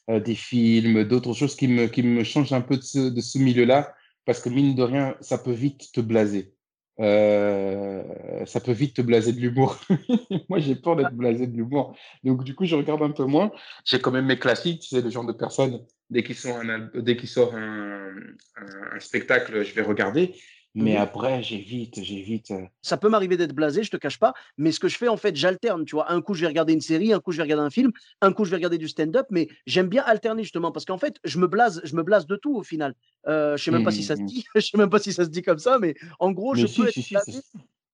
euh, 0.09 0.19
des 0.21 0.35
films, 0.35 1.03
d'autres 1.03 1.33
choses 1.33 1.55
qui 1.55 1.67
me, 1.67 1.87
qui 1.87 2.01
me 2.03 2.23
changent 2.23 2.53
un 2.53 2.61
peu 2.61 2.77
de 2.77 2.81
ce, 2.81 2.99
de 3.09 3.21
ce 3.21 3.37
milieu-là, 3.37 3.93
parce 4.25 4.39
que 4.39 4.49
mine 4.49 4.73
de 4.75 4.83
rien, 4.83 5.15
ça 5.19 5.37
peut 5.37 5.51
vite 5.51 5.91
te 5.91 5.99
blaser. 5.99 6.53
Euh, 6.99 8.45
ça 8.45 8.59
peut 8.59 8.71
vite 8.71 8.95
te 8.95 9.01
blaser 9.01 9.33
de 9.33 9.39
l'humour. 9.39 9.79
Moi, 10.49 10.59
j'ai 10.59 10.75
peur 10.75 10.95
d'être 10.95 11.13
blasé 11.13 11.47
de 11.47 11.55
l'humour. 11.57 11.95
Donc, 12.23 12.43
du 12.43 12.53
coup, 12.55 12.65
je 12.65 12.75
regarde 12.75 13.01
un 13.01 13.11
peu 13.11 13.25
moins. 13.25 13.51
J'ai 13.85 13.99
quand 13.99 14.11
même 14.11 14.25
mes 14.25 14.37
classiques, 14.37 14.81
tu 14.81 14.89
sais, 14.89 15.01
le 15.01 15.09
genre 15.09 15.25
de 15.25 15.33
personnes, 15.33 15.79
dès 16.09 16.23
qu'ils 16.23 16.35
sort 16.35 16.57
un, 16.57 16.69
al- 16.69 16.91
dès 16.95 17.17
qu'il 17.17 17.29
sort 17.29 17.55
un, 17.55 18.09
un- 18.57 18.95
un 18.95 18.99
spectacle, 18.99 19.63
je 19.63 19.73
vais 19.73 19.81
regarder. 19.81 20.35
Mais 20.75 20.95
après, 20.97 21.41
j'évite, 21.43 22.03
j'évite. 22.03 22.51
euh, 22.51 22.67
Ça 22.85 22.97
peut 22.97 23.07
m'arriver 23.07 23.37
d'être 23.37 23.53
blasé, 23.53 23.81
je 23.83 23.91
te 23.91 23.95
cache 23.95 24.19
pas, 24.19 24.33
mais 24.57 24.73
ce 24.73 24.79
que 24.81 24.89
je 24.89 24.97
fais 24.97 25.07
en 25.07 25.15
fait, 25.15 25.37
j'alterne, 25.37 25.85
tu 25.85 25.95
vois. 25.95 26.11
Un 26.11 26.21
coup, 26.21 26.33
je 26.33 26.41
vais 26.41 26.47
regarder 26.47 26.73
une 26.73 26.81
série, 26.81 27.13
un 27.13 27.21
coup, 27.21 27.31
je 27.31 27.37
vais 27.37 27.43
regarder 27.43 27.63
un 27.63 27.69
film, 27.69 27.91
un 28.19 28.33
coup, 28.33 28.43
je 28.43 28.49
vais 28.49 28.57
regarder 28.57 28.77
du 28.77 28.89
stand-up, 28.89 29.25
mais 29.31 29.47
j'aime 29.65 29.87
bien 29.87 30.03
alterner 30.03 30.43
justement 30.43 30.73
parce 30.73 30.83
qu'en 30.83 30.97
fait, 30.97 31.15
je 31.23 31.39
me 31.39 31.47
blase, 31.47 31.79
je 31.85 31.95
me 31.95 32.03
blase 32.03 32.25
de 32.27 32.35
tout 32.35 32.53
au 32.57 32.61
final. 32.63 32.93
Euh, 33.27 33.55
je 33.55 33.63
sais 33.63 33.71
même 33.71 33.83
pas 33.83 33.91
si 33.91 34.03
ça 34.03 34.17
se 34.17 34.21
Mhm. 34.21 34.27
dit, 34.27 34.43
je 34.55 34.59
sais 34.59 34.77
même 34.77 34.89
pas 34.89 34.99
si 34.99 35.13
ça 35.13 35.23
se 35.23 35.29
dit 35.29 35.41
comme 35.43 35.59
ça, 35.59 35.79
mais 35.79 35.95
en 36.19 36.31
gros, 36.33 36.55
Mais 36.55 36.65
je 36.65 36.67
si, 36.67 36.87
peux 36.87 36.87
être 36.89 36.99
si, 37.01 37.13
blasé 37.13 37.39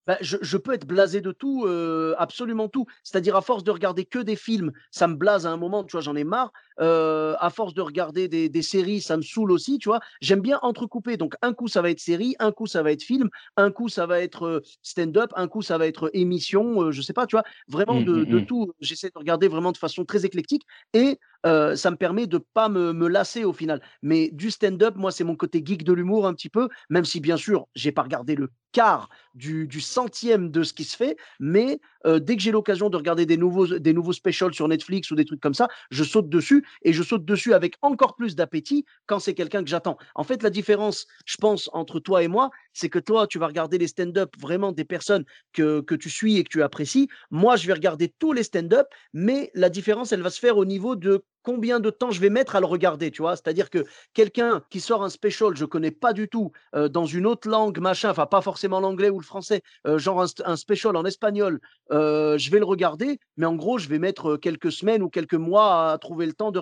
Bah, 0.09 0.17
je, 0.21 0.37
je 0.41 0.57
peux 0.57 0.73
être 0.73 0.87
blasé 0.87 1.21
de 1.21 1.31
tout, 1.31 1.65
euh, 1.67 2.15
absolument 2.17 2.67
tout. 2.67 2.87
C'est-à-dire, 3.03 3.35
à 3.35 3.41
force 3.41 3.63
de 3.63 3.69
regarder 3.69 4.05
que 4.05 4.17
des 4.17 4.35
films, 4.35 4.71
ça 4.89 5.07
me 5.07 5.13
blase 5.13 5.45
à 5.45 5.51
un 5.51 5.57
moment, 5.57 5.83
tu 5.83 5.91
vois, 5.91 6.01
j'en 6.01 6.15
ai 6.15 6.23
marre. 6.23 6.51
Euh, 6.79 7.35
à 7.39 7.51
force 7.51 7.75
de 7.75 7.81
regarder 7.81 8.27
des, 8.27 8.49
des 8.49 8.61
séries, 8.63 9.01
ça 9.01 9.17
me 9.17 9.21
saoule 9.21 9.51
aussi, 9.51 9.77
tu 9.77 9.87
vois. 9.87 9.99
J'aime 10.21 10.39
bien 10.41 10.57
entrecouper. 10.63 11.15
Donc, 11.15 11.35
un 11.43 11.53
coup, 11.53 11.67
ça 11.67 11.83
va 11.83 11.91
être 11.91 11.99
série, 11.99 12.35
un 12.39 12.51
coup, 12.51 12.65
ça 12.65 12.81
va 12.81 12.91
être 12.91 13.03
film, 13.03 13.29
un 13.55 13.69
coup, 13.69 13.87
ça 13.87 14.07
va 14.07 14.19
être 14.21 14.43
euh, 14.47 14.61
stand-up, 14.81 15.29
un 15.35 15.47
coup, 15.47 15.61
ça 15.61 15.77
va 15.77 15.85
être 15.85 16.09
émission, 16.13 16.81
euh, 16.83 16.91
je 16.91 17.01
sais 17.03 17.13
pas, 17.13 17.27
tu 17.27 17.35
vois. 17.35 17.43
Vraiment 17.67 17.99
Mhm, 17.99 18.01
de, 18.01 18.23
de 18.23 18.39
mhm. 18.39 18.45
tout. 18.47 18.73
J'essaie 18.79 19.09
de 19.09 19.19
regarder 19.19 19.47
vraiment 19.47 19.71
de 19.71 19.77
façon 19.77 20.05
très 20.05 20.25
éclectique 20.25 20.63
et 20.93 21.19
ça 21.43 21.91
me 21.91 21.95
permet 21.95 22.27
de 22.27 22.37
pas 22.37 22.69
me, 22.69 22.93
me 22.93 23.07
lasser 23.07 23.43
au 23.43 23.53
final. 23.53 23.81
Mais 24.01 24.29
du 24.31 24.51
stand-up, 24.51 24.95
moi, 24.95 25.11
c'est 25.11 25.23
mon 25.23 25.35
côté 25.35 25.61
geek 25.65 25.83
de 25.83 25.93
l'humour 25.93 26.27
un 26.27 26.33
petit 26.33 26.49
peu, 26.49 26.69
même 26.89 27.05
si, 27.05 27.19
bien 27.19 27.37
sûr, 27.37 27.67
j'ai 27.75 27.91
pas 27.91 28.03
regardé 28.03 28.35
le 28.35 28.49
quart 28.71 29.09
du, 29.33 29.67
du 29.67 29.81
centième 29.81 30.51
de 30.51 30.63
ce 30.63 30.73
qui 30.73 30.83
se 30.83 30.95
fait, 30.95 31.17
mais 31.39 31.79
dès 32.05 32.35
que 32.35 32.41
j'ai 32.41 32.51
l'occasion 32.51 32.89
de 32.89 32.97
regarder 32.97 33.25
des 33.25 33.37
nouveaux, 33.37 33.67
des 33.67 33.93
nouveaux 33.93 34.13
specials 34.13 34.53
sur 34.53 34.67
Netflix 34.67 35.09
ou 35.11 35.15
des 35.15 35.25
trucs 35.25 35.39
comme 35.39 35.53
ça, 35.53 35.67
je 35.91 36.03
saute 36.03 36.29
dessus 36.29 36.65
et 36.83 36.93
je 36.93 37.03
saute 37.03 37.25
dessus 37.25 37.53
avec 37.53 37.75
encore 37.81 38.15
plus 38.15 38.35
d'appétit 38.35 38.85
quand 39.05 39.19
c'est 39.19 39.33
quelqu'un 39.33 39.63
que 39.63 39.69
j'attends. 39.69 39.97
En 40.15 40.23
fait, 40.23 40.43
la 40.43 40.49
différence, 40.49 41.07
je 41.25 41.37
pense, 41.37 41.69
entre 41.73 41.99
toi 41.99 42.23
et 42.23 42.27
moi, 42.27 42.51
c'est 42.73 42.89
que 42.89 42.99
toi, 42.99 43.27
tu 43.27 43.39
vas 43.39 43.47
regarder 43.47 43.77
les 43.77 43.87
stand-up 43.87 44.33
vraiment 44.39 44.71
des 44.71 44.85
personnes 44.85 45.25
que, 45.53 45.81
que 45.81 45.95
tu 45.95 46.09
suis 46.09 46.37
et 46.37 46.43
que 46.43 46.49
tu 46.49 46.63
apprécies. 46.63 47.07
Moi, 47.31 47.55
je 47.55 47.67
vais 47.67 47.73
regarder 47.73 48.13
tous 48.19 48.33
les 48.33 48.43
stand-up, 48.43 48.87
mais 49.13 49.51
la 49.53 49.69
différence, 49.69 50.11
elle 50.11 50.21
va 50.21 50.29
se 50.29 50.39
faire 50.39 50.57
au 50.57 50.65
niveau 50.65 50.95
de 50.95 51.23
combien 51.49 51.79
de 51.79 51.89
temps 51.89 52.11
je 52.11 52.21
vais 52.21 52.29
mettre 52.29 52.55
à 52.55 52.59
le 52.59 52.67
regarder, 52.67 53.09
tu 53.09 53.23
vois? 53.23 53.35
C'est-à-dire 53.35 53.71
que 53.71 53.83
quelqu'un 54.13 54.61
qui 54.69 54.79
sort 54.79 55.03
un 55.03 55.09
special, 55.09 55.55
je 55.55 55.65
connais 55.65 55.89
pas 55.89 56.13
du 56.13 56.29
tout, 56.29 56.51
euh, 56.75 56.87
dans 56.89 57.07
une 57.07 57.25
autre 57.25 57.49
langue, 57.49 57.79
machin, 57.79 58.11
enfin 58.11 58.27
pas 58.27 58.41
forcément 58.41 58.79
l'anglais 58.79 59.09
ou 59.09 59.19
le 59.19 59.25
français, 59.25 59.63
euh, 59.87 59.97
genre 59.97 60.21
un, 60.21 60.27
un 60.45 60.55
special 60.55 60.95
en 60.95 61.05
espagnol, 61.05 61.59
euh, 61.91 62.37
je 62.37 62.51
vais 62.51 62.59
le 62.59 62.65
regarder, 62.65 63.19
mais 63.35 63.47
en 63.47 63.55
gros, 63.55 63.79
je 63.79 63.89
vais 63.89 63.97
mettre 63.97 64.33
euh, 64.33 64.37
quelques 64.37 64.71
semaines 64.71 65.01
ou 65.01 65.09
quelques 65.09 65.33
mois 65.33 65.91
à 65.91 65.97
trouver 65.97 66.27
le 66.27 66.33
temps 66.33 66.51
de 66.51 66.61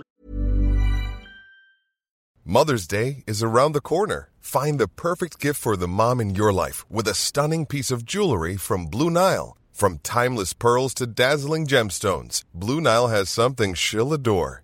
Mother's 2.46 2.88
Day 2.88 3.26
is 3.28 3.44
around 3.44 3.74
the 3.74 3.82
corner. 3.82 4.30
Find 4.40 4.80
the 4.80 4.88
perfect 4.88 5.38
gift 5.42 5.60
for 5.60 5.76
the 5.76 5.90
mom 5.90 6.22
in 6.22 6.34
your 6.34 6.54
life 6.54 6.86
with 6.90 7.10
a 7.10 7.14
stunning 7.14 7.66
piece 7.66 7.92
of 7.92 8.06
jewelry 8.06 8.56
from 8.56 8.86
Blue 8.86 9.10
Nile. 9.10 9.58
From 9.74 10.00
timeless 10.02 10.54
pearls 10.54 10.94
to 10.94 11.06
dazzling 11.06 11.68
gemstones, 11.68 12.44
Blue 12.54 12.80
Nile 12.80 13.10
has 13.10 13.30
something 13.30 13.76
she'll 13.76 14.14
adore. 14.14 14.64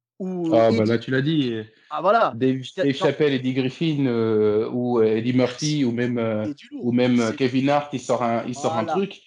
Ah, 0.25 0.69
bah 0.69 0.69
Eddie- 0.71 0.89
là, 0.89 0.97
tu 0.99 1.11
l'as 1.11 1.21
dit. 1.21 1.53
ah, 1.89 2.01
voilà, 2.01 2.33
Dave, 2.35 2.57
Dave 2.77 2.91
Chappelle, 2.93 3.33
Eddie 3.33 3.53
Griffin 3.53 4.05
euh, 4.05 4.69
ou 4.71 4.99
euh, 4.99 5.15
Eddie 5.17 5.33
Murphy 5.33 5.83
ou 5.85 5.91
même, 5.91 6.17
euh, 6.17 6.45
ou 6.79 6.91
même 6.91 7.19
euh, 7.19 7.31
Kevin 7.31 7.69
Hart, 7.69 7.89
il 7.93 7.99
sort 7.99 8.23
un, 8.23 8.43
il 8.47 8.55
sort 8.55 8.73
un 8.77 8.83
Voilà. 8.83 8.91
truc. 8.93 9.19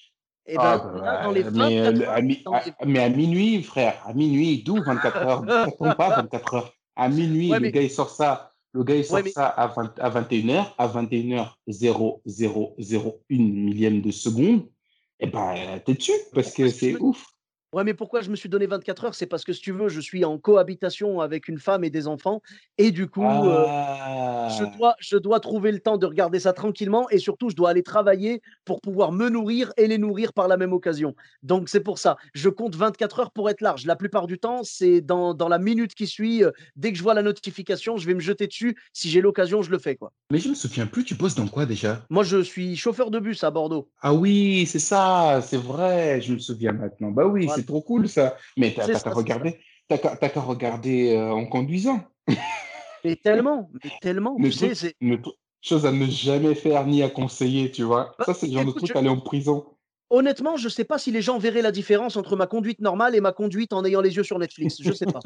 Eh 0.47 0.57
Ah, 0.59 0.79
ben, 0.79 1.01
bah, 1.01 1.05
là, 1.05 1.23
dans 1.25 1.31
les 1.33 1.43
mais, 1.45 1.81
euh, 1.81 1.91
24 1.93 2.09
à, 2.11 2.21
mi- 2.21 2.43
dans 2.45 2.53
les- 2.53 2.59
à- 2.79 2.85
mais 2.87 2.99
à 3.01 3.09
minuit, 3.09 3.63
frère, 3.63 4.03
à 4.07 4.13
minuit, 4.13 4.63
d'où 4.63 4.77
24 4.83 5.17
heures? 5.27 5.43
Ça 5.49 5.71
tombe 5.79 5.95
pas 5.95 6.17
24 6.17 6.55
heures. 6.55 6.73
À 6.97 7.09
minuit, 7.09 7.51
Ouais, 7.51 7.57
le 7.59 7.63
mais- 7.63 7.73
gars, 7.73 7.83
il 7.83 7.91
sort 7.91 8.11
ça. 8.11 8.53
Le 8.73 8.85
gars, 8.85 8.97
il 8.97 9.05
sort 9.05 9.17
Ouais, 9.17 9.23
mais- 9.25 9.31
ça 9.31 9.47
à, 9.47 9.67
20 9.69 9.99
à 9.99 10.11
21h, 10.11 10.75
à 10.79 10.87
21h, 10.87 11.57
0,001 11.67 13.39
millième 13.39 14.01
de 14.01 14.11
seconde. 14.11 14.67
Eh 15.21 15.27
ben, 15.27 15.55
t'es 15.85 15.95
dessus, 15.95 16.13
parce 16.35 16.53
que 16.53 16.69
c'est 16.69 16.97
ouf. 17.01 17.25
Ouais, 17.75 17.85
mais 17.85 17.95
pourquoi 17.95 18.23
je 18.23 18.31
me 18.31 18.37
suis 18.37 18.49
donné 18.49 18.67
24 18.67 19.05
heures? 19.05 19.15
C'est 19.17 19.27
parce 19.27 19.45
que 19.45 19.53
si 19.53 19.61
tu 19.61 19.73
veux, 19.73 19.89
je 19.89 20.01
suis 20.01 20.25
en 20.25 20.39
cohabitation 20.39 21.21
avec 21.21 21.49
une 21.49 21.59
femme 21.59 21.85
et 21.85 21.91
des 21.91 22.07
enfants 22.07 22.41
et 22.79 22.93
du 22.93 23.09
coup, 23.09 23.49
je 24.47 24.65
Ah! 24.65 24.79
dois 24.79 24.95
je 25.01 25.17
dois 25.17 25.41
trouver 25.41 25.73
le 25.73 25.81
temps 25.81 25.99
de 25.99 26.07
regarder 26.07 26.41
ça 26.41 26.53
tranquillement 26.53 27.09
et 27.11 27.19
surtout 27.19 27.51
je 27.51 27.57
dois 27.57 27.71
aller 27.71 27.83
travailler 27.83 28.43
pour 28.65 28.81
pouvoir 28.83 29.13
me 29.13 29.29
nourrir 29.31 29.73
et 29.79 29.87
les 29.89 29.99
nourrir 29.99 30.33
par 30.35 30.49
la 30.49 30.57
même 30.59 30.73
occasion. 30.75 31.15
Donc 31.43 31.69
c'est 31.71 31.81
pour 31.83 31.99
ça, 31.99 32.17
je 32.35 32.49
compte 32.51 32.77
24 32.77 33.21
heures 33.21 33.33
pour 33.33 33.51
être 33.51 33.63
large. 33.63 33.87
La 33.87 33.97
plupart 33.97 34.27
du 34.27 34.39
temps, 34.39 34.63
c'est 34.65 35.01
dans 35.01 35.35
dans 35.35 35.49
la 35.49 35.59
minute 35.59 35.95
qui 35.95 36.07
suit, 36.07 36.45
heu, 36.45 36.53
dès 36.77 36.93
que 36.93 36.99
je 36.99 37.03
vois 37.03 37.15
la 37.15 37.23
notification, 37.23 37.97
je 37.97 38.07
vais 38.07 38.15
me 38.15 38.21
jeter 38.21 38.47
dessus. 38.49 38.77
Si 38.93 39.11
j'ai 39.11 39.21
l'occasion, 39.23 39.63
je 39.63 39.71
le 39.71 39.79
fais, 39.79 39.97
quoi. 39.97 40.13
Mais 40.31 40.39
je 40.39 40.51
me 40.51 40.55
souviens 40.55 40.87
plus, 40.87 41.07
tu 41.07 41.15
bosses 41.15 41.35
dans 41.35 41.49
quoi 41.49 41.65
déjà? 41.65 42.07
Moi, 42.09 42.25
je 42.25 42.43
suis 42.43 42.77
chauffeur 42.77 43.11
de 43.11 43.19
bus 43.21 43.45
à 43.45 43.51
Bordeaux. 43.51 43.91
Ah 44.03 44.13
oui, 44.15 44.67
c'est 44.67 44.79
ça, 44.79 45.41
c'est 45.43 45.57
vrai, 45.57 46.21
je 46.21 46.35
me 46.35 46.39
souviens 46.39 46.73
maintenant. 46.73 47.11
Bah 47.11 47.27
oui, 47.27 47.49
Voilà, 47.49 47.64
c'est 47.65 47.73
trop 47.73 47.81
cool 47.81 48.09
ça. 48.09 48.37
Mais 48.57 48.75
t'as 48.75 48.87
qu'à 48.87 49.11
regarder, 49.11 49.59
t'as 49.89 49.99
qu'à 49.99 50.41
regarder 50.41 51.15
euh, 51.15 51.33
en 51.33 51.47
conduisant. 51.47 52.05
Mais 53.05 53.17
tellement, 53.17 53.71
mais 53.83 53.91
tellement, 54.01 54.37
Le 54.39 54.51
tu 54.51 54.75
sais, 54.75 54.95
chose 55.61 55.87
à 55.87 55.93
ne 55.93 56.07
jamais 56.07 56.55
faire 56.55 56.87
ni 56.87 57.03
à 57.03 57.09
conseiller, 57.09 57.71
tu 57.71 57.83
vois. 57.83 58.15
bah, 58.19 58.25
Ça, 58.27 58.35
c'est 58.35 58.47
le 58.47 58.53
genre 58.53 58.65
de 58.67 58.71
truc 58.73 58.89
je 58.89 58.95
à 58.95 58.99
aller 58.99 59.09
en 59.09 59.21
prison. 59.21 59.65
honnêtement, 60.11 60.57
je 60.57 60.69
sais 60.69 60.85
pas 60.85 60.99
si 60.99 61.11
les 61.11 61.23
gens 61.23 61.39
verraient 61.39 61.63
la 61.63 61.73
différence 61.73 62.17
entre 62.17 62.37
ma 62.37 62.47
conduite 62.47 62.81
normale 62.81 63.15
et 63.15 63.21
ma 63.21 63.33
conduite 63.33 63.73
en 63.73 63.85
ayant 63.85 64.01
les 64.01 64.17
yeux 64.17 64.23
sur 64.25 64.39
Netflix. 64.39 64.77
Je 64.81 64.93
sais 64.93 65.07
pas. 65.07 65.21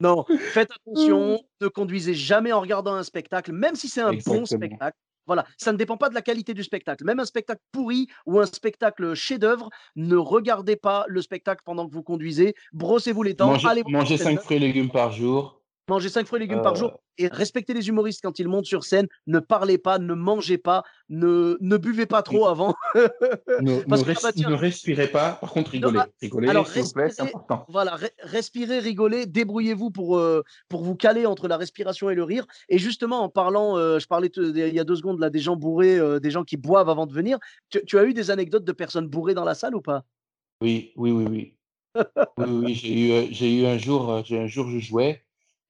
Non, 0.00 0.24
faites 0.52 0.70
attention, 0.72 1.40
ne 1.60 1.68
conduisez 1.68 2.14
jamais 2.14 2.52
en 2.52 2.60
regardant 2.60 2.94
un 2.94 3.04
spectacle, 3.04 3.52
même 3.52 3.76
si 3.76 3.88
c'est 3.88 4.00
un 4.00 4.14
bon 4.26 4.44
spectacle. 4.44 4.98
Voilà, 5.26 5.44
ça 5.56 5.72
ne 5.72 5.76
dépend 5.76 5.96
pas 5.96 6.08
de 6.08 6.14
la 6.14 6.22
qualité 6.22 6.54
du 6.54 6.62
spectacle. 6.64 7.04
Même 7.04 7.20
un 7.20 7.24
spectacle 7.24 7.60
pourri 7.70 8.08
ou 8.26 8.40
un 8.40 8.46
spectacle 8.46 9.14
chef-d'œuvre, 9.14 9.70
ne 9.96 10.16
regardez 10.16 10.76
pas 10.76 11.04
le 11.08 11.22
spectacle 11.22 11.62
pendant 11.64 11.88
que 11.88 11.94
vous 11.94 12.02
conduisez. 12.02 12.54
Brossez-vous 12.72 13.22
les 13.22 13.34
dents, 13.34 13.48
Manger, 13.48 13.68
allez 13.68 13.82
sur 13.86 14.06
5 14.06 14.18
scène, 14.18 14.38
fruits 14.38 14.56
et 14.56 14.60
légumes 14.60 14.90
par 14.90 15.12
jour. 15.12 15.61
Mangez 15.88 16.08
5 16.08 16.26
fruits 16.26 16.38
et 16.38 16.46
légumes 16.46 16.62
par 16.62 16.76
jour 16.76 17.00
et 17.18 17.28
respectez 17.28 17.74
les 17.74 17.88
humoristes 17.88 18.20
quand 18.22 18.38
ils 18.38 18.48
montent 18.48 18.66
sur 18.66 18.84
scène. 18.84 19.06
Ne 19.26 19.38
parlez 19.38 19.78
pas, 19.78 19.98
ne 19.98 20.14
mangez 20.14 20.58
pas, 20.58 20.82
ne, 21.08 21.56
ne 21.60 21.76
buvez 21.76 22.06
pas 22.06 22.22
trop 22.22 22.46
avant. 22.46 22.74
ne, 22.94 23.80
Parce 23.88 24.02
ah 24.02 24.10
res- 24.12 24.54
respirez 24.54 25.08
pas. 25.08 25.32
Par 25.32 25.52
contre, 25.52 25.74
non, 25.76 25.88
rigolez. 25.88 25.98
ah, 26.00 26.08
Rigolez, 26.20 26.48
alors 26.48 26.68
s'il 26.68 26.82
vous 26.82 26.90
plaît, 26.90 27.10
c'est 27.10 27.22
respirez, 27.22 27.28
important. 27.28 27.66
voilà, 27.68 27.96
re- 27.96 28.10
respirez, 28.22 28.78
rigolez, 28.78 29.26
débrouillez-vous 29.26 29.90
pour, 29.90 30.16
euh, 30.16 30.42
pour 30.68 30.82
vous 30.82 30.94
caler 30.94 31.26
entre 31.26 31.48
la 31.48 31.56
respiration 31.56 32.08
et 32.10 32.14
le 32.14 32.24
rire. 32.24 32.46
Et 32.68 32.78
justement, 32.78 33.20
en 33.20 33.28
parlant, 33.28 33.76
euh, 33.76 33.98
je 33.98 34.06
parlais 34.06 34.30
il 34.36 34.56
y 34.74 34.80
a 34.80 34.84
deux 34.84 34.96
secondes 34.96 35.20
là, 35.20 35.30
des 35.30 35.40
gens 35.40 35.56
bourrés, 35.56 35.98
euh, 35.98 36.18
des 36.18 36.30
gens 36.30 36.44
qui 36.44 36.56
boivent 36.56 36.88
avant 36.88 37.06
de 37.06 37.12
venir. 37.12 37.38
Tu, 37.68 37.84
tu 37.84 37.98
as 37.98 38.04
eu 38.04 38.14
des 38.14 38.30
anecdotes 38.30 38.64
de 38.64 38.72
personnes 38.72 39.06
bourrées 39.06 39.34
dans 39.34 39.44
la 39.44 39.54
salle 39.54 39.74
ou 39.74 39.82
pas? 39.82 40.04
Oui, 40.62 40.92
oui, 40.96 41.10
oui, 41.10 41.26
oui. 41.28 41.56
Oui, 42.38 42.46
oui, 42.48 42.74
j'ai 42.74 43.58
eu, 43.58 43.62
eu 43.62 43.66
un 43.66 43.76
jour, 43.76 44.22
j'ai 44.24 44.38
un 44.40 44.46
jour, 44.46 44.70
je 44.70 44.78
jouais 44.78 45.22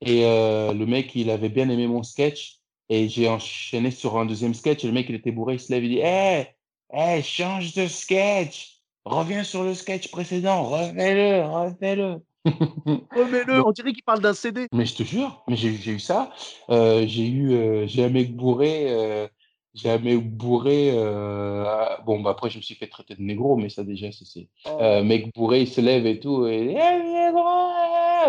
et 0.05 0.25
euh, 0.25 0.73
le 0.73 0.87
mec, 0.87 1.15
il 1.15 1.31
avait 1.31 1.49
bien 1.49 1.69
aimé 1.69 1.87
mon 1.87 2.03
sketch 2.03 2.59
et 2.89 3.09
j'ai 3.09 3.29
enchaîné 3.29 3.91
sur 3.91 4.19
un 4.19 4.27
deuxième 4.27 4.55
sketch 4.55 4.85
et 4.85 4.87
le 4.87 4.93
mec, 4.93 5.07
il 5.09 5.15
était 5.15 5.31
bourré, 5.33 5.55
il 5.55 5.61
se 5.61 5.73
lève, 5.73 5.85
il 5.85 5.91
dit, 5.91 5.99
hé, 6.01 6.47
hé, 6.93 7.23
change 7.23 7.75
de 7.75 7.87
sketch, 7.87 8.79
reviens 9.05 9.45
sur 9.45 9.63
le 9.65 9.75
sketch 9.75 10.11
précédent, 10.11 10.65
refais-le, 10.65 11.43
refais-le. 11.47 12.17
Remets-le, 13.15 13.65
on 13.65 13.71
dirait 13.71 13.93
qu'il 13.93 14.03
parle 14.03 14.21
d'un 14.21 14.35
CD. 14.35 14.67
mais 14.73 14.85
je 14.85 14.95
te 14.97 15.03
jure, 15.05 15.45
mais 15.49 15.55
j'ai 15.57 15.77
j'ai 15.77 15.93
eu 15.93 16.01
ça. 16.01 16.33
Euh, 16.71 17.05
j'ai 17.07 17.27
eu, 17.29 17.53
euh, 17.53 17.87
j'ai 17.87 18.05
un 18.05 18.09
mec 18.09 18.35
bourré, 18.35 19.29
j'ai 19.75 19.91
un 19.91 19.99
mec 19.99 20.29
bourré. 20.29 20.91
euh, 20.93 21.65
ah, 21.67 22.03
bon, 22.05 22.21
bah 22.21 22.31
après, 22.31 22.51
je 22.51 22.57
me 22.59 22.63
suis 22.63 22.75
fait 22.75 22.89
traiter 22.89 23.15
de 23.15 23.23
négro, 23.23 23.57
mais 23.57 23.69
ça 23.69 23.85
déjà, 23.85 24.11
c'est, 24.13 24.25
c'est- 24.25 24.49
euh, 24.67 25.03
mec 25.05 25.33
bourré, 25.35 25.61
il 25.63 25.69
se 25.69 25.81
lève 25.81 26.05
et 26.07 26.19
tout, 26.19 26.47
et 26.47 26.75
Eh, 26.77 27.03
négro! 27.03 27.43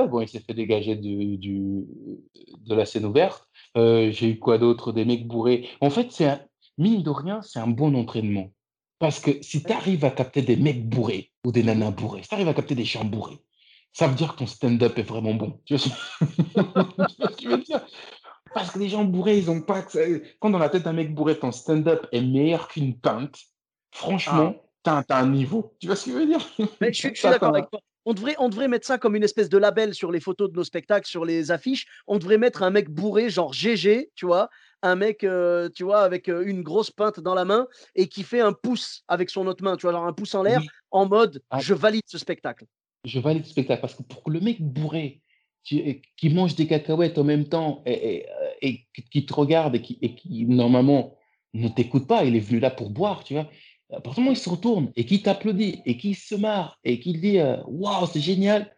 Bon, 0.10 0.21
il 0.21 0.27
s'est 0.27 0.39
fait 0.39 0.53
dégager 0.53 0.95
du, 0.95 1.38
du, 1.38 1.86
de 2.65 2.75
la 2.75 2.86
scène 2.86 3.06
ouverte. 3.06 3.47
Euh, 3.77 4.12
j'ai 4.12 4.29
eu 4.29 4.39
quoi 4.39 4.58
d'autre? 4.58 4.91
Des 4.91 5.06
mecs 5.06 5.27
bourrés. 5.27 5.69
En 5.82 5.89
fait, 5.89 6.12
c'est 6.12 6.25
un, 6.25 6.41
mine 6.77 7.03
de 7.03 7.10
rien, 7.10 7.41
c'est 7.41 7.60
un 7.60 7.67
bon 7.67 7.95
entraînement. 7.95 8.51
Parce 8.99 9.19
que 9.19 9.32
si 9.41 9.63
tu 9.63 9.71
arrives 9.71 10.06
à 10.06 10.12
capter 10.12 10.41
des 10.41 10.56
mecs 10.56 10.88
bourrés 10.88 11.32
ou 11.45 11.51
des 11.51 11.63
nanas 11.63 11.91
bourrés, 11.91 12.23
si 12.23 12.29
tu 12.29 12.36
arrives 12.36 12.47
à 12.47 12.53
capter 12.53 12.75
des 12.75 12.86
gens 12.86 13.03
bourrés, 13.03 13.39
ça 13.91 14.08
veut 14.08 14.15
dire 14.15 14.34
que 14.34 14.39
ton 14.39 14.47
stand-up 14.47 14.97
est 14.97 15.03
vraiment 15.03 15.34
bon. 15.34 15.60
Tu 15.65 15.75
vois 15.75 15.79
ce 15.79 15.89
que 15.89 17.41
je 17.43 17.49
veux 17.49 17.58
dire? 17.58 17.86
Parce 18.53 18.71
que 18.71 18.79
les 18.79 18.89
gens 18.89 19.03
bourrés, 19.03 19.38
ils 19.38 19.49
ont 19.51 19.62
pas 19.62 19.84
Quand 20.39 20.49
dans 20.49 20.60
la 20.60 20.69
tête 20.69 20.84
d'un 20.84 20.93
mec 20.93 21.13
bourré, 21.13 21.38
ton 21.38 21.51
stand-up 21.51 22.08
est 22.12 22.21
meilleur 22.21 22.67
qu'une 22.67 22.97
pinte, 22.97 23.38
Ah, 23.41 23.97
franchement, 23.97 24.56
t'as 24.84 24.97
un, 24.97 25.03
t'as 25.03 25.19
un 25.19 25.29
niveau. 25.29 25.75
Tu 25.79 25.88
vois 25.88 25.95
ce 25.95 26.06
que 26.06 26.12
je 26.12 26.17
veux 26.17 26.25
dire? 26.25 26.39
mais 26.82 26.93
je 26.93 26.99
suis, 26.99 27.10
je 27.10 27.19
suis 27.19 27.29
d'accord 27.29 27.56
avec 27.56 27.69
toi. 27.69 27.79
On 28.05 28.13
devrait, 28.13 28.35
on 28.39 28.49
devrait 28.49 28.67
mettre 28.67 28.85
ça 28.85 28.97
comme 28.97 29.15
une 29.15 29.23
espèce 29.23 29.49
de 29.49 29.57
label 29.57 29.93
sur 29.93 30.11
les 30.11 30.19
photos 30.19 30.49
de 30.51 30.55
nos 30.55 30.63
spectacles, 30.63 31.07
sur 31.07 31.23
les 31.25 31.51
affiches. 31.51 31.85
On 32.07 32.17
devrait 32.17 32.37
mettre 32.37 32.63
un 32.63 32.69
mec 32.69 32.89
bourré, 32.89 33.29
genre 33.29 33.53
GG, 33.53 34.11
tu 34.15 34.25
vois, 34.25 34.49
un 34.81 34.95
mec, 34.95 35.23
euh, 35.23 35.69
tu 35.73 35.83
vois, 35.83 36.01
avec 36.01 36.27
euh, 36.29 36.43
une 36.45 36.61
grosse 36.63 36.91
pinte 36.91 37.19
dans 37.21 37.33
la 37.33 37.45
main 37.45 37.67
et 37.95 38.07
qui 38.07 38.23
fait 38.23 38.41
un 38.41 38.51
pouce 38.53 39.03
avec 39.07 39.29
son 39.29 39.47
autre 39.47 39.63
main, 39.63 39.77
tu 39.77 39.83
vois, 39.83 39.93
genre 39.93 40.05
un 40.05 40.13
pouce 40.13 40.35
en 40.35 40.43
l'air, 40.43 40.59
Oui, 40.59 40.67
en 40.91 41.07
mode 41.07 41.41
ah, 41.49 41.59
je 41.59 41.73
valide 41.73 42.03
ce 42.05 42.17
spectacle. 42.17 42.65
je 43.05 43.19
valide 43.19 43.43
le 43.43 43.49
spectacle 43.49 43.81
parce 43.81 43.95
que 43.95 44.03
pour 44.03 44.29
le 44.29 44.41
mec 44.41 44.61
bourré 44.61 45.21
qui, 45.63 46.01
qui 46.17 46.29
mange 46.29 46.55
des 46.55 46.67
cacahuètes 46.67 47.17
en 47.17 47.23
même 47.23 47.47
temps 47.47 47.81
et, 47.85 47.93
et, 48.17 48.29
euh, 48.29 48.49
et 48.61 48.85
qui 48.93 49.03
qui 49.09 49.25
te 49.25 49.33
regarde 49.33 49.75
et 49.75 49.81
qui, 49.81 49.97
et 50.01 50.13
qui 50.15 50.45
normalement 50.45 51.15
ne 51.53 51.69
t'écoute 51.69 52.05
pas, 52.07 52.25
il 52.25 52.35
est 52.35 52.39
venu 52.41 52.59
là 52.59 52.69
pour 52.71 52.89
boire, 52.89 53.23
tu 53.23 53.35
vois. 53.35 53.47
À 53.95 54.01
partir 54.01 54.15
du 54.15 54.19
moment 54.21 54.32
où 54.32 54.34
il 54.34 54.38
se 54.38 54.49
retourne 54.49 54.91
et 54.95 55.06
qui 55.06 55.21
t'applaudit 55.21 55.82
et 55.86 55.97
qui 55.97 56.15
se 56.15 56.36
marre 56.36 56.79
et 56.84 56.99
qui 56.99 57.13
dit 57.13 57.39
euh, 57.39 57.58
Waouh, 57.67 58.08
c'est 58.08 58.19
génial. 58.19 58.75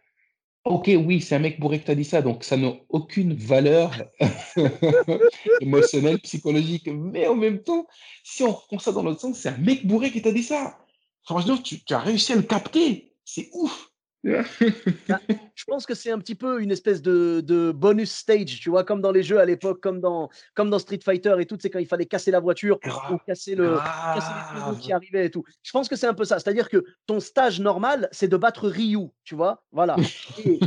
Ok, 0.64 0.90
oui, 0.98 1.20
c'est 1.20 1.36
un 1.36 1.38
mec 1.38 1.60
bourré 1.60 1.78
que 1.78 1.86
t'as 1.86 1.94
dit 1.94 2.04
ça, 2.04 2.22
donc 2.22 2.42
ça 2.42 2.56
n'a 2.56 2.72
aucune 2.88 3.34
valeur 3.34 3.92
émotionnelle, 5.60 6.18
psychologique. 6.18 6.88
Mais 6.88 7.28
en 7.28 7.36
même 7.36 7.62
temps, 7.62 7.86
si 8.24 8.42
on 8.42 8.50
reprend 8.50 8.80
ça 8.80 8.90
dans 8.90 9.04
l'autre 9.04 9.20
sens, 9.20 9.38
c'est 9.38 9.50
un 9.50 9.58
mec 9.58 9.86
bourré 9.86 10.10
qui 10.10 10.22
t'a 10.22 10.32
dit 10.32 10.42
ça. 10.42 10.76
Franchement, 11.22 11.56
tu, 11.56 11.84
tu 11.84 11.94
as 11.94 12.00
réussi 12.00 12.32
à 12.32 12.36
le 12.36 12.42
capter. 12.42 13.12
C'est 13.24 13.48
ouf. 13.52 13.92
je 15.56 15.64
pense 15.64 15.86
que 15.86 15.94
c'est 15.94 16.10
un 16.10 16.18
petit 16.18 16.34
peu 16.34 16.60
une 16.62 16.70
espèce 16.70 17.00
de, 17.00 17.40
de 17.40 17.72
bonus 17.72 18.12
stage, 18.12 18.60
tu 18.60 18.68
vois, 18.68 18.84
comme 18.84 19.00
dans 19.00 19.10
les 19.10 19.22
jeux 19.22 19.40
à 19.40 19.44
l'époque, 19.46 19.80
comme 19.80 20.00
dans, 20.00 20.28
comme 20.54 20.68
dans 20.68 20.78
Street 20.78 21.00
Fighter 21.02 21.34
et 21.40 21.46
tout, 21.46 21.56
c'est 21.58 21.70
quand 21.70 21.78
il 21.78 21.86
fallait 21.86 22.04
casser 22.06 22.30
la 22.30 22.40
voiture 22.40 22.78
ou 23.10 23.16
casser, 23.26 23.54
le, 23.54 23.78
casser 24.14 24.32
les 24.72 24.78
qui 24.78 24.92
arrivaient 24.92 25.26
et 25.26 25.30
tout. 25.30 25.44
Je 25.62 25.72
pense 25.72 25.88
que 25.88 25.96
c'est 25.96 26.06
un 26.06 26.14
peu 26.14 26.24
ça. 26.24 26.38
C'est-à-dire 26.38 26.68
que 26.68 26.84
ton 27.06 27.20
stage 27.20 27.58
normal, 27.58 28.08
c'est 28.12 28.28
de 28.28 28.36
battre 28.36 28.68
Ryu, 28.68 29.08
tu 29.24 29.34
vois, 29.34 29.64
voilà. 29.72 29.96
Et 30.38 30.60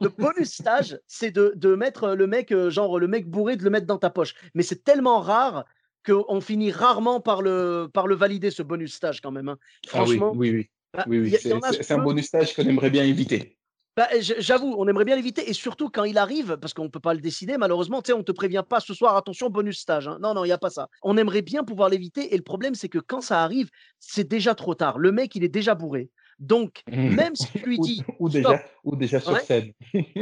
le 0.00 0.08
bonus 0.18 0.50
stage, 0.50 0.98
c'est 1.06 1.30
de, 1.30 1.52
de 1.54 1.76
mettre 1.76 2.10
le 2.10 2.26
mec, 2.26 2.50
euh, 2.50 2.68
genre 2.68 2.98
le 2.98 3.06
mec 3.06 3.30
bourré, 3.30 3.56
de 3.56 3.62
le 3.62 3.70
mettre 3.70 3.86
dans 3.86 3.98
ta 3.98 4.10
poche. 4.10 4.34
Mais 4.54 4.64
c'est 4.64 4.82
tellement 4.82 5.20
rare 5.20 5.64
qu'on 6.04 6.40
finit 6.40 6.72
rarement 6.72 7.20
par 7.20 7.42
le, 7.42 7.88
par 7.94 8.08
le 8.08 8.16
valider, 8.16 8.50
ce 8.50 8.64
bonus 8.64 8.94
stage 8.94 9.20
quand 9.20 9.30
même. 9.30 9.48
hein. 9.48 9.58
Ah 9.60 10.02
oui, 10.02 10.16
Franchement, 10.16 10.32
oui, 10.34 10.50
oui. 10.50 10.70
bah, 10.92 11.04
Oui, 11.06 11.20
oui. 11.20 11.36
C'est 11.40 11.92
un 11.92 11.98
bonus 11.98 12.26
stage 12.26 12.56
qu'on 12.56 12.64
aimerait 12.64 12.90
bien 12.90 13.04
éviter. 13.04 13.56
Bah, 13.96 14.08
J'avoue, 14.20 14.74
on 14.78 14.88
aimerait 14.88 15.04
bien 15.04 15.16
l'éviter 15.16 15.48
et 15.48 15.52
surtout 15.52 15.90
quand 15.90 16.04
il 16.04 16.16
arrive, 16.18 16.56
parce 16.56 16.72
qu'on 16.74 16.84
ne 16.84 16.88
peut 16.88 17.00
pas 17.00 17.14
le 17.14 17.20
décider, 17.20 17.58
malheureusement, 17.58 18.00
tu 18.02 18.08
sais, 18.08 18.12
on 18.12 18.22
te 18.22 18.32
prévient 18.32 18.64
pas 18.68 18.80
ce 18.80 18.94
soir, 18.94 19.16
attention, 19.16 19.50
bonus 19.50 19.78
stage. 19.80 20.08
hein. 20.08 20.18
Non, 20.22 20.34
non, 20.34 20.44
il 20.44 20.48
n'y 20.48 20.52
a 20.52 20.58
pas 20.58 20.70
ça. 20.70 20.88
On 21.02 21.16
aimerait 21.16 21.42
bien 21.42 21.62
pouvoir 21.64 21.88
l'éviter 21.88 22.32
et 22.32 22.36
le 22.36 22.42
problème, 22.42 22.74
c'est 22.74 22.88
que 22.88 22.98
quand 22.98 23.20
ça 23.20 23.42
arrive, 23.42 23.68
c'est 23.98 24.26
déjà 24.28 24.54
trop 24.54 24.74
tard. 24.74 24.98
Le 24.98 25.12
mec, 25.12 25.34
il 25.36 25.44
est 25.44 25.48
déjà 25.48 25.74
bourré. 25.74 26.10
Donc, 26.38 26.82
même 26.88 27.34
si 27.36 27.48
tu 27.52 27.64
lui 27.66 27.78
dis 27.78 28.02
ou 28.18 28.28
déjà, 28.28 28.62
ou 28.84 28.96
déjà 28.96 29.20
sur 29.20 29.32
ouais, 29.32 29.44
scène. 29.44 29.72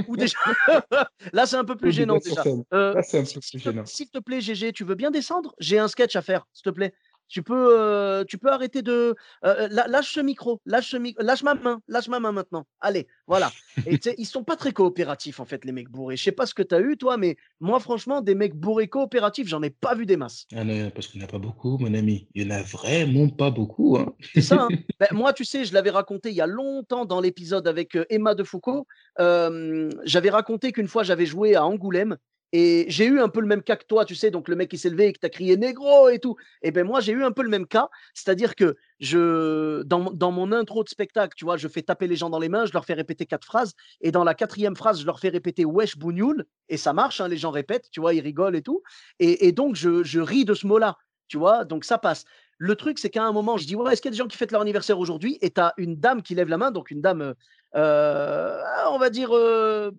ou 0.08 0.16
déjà. 0.16 0.36
Là, 1.32 1.46
c'est 1.46 1.56
un 1.56 1.64
peu 1.64 1.76
plus 1.76 1.88
Ou 1.88 1.92
gênant 1.92 2.18
déjà. 2.18 2.42
Euh, 2.74 2.94
Là, 2.94 3.02
c'est 3.02 3.18
un 3.18 3.24
si- 3.24 3.34
peu 3.34 3.40
S'il 3.40 3.60
plus 3.60 3.64
te, 3.70 3.74
gênant. 3.74 3.86
s'il 3.86 4.10
te 4.10 4.18
plaît, 4.18 4.40
GG, 4.40 4.72
tu 4.72 4.84
veux 4.84 4.94
bien 4.96 5.10
descendre? 5.10 5.54
J'ai 5.58 5.78
un 5.78 5.88
sketch 5.88 6.16
à 6.16 6.22
faire, 6.22 6.46
s'il 6.52 6.64
te 6.64 6.70
plaît. 6.70 6.92
Tu 7.30 7.44
peux, 7.44 7.78
euh, 7.78 8.24
tu 8.24 8.38
peux 8.38 8.48
arrêter 8.50 8.82
de. 8.82 9.14
euh, 9.44 9.68
la- 9.70 9.86
lâche 9.86 10.12
ce 10.14 10.20
micro, 10.20 10.60
lâche, 10.66 10.90
ce 10.90 10.96
mi- 10.96 11.14
lâche 11.20 11.44
ma 11.44 11.54
main, 11.54 11.80
lâche 11.86 12.08
ma 12.08 12.18
main 12.18 12.32
maintenant. 12.32 12.66
Allez, 12.80 13.06
voilà. 13.28 13.52
Et 13.86 14.00
ils 14.18 14.24
sont 14.26 14.42
pas 14.42 14.56
très 14.56 14.72
coopératifs, 14.72 15.38
en 15.38 15.44
fait, 15.44 15.64
les 15.64 15.70
mecs 15.70 15.88
bourrés. 15.88 16.16
Je 16.16 16.24
sais 16.24 16.32
pas 16.32 16.44
ce 16.44 16.54
que 16.54 16.62
tu 16.62 16.74
as 16.74 16.80
eu, 16.80 16.96
toi, 16.96 17.16
mais 17.16 17.36
moi, 17.60 17.78
franchement, 17.78 18.20
des 18.20 18.34
mecs 18.34 18.56
bourrés 18.56 18.88
coopératifs, 18.88 19.46
j'en 19.46 19.62
ai 19.62 19.70
pas 19.70 19.94
vu 19.94 20.06
des 20.06 20.16
masses. 20.16 20.46
Ah 20.54 20.64
non, 20.64 20.90
parce 20.90 21.06
qu'il 21.06 21.20
n'y 21.20 21.24
en 21.24 21.28
a 21.28 21.30
pas 21.30 21.38
beaucoup, 21.38 21.78
mon 21.78 21.94
ami. 21.94 22.26
Il 22.34 22.48
n'y 22.48 22.52
en 22.52 22.56
a 22.58 22.62
vraiment 22.62 23.28
pas 23.28 23.50
beaucoup. 23.52 23.96
Hein. 23.96 24.12
C'est 24.34 24.42
ça. 24.42 24.62
hein. 24.62 24.68
Ben, 24.98 25.08
moi, 25.12 25.32
tu 25.32 25.44
sais, 25.44 25.64
je 25.64 25.72
l'avais 25.72 25.90
raconté 25.90 26.30
il 26.30 26.34
y 26.34 26.40
a 26.40 26.46
longtemps 26.48 27.04
dans 27.04 27.20
l'épisode 27.20 27.68
avec 27.68 27.94
euh, 27.96 28.04
Emma 28.10 28.34
de 28.34 28.42
Foucault. 28.42 28.88
Euh, 29.20 29.88
j'avais 30.04 30.30
raconté 30.30 30.72
qu'une 30.72 30.88
fois, 30.88 31.04
j'avais 31.04 31.26
joué 31.26 31.54
à 31.54 31.64
Angoulême 31.64 32.16
et 32.52 32.86
j'ai 32.88 33.06
eu 33.06 33.20
un 33.20 33.28
peu 33.28 33.40
le 33.40 33.46
même 33.46 33.62
cas 33.62 33.76
que 33.76 33.84
toi, 33.84 34.04
tu 34.04 34.14
sais. 34.14 34.30
Donc, 34.30 34.48
le 34.48 34.56
mec 34.56 34.70
qui 34.70 34.78
s'est 34.78 34.90
levé 34.90 35.06
et 35.08 35.12
qui 35.12 35.20
t'a 35.20 35.28
crié 35.28 35.56
négro 35.56 36.08
et 36.08 36.18
tout. 36.18 36.36
Et 36.62 36.70
ben 36.70 36.84
moi, 36.86 37.00
j'ai 37.00 37.12
eu 37.12 37.22
un 37.24 37.32
peu 37.32 37.42
le 37.42 37.48
même 37.48 37.66
cas. 37.66 37.88
C'est-à-dire 38.14 38.54
que 38.54 38.76
je, 38.98 39.82
dans, 39.82 40.00
mon- 40.00 40.10
dans 40.10 40.32
mon 40.32 40.52
intro 40.52 40.82
de 40.84 40.88
spectacle, 40.88 41.34
tu 41.36 41.44
vois, 41.44 41.56
je 41.56 41.68
fais 41.68 41.82
taper 41.82 42.06
les 42.06 42.16
gens 42.16 42.30
dans 42.30 42.38
les 42.38 42.48
mains, 42.48 42.66
je 42.66 42.72
leur 42.72 42.84
fais 42.84 42.94
répéter 42.94 43.26
quatre 43.26 43.44
phrases. 43.44 43.74
Et 44.00 44.10
dans 44.10 44.24
la 44.24 44.34
quatrième 44.34 44.76
phrase, 44.76 45.00
je 45.00 45.06
leur 45.06 45.20
fais 45.20 45.28
répéter 45.28 45.64
wesh 45.64 45.96
bougnoul. 45.96 46.44
Et 46.68 46.76
ça 46.76 46.92
marche, 46.92 47.20
hein, 47.20 47.28
les 47.28 47.36
gens 47.36 47.50
répètent, 47.50 47.88
tu 47.90 48.00
vois, 48.00 48.14
ils 48.14 48.20
rigolent 48.20 48.56
et 48.56 48.62
tout. 48.62 48.82
Et, 49.18 49.46
et 49.46 49.52
donc, 49.52 49.76
je, 49.76 50.02
je 50.02 50.20
ris 50.20 50.44
de 50.44 50.54
ce 50.54 50.66
mot-là. 50.66 50.96
tu 51.30 51.38
vois, 51.38 51.64
donc 51.64 51.84
ça 51.84 51.96
passe. 51.96 52.24
Le 52.58 52.74
truc, 52.74 52.98
c'est 52.98 53.08
qu'à 53.08 53.24
un 53.24 53.32
moment, 53.32 53.56
je 53.56 53.66
dis 53.66 53.74
ouais, 53.74 53.92
est-ce 53.92 54.02
qu'il 54.02 54.10
y 54.10 54.12
a 54.12 54.16
des 54.16 54.18
gens 54.18 54.26
qui 54.26 54.36
fêtent 54.36 54.52
leur 54.52 54.60
anniversaire 54.60 54.98
aujourd'hui? 54.98 55.38
Et 55.40 55.50
tu 55.50 55.60
as 55.60 55.72
une 55.78 55.96
dame 55.96 56.22
qui 56.22 56.34
lève 56.34 56.48
la 56.48 56.58
main, 56.58 56.70
donc 56.72 56.90
une 56.90 57.00
dame, 57.00 57.34
euh, 57.76 58.58
on 58.90 58.98
va 58.98 59.08
dire 59.08 59.30
euh, 59.32 59.92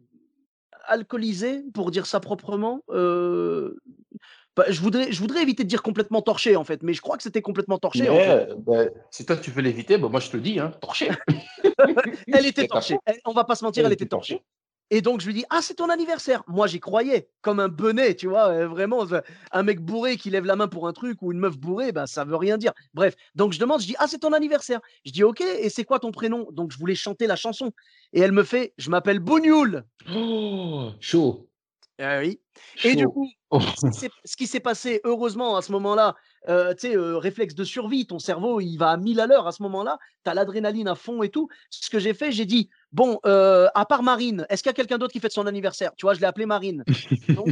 alcoolisée, 0.85 1.63
pour 1.73 1.91
dire 1.91 2.05
ça 2.05 2.19
proprement. 2.19 2.83
Euh, 2.89 3.75
bah, 4.55 4.65
je, 4.69 4.81
voudrais, 4.81 5.11
je 5.11 5.19
voudrais 5.19 5.41
éviter 5.41 5.63
de 5.63 5.69
dire 5.69 5.81
complètement 5.81 6.21
torché, 6.21 6.55
en 6.55 6.63
fait, 6.63 6.83
mais 6.83 6.93
je 6.93 7.01
crois 7.01 7.15
que 7.17 7.23
c'était 7.23 7.41
complètement 7.41 7.77
torché. 7.77 8.09
En 8.09 8.17
fait. 8.17 8.49
bah, 8.65 8.83
si 9.09 9.25
toi 9.25 9.37
tu 9.37 9.51
veux 9.51 9.61
l'éviter, 9.61 9.97
bah, 9.97 10.09
moi 10.09 10.19
je 10.19 10.29
te 10.29 10.37
le 10.37 10.43
dis, 10.43 10.59
hein, 10.59 10.71
torché. 10.81 11.09
elle 12.33 12.45
était 12.45 12.67
torchée. 12.67 12.97
Elle- 13.05 13.19
on 13.25 13.33
va 13.33 13.45
pas 13.45 13.55
se 13.55 13.63
mentir, 13.63 13.85
elle, 13.85 13.93
était 13.93 14.05
torchée. 14.05 14.41
Et 14.93 15.01
donc, 15.01 15.21
je 15.21 15.25
lui 15.27 15.33
dis, 15.33 15.45
ah, 15.49 15.61
c'est 15.61 15.75
ton 15.75 15.89
anniversaire. 15.89 16.43
Moi, 16.47 16.67
j'y 16.67 16.81
croyais, 16.81 17.29
comme 17.41 17.61
un 17.61 17.69
benet, 17.69 18.13
tu 18.15 18.27
vois, 18.27 18.49
euh, 18.49 18.67
vraiment, 18.67 19.05
un 19.53 19.63
mec 19.63 19.79
bourré 19.79 20.17
qui 20.17 20.29
lève 20.29 20.43
la 20.45 20.57
main 20.57 20.67
pour 20.67 20.85
un 20.85 20.91
truc 20.93 21.21
ou 21.21 21.31
une 21.31 21.39
meuf 21.39 21.57
bourrée, 21.57 21.93
ben, 21.93 22.05
ça 22.05 22.25
veut 22.25 22.35
rien 22.35 22.57
dire. 22.57 22.73
Bref, 22.93 23.15
donc 23.33 23.53
je 23.53 23.59
demande, 23.59 23.81
je 23.81 23.87
dis, 23.87 23.95
ah, 23.99 24.07
c'est 24.07 24.19
ton 24.19 24.33
anniversaire. 24.33 24.81
Je 25.05 25.11
dis, 25.13 25.23
ok, 25.23 25.39
et 25.41 25.69
c'est 25.69 25.85
quoi 25.85 25.99
ton 25.99 26.11
prénom? 26.11 26.45
Donc, 26.51 26.71
je 26.73 26.77
voulais 26.77 26.95
chanter 26.95 27.25
la 27.25 27.37
chanson. 27.37 27.71
Et 28.11 28.19
elle 28.19 28.33
me 28.33 28.43
fait, 28.43 28.73
je 28.77 28.89
m'appelle 28.89 29.19
Bougnoul. 29.19 29.85
Oh, 30.13 30.89
chaud. 30.99 31.47
Ah 31.97 32.19
oui. 32.19 32.41
Et 32.83 32.95
du 32.95 33.07
coup, 33.07 33.29
Oh. 33.51 33.59
ce 33.59 33.87
qui 33.91 33.99
s'est- 33.99 34.09
ce 34.25 34.37
qui 34.37 34.47
s'est 34.47 34.59
passé, 34.61 35.01
heureusement, 35.03 35.55
à 35.57 35.61
ce 35.61 35.71
moment-là, 35.73 36.15
euh, 36.49 36.73
tu 36.73 36.87
sais, 36.87 36.95
euh, 36.97 37.17
réflexe 37.17 37.53
de 37.53 37.63
survie, 37.65 38.07
ton 38.07 38.17
cerveau, 38.17 38.59
il 38.61 38.77
va 38.77 38.89
à 38.91 38.97
1000 38.97 39.19
à 39.19 39.27
l'heure 39.27 39.45
à 39.45 39.51
ce 39.51 39.61
moment-là, 39.63 39.99
tu 40.23 40.29
as 40.29 40.33
l'adrénaline 40.33 40.87
à 40.87 40.95
fond 40.95 41.23
et 41.23 41.29
tout. 41.29 41.47
Ce 41.69 41.89
que 41.89 41.99
j'ai 41.99 42.13
fait, 42.13 42.31
j'ai 42.31 42.45
dit, 42.45 42.69
bon, 42.91 43.19
euh, 43.25 43.67
à 43.75 43.85
part 43.85 44.03
Marine, 44.03 44.45
est-ce 44.49 44.63
qu'il 44.63 44.69
y 44.69 44.71
a 44.71 44.73
quelqu'un 44.73 44.97
d'autre 44.97 45.13
qui 45.13 45.19
fête 45.19 45.31
son 45.31 45.47
anniversaire? 45.47 45.91
Tu 45.97 46.05
vois, 46.05 46.13
je 46.13 46.19
l'ai 46.19 46.27
appelé 46.27 46.45
Marine. 46.45 46.83
Donc, 47.29 47.49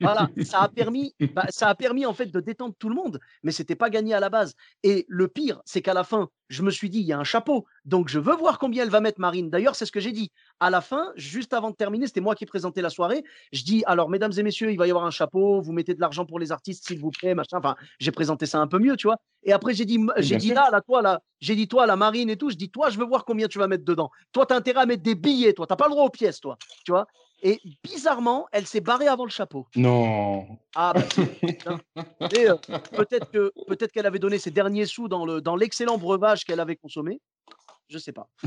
voilà, 0.00 0.28
ça 0.44 0.60
a 0.60 0.68
permis, 0.68 1.14
bah, 1.34 1.46
ça 1.50 1.68
a 1.68 1.74
permis 1.74 2.06
en 2.06 2.14
fait 2.14 2.26
de 2.26 2.40
détendre 2.40 2.74
tout 2.78 2.88
le 2.88 2.94
monde, 2.94 3.20
mais 3.42 3.52
c'était 3.52 3.76
pas 3.76 3.90
gagné 3.90 4.14
à 4.14 4.20
la 4.20 4.28
base. 4.28 4.54
Et 4.82 5.06
le 5.08 5.28
pire, 5.28 5.60
c'est 5.64 5.82
qu'à 5.82 5.94
la 5.94 6.04
fin, 6.04 6.28
je 6.48 6.62
me 6.62 6.70
suis 6.70 6.90
dit, 6.90 6.98
il 6.98 7.06
y 7.06 7.12
a 7.12 7.18
un 7.18 7.24
chapeau, 7.24 7.64
donc 7.84 8.08
je 8.08 8.18
veux 8.18 8.34
voir 8.34 8.58
combien 8.58 8.82
elle 8.82 8.90
va 8.90 9.00
mettre 9.00 9.20
Marine. 9.20 9.50
D'ailleurs, 9.50 9.76
c'est 9.76 9.86
ce 9.86 9.92
que 9.92 10.00
j'ai 10.00 10.12
dit. 10.12 10.32
À 10.58 10.68
la 10.68 10.80
fin, 10.80 11.12
juste 11.14 11.52
avant 11.52 11.70
de 11.70 11.76
terminer, 11.76 12.06
c'était 12.06 12.20
moi 12.20 12.34
qui 12.34 12.44
présentais 12.44 12.82
la 12.82 12.90
soirée. 12.90 13.22
Je 13.52 13.62
dis, 13.62 13.84
alors, 13.86 14.10
mesdames 14.10 14.32
et 14.36 14.42
messieurs, 14.42 14.72
il 14.72 14.78
va 14.78 14.86
y 14.86 14.90
avoir 14.90 15.06
un 15.06 15.10
chapeau, 15.10 15.60
vous 15.60 15.72
mettez 15.72 15.94
de 15.94 16.00
l'argent 16.00 16.26
pour 16.26 16.38
les 16.38 16.50
artistes, 16.52 16.86
s'il 16.86 16.98
vous 16.98 17.10
plaît, 17.10 17.34
machin. 17.34 17.58
Enfin, 17.58 17.76
j'ai 17.98 18.10
présenté 18.10 18.46
ça 18.46 18.58
un 18.58 18.66
peu 18.66 18.78
mieux, 18.78 18.96
tu 18.96 19.06
vois. 19.06 19.16
Et 19.44 19.52
après, 19.52 19.74
j'ai 19.74 19.84
dit, 19.84 19.98
j'ai 20.18 20.36
bien 20.36 20.38
dit 20.38 20.54
là, 20.54 20.68
là, 20.70 20.80
toi, 20.80 21.02
là, 21.02 21.20
j'ai 21.40 21.56
dit, 21.56 21.66
toi, 21.68 21.86
la 21.86 21.96
Marine 21.96 22.28
et 22.30 22.36
tout, 22.36 22.50
je 22.50 22.56
dis, 22.56 22.70
toi, 22.70 22.90
je 22.90 22.98
veux 22.98 23.04
voir 23.06 23.24
combien 23.24 23.48
tu 23.48 23.58
vas 23.58 23.66
mettre 23.66 23.84
dedans. 23.84 24.10
Toi, 24.32 24.46
tu 24.46 24.52
as 24.52 24.56
intérêt 24.56 24.80
à 24.82 24.86
mettre 24.86 25.02
des 25.02 25.14
billets, 25.14 25.52
toi, 25.54 25.66
tu 25.66 25.74
pas 25.74 25.86
le 25.86 25.90
droit 25.92 26.04
aux 26.04 26.10
pièces, 26.10 26.40
toi, 26.40 26.56
tu 26.84 26.92
vois? 26.92 27.06
Et 27.42 27.58
bizarrement, 27.82 28.46
elle 28.52 28.66
s'est 28.66 28.82
barrée 28.82 29.08
avant 29.08 29.24
le 29.24 29.30
chapeau. 29.30 29.66
Non. 29.74 30.46
Ah, 30.74 30.92
bah, 30.94 31.02
euh, 32.34 32.56
peut-être 32.92 33.30
que 33.30 33.50
peut-être 33.66 33.92
qu'elle 33.92 34.04
avait 34.06 34.18
donné 34.18 34.38
ses 34.38 34.50
derniers 34.50 34.84
sous 34.86 35.08
dans 35.08 35.24
le 35.24 35.40
dans 35.40 35.56
l'excellent 35.56 35.96
breuvage 35.96 36.44
qu'elle 36.44 36.60
avait 36.60 36.76
consommé. 36.76 37.20
Je 37.88 37.98
sais 37.98 38.12
pas. 38.12 38.28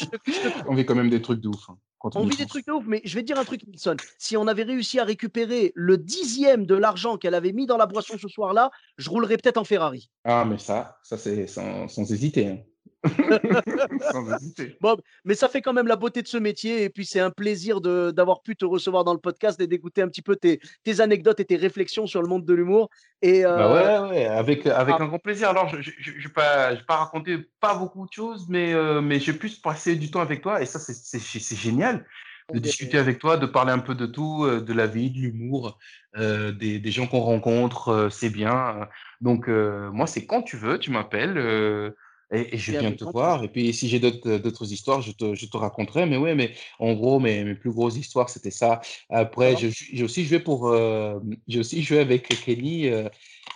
Je 0.00 0.04
te- 0.04 0.16
je 0.26 0.32
te- 0.48 0.68
On 0.68 0.74
vit 0.74 0.84
quand 0.86 0.94
même 0.94 1.10
des 1.10 1.20
trucs 1.22 1.40
de 1.40 1.48
ouf. 1.48 1.70
hein, 1.70 1.78
on 2.02 2.26
vit 2.26 2.36
des 2.36 2.46
trucs 2.46 2.66
de 2.66 2.72
ouf, 2.72 2.84
mais 2.86 3.00
je 3.04 3.14
vais 3.14 3.22
te 3.22 3.26
dire 3.26 3.38
un 3.38 3.44
truc, 3.44 3.66
Nilsson. 3.66 3.96
Si 4.18 4.36
on 4.36 4.46
avait 4.46 4.62
réussi 4.62 4.98
à 5.00 5.04
récupérer 5.04 5.72
le 5.74 5.98
dixième 5.98 6.64
de 6.66 6.74
l'argent 6.74 7.16
qu'elle 7.16 7.34
avait 7.34 7.52
mis 7.52 7.66
dans 7.66 7.76
la 7.76 7.86
boisson 7.86 8.16
ce 8.18 8.28
soir-là, 8.28 8.70
je 8.98 9.10
roulerais 9.10 9.36
peut-être 9.36 9.56
en 9.58 9.64
Ferrari. 9.64 10.10
Ah, 10.24 10.44
mais 10.44 10.58
ça, 10.58 10.98
ça 11.02 11.18
c'est 11.18 11.46
sans, 11.46 11.88
sans 11.88 12.10
hésiter. 12.12 12.46
hein. 12.46 12.58
Bon, 14.80 14.96
mais 15.24 15.34
ça 15.34 15.48
fait 15.48 15.62
quand 15.62 15.72
même 15.72 15.86
la 15.86 15.96
beauté 15.96 16.22
de 16.22 16.28
ce 16.28 16.36
métier. 16.36 16.84
Et 16.84 16.90
puis, 16.90 17.06
c'est 17.06 17.20
un 17.20 17.30
plaisir 17.30 17.80
d'avoir 17.80 18.42
pu 18.42 18.56
te 18.56 18.64
recevoir 18.64 19.04
dans 19.04 19.12
le 19.14 19.20
podcast 19.20 19.60
et 19.60 19.66
d'écouter 19.66 20.02
un 20.02 20.08
petit 20.08 20.22
peu 20.22 20.36
tes, 20.36 20.60
tes 20.84 21.00
anecdotes 21.00 21.40
et 21.40 21.44
tes 21.44 21.56
réflexions 21.56 22.06
sur 22.06 22.22
le 22.22 22.28
monde 22.28 22.44
de 22.44 22.54
l'humour. 22.54 22.90
Et 23.22 23.44
euh, 23.44 23.56
Bah 23.56 24.02
ouais, 24.02 24.10
ouais, 24.10 24.26
avec, 24.26 24.66
avec 24.66 24.96
ah. 24.98 25.02
un 25.02 25.06
grand 25.06 25.18
plaisir. 25.18 25.50
Alors, 25.50 25.68
je 25.68 25.76
ne 25.78 26.22
vais 26.22 26.28
pas, 26.34 26.74
pas 26.86 26.96
raconter 26.96 27.38
pas 27.60 27.74
beaucoup 27.74 28.06
de 28.06 28.12
choses, 28.12 28.46
mais, 28.48 28.72
euh, 28.72 29.00
mais 29.00 29.20
j'ai 29.20 29.32
pu 29.32 29.48
passer 29.62 29.96
du 29.96 30.10
temps 30.10 30.20
avec 30.20 30.42
toi 30.42 30.60
et 30.62 30.66
ça, 30.66 30.78
c'est- 30.78 31.56
génial 31.56 32.04
de 32.52 32.58
discuter 32.58 32.96
avec 32.98 33.18
toi, 33.18 33.36
de 33.36 33.44
parler 33.44 33.72
un 33.72 33.78
peu 33.78 33.94
de 33.94 34.06
tout, 34.06 34.44
euh, 34.44 34.60
de 34.62 34.72
la 34.72 34.86
vie, 34.86 35.10
de 35.10 35.18
l'humour, 35.18 35.78
euh, 36.16 36.50
des, 36.50 36.78
des 36.78 36.90
gens 36.90 37.06
qu'on 37.06 37.20
rencontre, 37.20 37.88
euh, 37.90 38.08
c'est 38.10 38.30
bien. 38.30 38.88
Donc, 39.20 39.48
euh, 39.48 39.90
moi, 39.90 40.06
c'est 40.06 40.24
quand 40.24 40.42
tu 40.42 40.56
veux, 40.56 40.78
tu 40.78 40.90
m'appelles 40.90 41.36
euh, 41.36 41.90
et, 42.32 42.54
et 42.54 42.58
je 42.58 42.72
viens 42.72 42.92
te 42.92 43.04
voir. 43.04 43.42
Et 43.44 43.48
puis, 43.48 43.72
si 43.72 43.88
j'ai 43.88 43.98
d'autres 44.00 44.38
d'autres 44.38 44.72
histoires, 44.72 45.00
je 45.02 45.12
te, 45.12 45.34
je 45.34 45.46
te 45.46 45.56
raconterai. 45.56 46.06
Mais 46.06 46.16
ouais, 46.16 46.34
mais 46.34 46.54
en 46.78 46.94
gros, 46.94 47.20
mes, 47.20 47.44
mes 47.44 47.54
plus 47.54 47.70
grosses 47.72 47.96
histoires, 47.96 48.28
c'était 48.30 48.50
ça. 48.50 48.80
Après, 49.10 49.56
je- 49.56 49.68
j'ai 49.68 50.04
aussi 50.04 50.24
joué 50.24 50.40
pour, 50.40 50.68
euh, 50.68 51.18
j'ai 51.46 51.60
aussi 51.60 51.82
joué 51.82 51.98
avec 52.00 52.28
Kenny. 52.44 52.88
euh, 52.88 53.08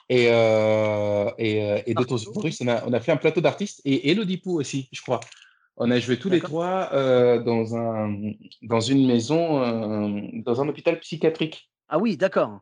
et, 0.08 0.26
euh, 0.30 1.30
et, 1.38 1.62
euh, 1.62 1.82
et 1.86 1.94
d'autres 1.94 2.22
humoristes. 2.28 2.62
On 2.62 2.68
a, 2.68 2.84
on 2.86 2.92
a 2.92 3.00
fait 3.00 3.12
un 3.12 3.16
plateau 3.16 3.40
d'artistes 3.40 3.80
et 3.84 4.10
Elodie 4.10 4.38
Pou 4.38 4.58
aussi, 4.60 4.88
je 4.92 5.00
crois. 5.00 5.20
On 5.76 5.90
a 5.90 5.98
joué 5.98 6.18
tous 6.18 6.28
les 6.28 6.42
trois 6.42 6.90
euh, 6.92 7.42
dans, 7.42 7.74
un, 7.76 8.14
dans 8.62 8.80
une 8.80 9.06
maison, 9.06 9.62
euh, 9.62 10.20
dans 10.44 10.60
un 10.60 10.68
hôpital 10.68 11.00
psychiatrique. 11.00 11.70
Ah 11.88 11.98
oui, 11.98 12.16
d'accord. 12.16 12.60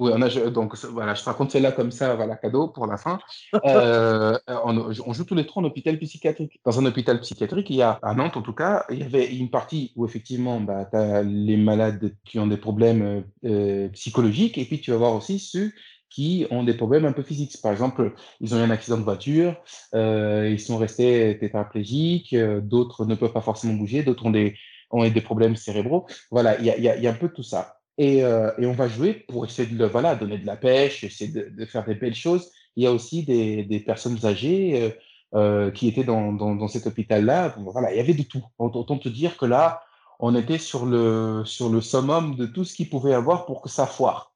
Oui, 0.00 0.10
on 0.14 0.22
a, 0.22 0.28
donc 0.50 0.74
voilà, 0.86 1.12
je 1.14 1.20
te 1.20 1.26
raconte 1.26 1.50
celle-là 1.50 1.72
comme 1.72 1.90
ça, 1.90 2.14
voilà, 2.16 2.36
cadeau 2.36 2.68
pour 2.68 2.86
la 2.86 2.96
fin. 2.96 3.18
Euh, 3.66 4.38
on, 4.48 4.78
on 5.06 5.12
joue 5.12 5.24
tous 5.24 5.34
les 5.34 5.44
trois 5.46 5.62
en 5.62 5.66
hôpital 5.66 5.98
psychiatrique. 5.98 6.60
Dans 6.64 6.78
un 6.80 6.86
hôpital 6.86 7.20
psychiatrique, 7.20 7.68
il 7.70 7.76
y 7.76 7.82
a, 7.82 7.98
à 8.02 8.14
Nantes 8.14 8.36
en 8.38 8.42
tout 8.42 8.54
cas, 8.54 8.86
il 8.90 8.98
y 9.00 9.02
avait 9.02 9.26
une 9.36 9.50
partie 9.50 9.92
où 9.96 10.06
effectivement, 10.06 10.60
bah, 10.60 10.86
tu 10.90 10.96
as 10.96 11.22
les 11.22 11.56
malades 11.58 12.16
qui 12.24 12.38
ont 12.38 12.46
des 12.46 12.56
problèmes 12.56 13.24
euh, 13.44 13.88
psychologiques 13.90 14.56
et 14.58 14.64
puis 14.64 14.80
tu 14.80 14.90
vas 14.90 14.96
voir 14.96 15.14
aussi 15.14 15.38
ceux 15.38 15.72
qui 16.08 16.46
ont 16.50 16.64
des 16.64 16.74
problèmes 16.74 17.04
un 17.04 17.12
peu 17.12 17.22
physiques. 17.22 17.60
Par 17.62 17.72
exemple, 17.72 18.14
ils 18.40 18.54
ont 18.54 18.58
eu 18.58 18.62
un 18.62 18.70
accident 18.70 18.96
de 18.98 19.02
voiture, 19.04 19.54
euh, 19.94 20.48
ils 20.50 20.60
sont 20.60 20.78
restés 20.78 21.36
tétraplégiques, 21.38 22.32
euh, 22.32 22.60
d'autres 22.62 23.04
ne 23.04 23.14
peuvent 23.14 23.32
pas 23.32 23.42
forcément 23.42 23.74
bouger, 23.74 24.02
d'autres 24.02 24.24
ont 24.26 24.30
des, 24.30 24.56
ont 24.90 25.08
des 25.08 25.20
problèmes 25.20 25.56
cérébraux. 25.56 26.06
Voilà, 26.30 26.58
il 26.58 26.64
y 26.66 26.70
a, 26.70 26.78
y 26.78 26.88
a- 26.88 26.96
il 26.96 27.02
y 27.02 27.06
a 27.06 27.10
un 27.10 27.14
peu 27.14 27.28
tout 27.28 27.42
ça. 27.44 27.79
Et, 28.00 28.24
euh, 28.24 28.50
et 28.56 28.64
on 28.64 28.72
va 28.72 28.88
jouer 28.88 29.12
pour 29.12 29.44
essayer 29.44 29.68
de 29.68 29.84
voilà, 29.84 30.14
donner 30.14 30.38
de 30.38 30.46
la 30.46 30.56
pêche, 30.56 31.04
essayer 31.04 31.30
de, 31.30 31.64
faire 31.66 31.84
des 31.84 31.94
belles 31.94 32.14
choses. 32.14 32.50
Il 32.74 32.82
y 32.82 32.86
a 32.86 32.92
aussi 32.92 33.24
des, 33.24 33.82
personnes 33.84 34.24
âgées 34.24 34.82
euh, 34.82 34.90
euh, 35.38 35.70
qui 35.70 35.86
étaient 35.86 36.02
dans, 36.02 36.32
dans, 36.32 36.66
cet 36.66 36.86
hôpital-là. 36.86 37.54
Voilà, 37.58 37.92
il 37.92 37.98
y 37.98 38.00
avait 38.00 38.14
de 38.14 38.22
tout. 38.22 38.42
Autant 38.58 38.96
te 38.96 39.10
dire 39.10 39.36
que 39.36 39.44
là, 39.44 39.82
on 40.18 40.34
était 40.34 40.56
sur 40.56 40.86
le, 40.86 41.42
sur 41.44 41.68
le 41.68 41.82
summum 41.82 42.36
de 42.36 42.46
tout 42.46 42.64
ce 42.64 42.74
qu'il 42.74 42.88
pouvait 42.88 43.12
avoir 43.12 43.44
pour 43.44 43.60
que 43.60 43.68
ça 43.68 43.84
foire. 43.86 44.32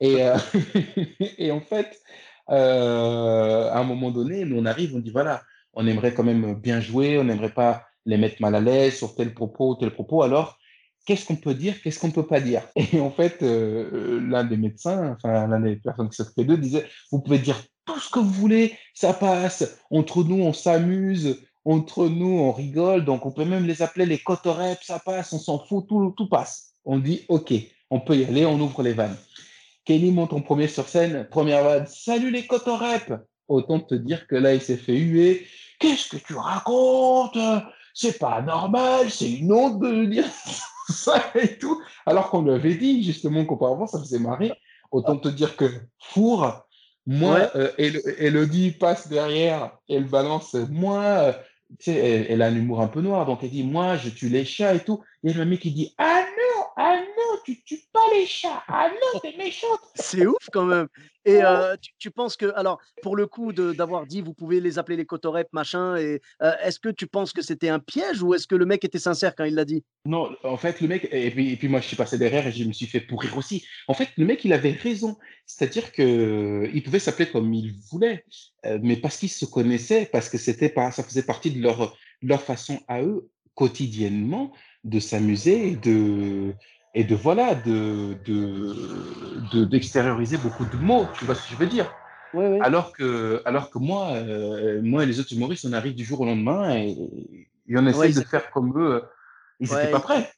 Et, 0.00 0.20
en 1.52 1.60
fait, 1.60 2.02
à 2.48 3.78
un 3.78 3.84
moment 3.84 4.10
donné, 4.10 4.44
on 4.52 4.66
arrive, 4.66 4.96
on 4.96 4.98
dit 4.98 5.12
voilà, 5.12 5.42
on 5.72 5.86
aimerait 5.86 6.14
quand 6.14 6.24
même 6.24 6.54
bien 6.54 6.80
jouer, 6.80 7.16
on 7.20 7.22
n'aimerait 7.22 7.54
pas 7.54 7.84
les 8.06 8.16
mettre 8.16 8.42
mal 8.42 8.56
à 8.56 8.60
l'aise 8.60 8.96
sur 8.96 9.14
tel 9.14 9.32
propos, 9.32 9.76
tel 9.76 9.92
propos. 9.92 10.24
Alors, 10.24 10.58
qu'est-ce 11.04 11.26
qu'on 11.26 11.36
peut 11.36 11.54
dire, 11.54 11.80
qu'est-ce 11.82 11.98
qu'on 11.98 12.08
ne 12.08 12.12
peut 12.12 12.26
pas 12.26 12.40
dire? 12.40 12.62
Et 12.76 13.00
en 13.00 13.10
fait, 13.10 13.42
euh, 13.42 13.90
euh, 13.92 14.20
l'un 14.20 14.44
des 14.44 14.56
médecins, 14.56 15.16
enfin, 15.16 15.46
l'un 15.46 15.60
des 15.60 15.76
personnes 15.76 16.08
qui 16.08 16.16
s'occupaient 16.16 16.44
d'eux 16.44 16.56
disait 16.56 16.86
vous 17.10 17.20
pouvez 17.20 17.38
dire 17.38 17.56
tout 17.84 17.98
ce 18.00 18.10
que 18.10 18.18
vous 18.18 18.30
voulez, 18.30 18.76
ça 18.94 19.12
passe. 19.12 19.78
Entre 19.90 20.24
nous, 20.24 20.42
on 20.42 20.52
s'amuse. 20.52 21.42
Entre 21.66 22.08
nous, 22.08 22.38
on 22.38 22.52
rigole. 22.52 23.04
Donc, 23.04 23.26
on 23.26 23.30
peut 23.30 23.44
même 23.44 23.66
les 23.66 23.82
appeler 23.82 24.06
les 24.06 24.18
cotoreps, 24.18 24.84
ça 24.84 24.98
passe, 24.98 25.32
on 25.32 25.38
s'en 25.38 25.58
fout, 25.58 25.86
tout, 25.88 26.14
tout 26.16 26.28
passe. 26.28 26.74
On 26.84 26.98
dit 26.98 27.24
OK, 27.28 27.52
on 27.90 28.00
peut 28.00 28.16
y 28.16 28.24
aller, 28.24 28.44
on 28.46 28.60
ouvre 28.60 28.82
les 28.82 28.92
vannes. 28.92 29.16
Kenny 29.84 30.12
monte 30.12 30.32
en 30.32 30.40
premier 30.40 30.68
sur 30.68 30.88
scène, 30.88 31.26
première 31.30 31.62
vanne, 31.62 31.86
salut 31.86 32.30
les 32.30 32.46
cotoreps. 32.46 33.12
Autant 33.48 33.80
te 33.80 33.94
dire 33.94 34.26
que 34.26 34.36
là, 34.36 34.54
il 34.54 34.60
s'est 34.62 34.78
fait 34.78 34.96
huer. 34.96 35.46
Qu'est-ce 35.78 36.08
que 36.08 36.16
tu 36.16 36.34
racontes? 36.34 37.38
C'est 37.92 38.18
pas 38.18 38.40
normal, 38.40 39.10
c'est 39.10 39.30
une 39.30 39.52
honte 39.52 39.80
de 39.80 40.06
dire 40.06 40.26
ça 40.26 40.64
et 41.34 41.58
tout. 41.58 41.80
Alors 42.06 42.30
qu'on 42.30 42.42
lui 42.42 42.52
avait 42.52 42.74
dit 42.74 43.02
justement 43.02 43.44
qu'auparavant, 43.44 43.86
ça 43.86 43.98
faisait 43.98 44.18
marrer. 44.18 44.52
Autant 44.90 45.16
te 45.16 45.28
dire 45.28 45.56
que 45.56 45.66
four, 45.98 46.66
moi, 47.06 47.34
Ouais. 47.38 47.48
euh, 47.56 47.72
Elodie 48.18 48.70
passe 48.70 49.08
derrière, 49.08 49.76
elle 49.88 50.04
balance, 50.04 50.54
moi, 50.70 51.02
euh, 51.02 51.32
tu 51.78 51.90
sais, 51.92 51.96
elle, 51.96 52.26
elle 52.30 52.42
a 52.42 52.46
un 52.46 52.54
humour 52.54 52.80
un 52.80 52.86
peu 52.88 53.00
noir, 53.00 53.26
donc 53.26 53.42
elle 53.42 53.50
dit, 53.50 53.64
moi, 53.64 53.96
je 53.96 54.08
tue 54.10 54.28
les 54.28 54.44
chats 54.44 54.74
et 54.74 54.80
tout. 54.80 55.02
Et 55.24 55.32
le 55.32 55.44
mec, 55.44 55.64
il 55.64 55.74
dit, 55.74 55.94
ah 55.98 56.22
non, 56.24 56.43
ah 56.76 56.96
non, 57.00 57.38
tu 57.44 57.62
tues 57.62 57.80
pas 57.92 58.00
les 58.12 58.26
chats, 58.26 58.62
ah 58.68 58.90
non, 58.90 59.20
t'es 59.20 59.36
méchante. 59.36 59.80
C'est 59.94 60.26
ouf 60.26 60.48
quand 60.52 60.64
même. 60.64 60.88
Et 61.24 61.42
euh, 61.42 61.76
tu, 61.80 61.90
tu 61.98 62.10
penses 62.10 62.36
que, 62.36 62.52
alors, 62.54 62.80
pour 63.00 63.16
le 63.16 63.26
coup 63.26 63.52
de- 63.52 63.72
d'avoir 63.72 64.06
dit, 64.06 64.20
vous 64.20 64.34
pouvez 64.34 64.60
les 64.60 64.78
appeler 64.78 64.96
les 64.96 65.06
cotoreps, 65.06 65.50
machin, 65.52 65.96
et 65.96 66.20
euh, 66.42 66.52
est-ce 66.62 66.78
que 66.78 66.90
tu 66.90 67.06
penses 67.06 67.32
que 67.32 67.40
c'était 67.42 67.70
un 67.70 67.78
piège 67.78 68.22
ou 68.22 68.34
est-ce 68.34 68.46
que 68.46 68.54
le 68.54 68.66
mec 68.66 68.84
était 68.84 68.98
sincère 68.98 69.34
quand 69.34 69.44
il 69.44 69.54
l'a 69.54 69.64
dit? 69.64 69.84
Non, 70.04 70.36
en 70.42 70.56
fait, 70.56 70.80
le 70.80 70.88
mec, 70.88 71.08
et 71.10 71.30
puis, 71.30 71.52
et 71.52 71.56
puis 71.56 71.68
moi, 71.68 71.80
je 71.80 71.86
suis 71.86 71.96
passé 71.96 72.18
derrière 72.18 72.46
et 72.46 72.52
je 72.52 72.64
me 72.64 72.72
suis 72.72 72.86
fait 72.86 73.00
pourrir 73.00 73.36
aussi. 73.38 73.64
En 73.88 73.94
fait, 73.94 74.08
le 74.18 74.26
mec, 74.26 74.44
il 74.44 74.52
avait 74.52 74.72
raison. 74.72 75.16
C'est-à-dire 75.46 75.92
que 75.92 76.68
il 76.74 76.82
pouvait 76.82 76.98
s'appeler 76.98 77.30
comme 77.30 77.54
il 77.54 77.72
voulait, 77.90 78.24
euh, 78.66 78.78
mais 78.82 78.96
parce 78.96 79.16
qu'ils 79.16 79.30
se 79.30 79.44
connaissaient, 79.44 80.06
parce 80.06 80.28
que 80.28 80.38
c'était 80.38 80.68
pas, 80.68 80.90
ça 80.90 81.02
faisait 81.02 81.22
partie 81.22 81.50
de 81.50 81.62
leur, 81.62 81.96
leur 82.20 82.42
façon 82.42 82.80
à 82.88 83.00
eux, 83.02 83.30
quotidiennement, 83.54 84.52
de 84.84 85.00
s'amuser 85.00 85.68
et 85.68 85.76
de, 85.76 86.54
et 86.94 87.04
de 87.04 87.14
voilà, 87.14 87.54
de, 87.54 88.16
de, 88.24 89.64
d'extérioriser 89.64 90.36
beaucoup 90.38 90.64
de 90.64 90.76
mots, 90.76 91.06
tu 91.18 91.24
vois 91.24 91.34
ce 91.34 91.42
que 91.48 91.54
je 91.54 91.56
veux 91.56 91.66
dire? 91.66 91.92
Alors, 92.62 92.92
que, 92.92 93.42
alors 93.44 93.70
que 93.70 93.78
moi, 93.78 94.12
euh, 94.14 94.80
moi 94.82 95.04
et 95.04 95.06
les 95.06 95.20
autres 95.20 95.32
humoristes, 95.32 95.66
on 95.68 95.72
arrive 95.72 95.94
du 95.94 96.04
jour 96.04 96.20
au 96.20 96.24
lendemain 96.24 96.76
et, 96.76 97.48
on 97.70 97.86
essaie 97.86 98.12
de 98.12 98.26
faire 98.26 98.50
comme 98.50 98.78
eux. 98.80 99.02
Ils 99.60 99.70
n'étaient 99.70 99.90
pas 99.90 100.00
prêts. 100.00 100.30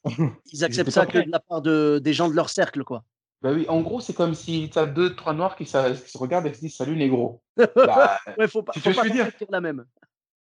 Ils 0.52 0.64
acceptent 0.64 0.90
ça 0.90 1.06
que 1.06 1.18
de 1.18 1.30
la 1.30 1.40
part 1.40 1.62
de, 1.62 1.98
des 2.02 2.12
gens 2.12 2.28
de 2.28 2.34
leur 2.34 2.50
cercle, 2.50 2.84
quoi. 2.84 3.02
Bah 3.42 3.50
oui, 3.52 3.66
en 3.68 3.82
gros, 3.82 4.00
c'est 4.00 4.14
comme 4.14 4.34
si 4.34 4.70
tu 4.72 4.78
as 4.78 4.86
deux, 4.86 5.14
trois 5.14 5.34
noirs 5.34 5.56
qui, 5.56 5.64
qui, 5.64 5.70
se 5.70 6.18
regardent 6.18 6.46
et 6.46 6.50
qui 6.50 6.56
se 6.56 6.60
disent 6.62 6.76
Salut, 6.76 6.96
négro. 6.96 7.42
Bah, 7.76 8.18
ouais, 8.38 8.48
faut 8.48 8.62
pas, 8.62 8.72
faut 8.72 8.92
pas 8.92 9.08
dire? 9.08 9.28
la 9.50 9.60
même. 9.60 9.84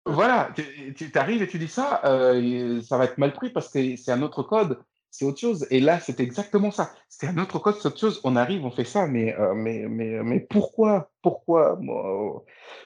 Voilà, 0.06 0.52
tu 0.96 1.12
arrives 1.16 1.42
et 1.42 1.48
tu 1.48 1.58
dis 1.58 1.68
ça, 1.68 2.02
euh, 2.06 2.82
ça 2.82 2.98
va 2.98 3.06
être 3.06 3.18
mal 3.18 3.34
pris 3.34 3.50
parce 3.50 3.70
que 3.70 3.96
c'est 3.96 4.12
un 4.12 4.22
autre 4.22 4.44
code 4.44 4.80
c'est 5.18 5.26
autre 5.26 5.40
chose. 5.40 5.66
Et 5.70 5.80
là, 5.80 6.00
c'est 6.00 6.20
exactement 6.20 6.72
ça. 6.72 6.92
C'est 7.08 7.28
un 7.28 7.38
autre 7.38 7.60
code, 7.60 7.76
c'est 7.80 7.88
autre 7.88 8.00
chose. 8.00 8.20
On 8.26 8.36
arrive, 8.36 8.66
on 8.66 8.72
fait 8.72 8.84
ça, 8.84 9.08
mais, 9.08 9.34
euh, 9.40 9.54
mais, 9.54 9.86
mais, 9.88 10.22
mais 10.24 10.42
pourquoi 10.42 11.10
Pourquoi 11.22 11.80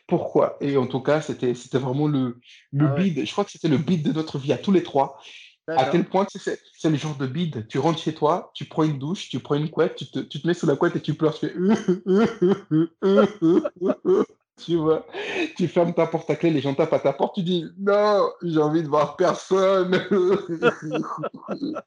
Pourquoi? 0.07 0.57
Et 0.61 0.77
en 0.77 0.85
tout 0.85 1.01
cas, 1.01 1.21
c'était 1.21 1.55
vraiment 1.79 2.07
le, 2.07 2.39
le 2.71 2.87
ah 2.87 2.95
bid. 2.95 3.25
Je 3.25 3.31
crois 3.31 3.45
que 3.45 3.51
c'était 3.51 3.67
le 3.67 3.79
bid 3.79 4.03
de 4.03 4.11
notre 4.11 4.37
vie 4.37 4.53
à 4.53 4.57
tous 4.57 4.71
les 4.71 4.83
trois. 4.83 5.19
À 5.67 5.85
tel 5.85 6.05
point 6.05 6.25
que 6.25 6.39
c'est 6.39 6.89
le 6.89 6.95
genre 6.95 7.15
de 7.15 7.27
bid. 7.27 7.67
Tu 7.67 7.79
rentres 7.79 7.99
chez 7.99 8.13
toi, 8.13 8.51
tu 8.55 8.65
prends 8.65 8.83
une 8.83 8.97
douche, 8.97 9.29
tu 9.29 9.39
prends 9.39 9.55
une 9.55 9.69
couette, 9.69 9.95
tu 9.95 10.09
te, 10.09 10.19
tu 10.19 10.41
te 10.41 10.47
mets 10.47 10.55
sous 10.55 10.65
la 10.65 10.75
couette 10.75 10.95
et 10.95 11.01
tu 11.01 11.13
pleures. 11.13 11.37
Tu 11.37 11.47
fais. 11.47 11.53
tu 14.65 14.75
vois, 14.75 15.05
tu 15.57 15.67
fermes 15.67 15.93
ta 15.93 16.07
porte 16.07 16.29
à 16.29 16.35
clé, 16.35 16.49
les 16.51 16.61
gens 16.61 16.73
tapent 16.73 16.93
à 16.93 16.99
ta 16.99 17.13
porte, 17.13 17.35
tu 17.35 17.43
dis 17.43 17.65
non, 17.77 18.29
j'ai 18.43 18.59
envie 18.59 18.83
de 18.83 18.87
voir 18.87 19.15
personne. 19.15 19.91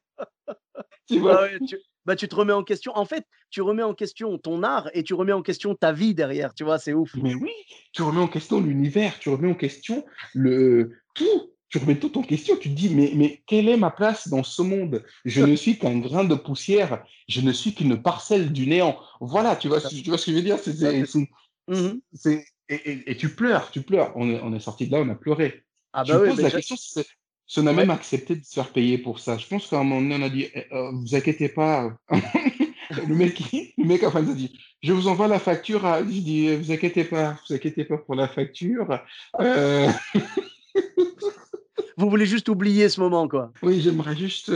tu 1.07 1.19
vois 1.19 1.45
ah 1.45 1.59
tu, 1.67 1.77
bah, 2.05 2.15
tu 2.15 2.27
te 2.27 2.35
remets 2.35 2.53
en 2.53 2.63
question. 2.63 2.91
En 2.95 3.05
fait, 3.05 3.25
tu 3.49 3.61
remets 3.61 3.83
en 3.83 3.93
question 3.93 4.37
ton 4.37 4.63
art 4.63 4.89
et 4.93 5.03
tu 5.03 5.13
remets 5.13 5.31
en 5.31 5.41
question 5.41 5.75
ta 5.75 5.91
vie 5.91 6.13
derrière. 6.13 6.53
Tu 6.53 6.63
vois, 6.63 6.79
c'est 6.79 6.93
ouf. 6.93 7.15
Mais 7.15 7.35
oui, 7.35 7.51
tu 7.93 8.01
remets 8.01 8.19
en 8.19 8.27
question 8.27 8.59
l'univers, 8.59 9.19
tu 9.19 9.29
remets 9.29 9.51
en 9.51 9.55
question 9.55 10.05
le 10.33 10.91
tout. 11.13 11.49
Tu 11.69 11.79
remets 11.79 11.97
tout 11.97 12.19
en 12.19 12.21
question. 12.21 12.55
Tu 12.55 12.69
te 12.69 12.75
dis, 12.75 12.93
mais, 12.93 13.13
mais 13.15 13.41
quelle 13.47 13.67
est 13.67 13.77
ma 13.77 13.89
place 13.89 14.27
dans 14.27 14.43
ce 14.43 14.61
monde? 14.61 15.03
Je 15.25 15.41
ne 15.41 15.55
suis 15.55 15.79
qu'un 15.79 15.97
grain 15.97 16.23
de 16.23 16.35
poussière. 16.35 17.03
Je 17.27 17.41
ne 17.41 17.51
suis 17.51 17.73
qu'une 17.73 17.99
parcelle 17.99 18.53
du 18.53 18.67
néant. 18.67 18.99
Voilà, 19.19 19.55
tu 19.55 19.69
vois, 19.69 19.81
tu 19.81 20.03
vois 20.07 20.19
ce 20.19 20.27
que 20.27 20.31
je 20.33 20.37
veux 20.37 20.43
dire? 20.43 20.59
C'est 22.13 22.45
et, 22.69 23.15
tu 23.17 23.29
pleures, 23.29 23.71
tu 23.71 23.81
pleures. 23.81 24.11
On 24.15 24.29
est, 24.29 24.39
on 24.41 24.53
est 24.53 24.59
sorti 24.59 24.87
de 24.87 24.91
là, 24.91 24.99
on 24.99 25.09
a 25.09 25.15
pleuré. 25.15 25.63
Ah 25.93 26.03
bah 26.03 26.17
poses 26.19 26.41
la 26.41 26.49
question 26.49 26.75
si 27.45 27.59
on 27.59 27.67
a 27.67 27.73
même 27.73 27.91
accepté 27.91 28.35
de 28.35 28.43
se 28.43 28.53
faire 28.53 28.69
payer 28.69 28.97
pour 28.97 29.19
ça. 29.19 29.37
Je 29.37 29.45
pense 29.47 29.67
qu'à 29.67 29.77
un 29.77 29.83
moment 29.83 30.01
donné, 30.01 30.15
on 30.15 30.25
a 30.25 30.29
dit, 30.29 30.47
eh, 30.53 30.65
euh, 30.73 30.91
vous 30.91 31.13
inquiétez 31.13 31.49
pas. 31.49 31.95
le 32.09 33.15
mec, 33.15 33.39
le 33.77 33.85
mec 33.85 34.03
enfin, 34.03 34.19
a 34.27 34.33
dit, 34.33 34.57
je 34.81 34.93
vous 34.93 35.07
envoie 35.07 35.27
la 35.27 35.39
facture. 35.39 35.85
À... 35.85 35.99
Je 35.99 36.05
dis, 36.05 36.55
vous 36.55 36.71
inquiétez 36.71 37.03
pas, 37.03 37.37
vous 37.47 37.55
inquiétez 37.55 37.83
pas 37.83 37.97
pour 37.97 38.15
la 38.15 38.27
facture. 38.27 38.99
Euh. 39.39 39.89
vous 41.97 42.09
voulez 42.09 42.25
juste 42.25 42.49
oublier 42.49 42.89
ce 42.89 43.01
moment, 43.01 43.27
quoi. 43.27 43.51
Oui, 43.61 43.81
j'aimerais 43.81 44.15
juste 44.15 44.51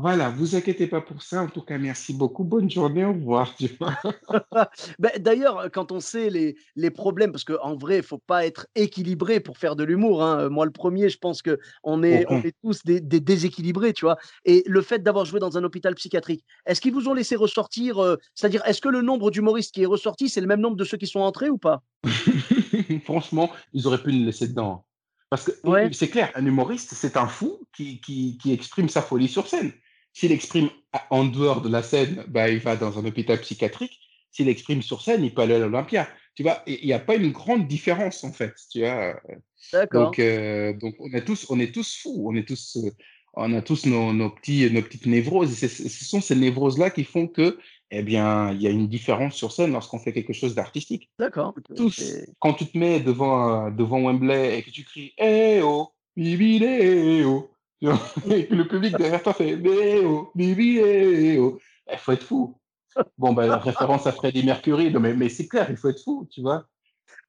voilà, 0.00 0.30
vous 0.30 0.56
inquiétez 0.56 0.86
pas 0.86 1.00
pour 1.00 1.22
ça. 1.22 1.42
En 1.42 1.48
tout 1.48 1.62
cas, 1.62 1.78
merci 1.78 2.14
beaucoup. 2.14 2.44
Bonne 2.44 2.70
journée, 2.70 3.04
au 3.04 3.12
revoir. 3.12 3.54
Ben, 4.98 5.10
d'ailleurs, 5.18 5.70
quand 5.72 5.92
on 5.92 6.00
sait 6.00 6.30
les, 6.30 6.56
les 6.76 6.90
problèmes, 6.90 7.32
parce 7.32 7.44
qu'en 7.44 7.76
vrai, 7.76 7.98
il 7.98 8.02
faut 8.02 8.18
pas 8.18 8.46
être 8.46 8.66
équilibré 8.74 9.40
pour 9.40 9.58
faire 9.58 9.76
de 9.76 9.84
l'humour. 9.84 10.22
Hein. 10.22 10.48
Moi, 10.48 10.64
le 10.64 10.70
premier, 10.70 11.08
je 11.08 11.18
pense 11.18 11.42
qu'on 11.42 12.02
est, 12.02 12.24
on 12.28 12.40
est 12.42 12.54
tous 12.62 12.82
des, 12.84 13.00
déséquilibrés, 13.00 13.92
tu 13.92 14.04
vois. 14.04 14.16
Et 14.44 14.62
le 14.66 14.82
fait 14.82 15.02
d'avoir 15.02 15.24
joué 15.24 15.40
dans 15.40 15.58
un 15.58 15.64
hôpital 15.64 15.94
psychiatrique, 15.94 16.44
est-ce 16.66 16.80
qu'ils 16.80 16.92
vous 16.92 17.08
ont 17.08 17.14
laissé 17.14 17.36
ressortir 17.36 17.98
euh, 17.98 18.16
C'est-à-dire, 18.34 18.62
est-ce 18.66 18.80
que 18.80 18.88
le 18.88 19.02
nombre 19.02 19.30
d'humoristes 19.30 19.74
qui 19.74 19.82
est 19.82 19.86
ressorti, 19.86 20.28
c'est 20.28 20.40
le 20.40 20.46
même 20.46 20.60
nombre 20.60 20.76
de 20.76 20.84
ceux 20.84 20.96
qui 20.96 21.06
sont 21.06 21.20
entrés 21.20 21.50
ou 21.50 21.58
pas? 21.58 21.82
Franchement, 23.04 23.50
ils 23.72 23.86
auraient 23.86 24.02
pu 24.02 24.12
nous 24.12 24.24
laisser 24.24 24.48
dedans. 24.48 24.84
Parce 25.30 25.44
que 25.44 25.52
c'est 25.92 26.08
clair, 26.08 26.32
un 26.34 26.44
humoriste, 26.44 26.92
c'est 26.94 27.16
un 27.16 27.28
fou 27.28 27.60
qui, 27.72 28.00
qui, 28.00 28.36
qui, 28.38 28.52
exprime 28.52 28.88
sa 28.88 29.00
folie 29.00 29.28
sur 29.28 29.46
scène. 29.46 29.72
S'il 30.12 30.32
exprime 30.32 30.70
en 31.10 31.24
dehors 31.24 31.60
de 31.60 31.68
la 31.68 31.82
scène, 31.82 32.24
bah, 32.28 32.48
il 32.48 32.58
va 32.58 32.76
dans 32.76 32.98
un 32.98 33.04
hôpital 33.04 33.40
psychiatrique. 33.40 33.98
S'il 34.30 34.48
exprime 34.48 34.82
sur 34.82 35.02
scène, 35.02 35.24
il 35.24 35.34
peut 35.34 35.42
aller 35.42 35.54
à 35.54 35.58
l'Olympia. 35.58 36.08
Tu 36.34 36.42
vois, 36.42 36.62
il 36.66 36.84
n'y 36.84 36.92
a 36.92 36.98
pas 36.98 37.16
une 37.16 37.32
grande 37.32 37.66
différence 37.66 38.24
en 38.24 38.32
fait. 38.32 38.54
Tu 38.70 38.80
vois. 38.80 39.20
D'accord. 39.72 40.06
Donc, 40.06 40.18
euh, 40.18 40.72
donc 40.74 40.94
on 40.98 41.12
est 41.12 41.24
tous, 41.24 41.46
on 41.50 41.58
est 41.58 41.72
tous 41.72 41.98
fous. 42.02 42.24
On 42.26 42.34
est 42.34 42.46
tous, 42.46 42.76
euh, 42.76 42.90
on 43.34 43.52
a 43.52 43.62
tous 43.62 43.86
nos, 43.86 44.12
nos, 44.12 44.30
petits, 44.30 44.70
nos 44.70 44.82
petites 44.82 45.06
névroses. 45.06 45.62
Et 45.62 45.68
ce 45.68 46.04
sont 46.04 46.20
ces 46.20 46.36
névroses-là 46.36 46.90
qui 46.90 47.04
font 47.04 47.26
que 47.26 47.58
eh 47.92 48.02
bien, 48.02 48.52
il 48.52 48.62
y 48.62 48.68
a 48.68 48.70
une 48.70 48.88
différence 48.88 49.34
sur 49.34 49.50
scène 49.50 49.72
lorsqu'on 49.72 49.98
fait 49.98 50.12
quelque 50.12 50.32
chose 50.32 50.54
d'artistique. 50.54 51.10
D'accord. 51.18 51.54
quand 52.38 52.54
tu 52.54 52.66
te 52.66 52.78
mets 52.78 53.00
devant, 53.00 53.70
devant 53.70 54.00
Wembley 54.00 54.58
et 54.58 54.62
que 54.62 54.70
tu 54.70 54.84
cries 54.84 55.12
Eh 55.18 55.60
oh, 55.62 55.88
eh 56.16 57.24
oh, 57.24 57.50
et 58.30 58.46
que 58.46 58.54
le 58.54 58.68
public 58.68 58.96
derrière 58.96 59.22
toi 59.22 59.32
fait 59.32 59.58
Eh 59.62 60.04
oh, 60.04 60.30
bibi 60.34 60.78
eh 60.78 61.34
il 61.36 61.98
faut 61.98 62.12
être 62.12 62.24
fou. 62.24 62.56
Bon, 63.18 63.32
ben, 63.32 63.54
référence 63.56 64.06
à 64.06 64.12
Freddie 64.12 64.44
Mercury, 64.44 64.90
mais, 64.90 65.14
mais 65.14 65.28
c'est 65.28 65.46
clair, 65.46 65.66
il 65.70 65.76
faut 65.76 65.88
être 65.88 66.02
fou, 66.02 66.28
tu 66.30 66.40
vois. 66.40 66.66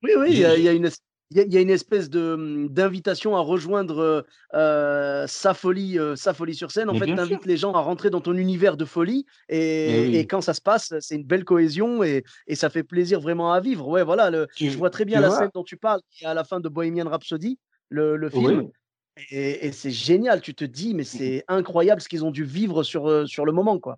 Oui, 0.03 0.11
oui, 0.17 0.27
il 0.31 0.39
y, 0.39 0.45
a 0.45 0.71
une, 0.73 0.89
il 1.29 1.53
y, 1.53 1.57
a 1.57 1.61
une 1.61 1.69
espèce 1.69 2.09
de 2.09 2.67
d'invitation 2.69 3.35
à 3.35 3.39
rejoindre 3.39 4.25
euh, 4.55 5.27
sa 5.27 5.53
folie, 5.53 5.99
euh, 5.99 6.15
sa 6.15 6.33
folie 6.33 6.55
sur 6.55 6.71
scène. 6.71 6.89
En 6.89 6.95
fait, 6.95 7.05
tu 7.05 7.11
invites 7.11 7.45
les 7.45 7.57
gens 7.57 7.73
à 7.73 7.79
rentrer 7.79 8.09
dans 8.09 8.21
ton 8.21 8.33
univers 8.33 8.77
de 8.77 8.85
folie, 8.85 9.25
et, 9.49 10.17
et 10.17 10.25
quand 10.25 10.41
ça 10.41 10.55
se 10.55 10.61
passe, 10.61 10.93
c'est 10.99 11.15
une 11.15 11.23
belle 11.23 11.45
cohésion 11.45 12.03
et, 12.03 12.23
et, 12.47 12.55
ça 12.55 12.69
fait 12.69 12.83
plaisir 12.83 13.21
vraiment 13.21 13.53
à 13.53 13.59
vivre. 13.59 13.87
Ouais, 13.87 14.03
voilà. 14.03 14.31
Le, 14.31 14.47
je 14.55 14.77
vois 14.77 14.89
très 14.89 15.05
bien 15.05 15.21
la 15.21 15.29
scène 15.29 15.51
dont 15.53 15.63
tu 15.63 15.77
parles, 15.77 16.01
à 16.23 16.33
la 16.33 16.43
fin 16.43 16.59
de 16.59 16.69
Bohemian 16.69 17.07
Rhapsody, 17.07 17.59
le, 17.89 18.15
le 18.15 18.29
film. 18.29 18.69
Et, 19.29 19.67
et 19.67 19.71
c'est 19.71 19.91
génial. 19.91 20.41
Tu 20.41 20.53
te 20.55 20.65
dis, 20.65 20.93
mais 20.93 21.03
c'est 21.03 21.43
incroyable 21.47 22.01
ce 22.01 22.09
qu'ils 22.09 22.25
ont 22.25 22.31
dû 22.31 22.43
vivre 22.43 22.83
sur, 22.83 23.27
sur 23.27 23.45
le 23.45 23.51
moment, 23.51 23.79
quoi. 23.79 23.97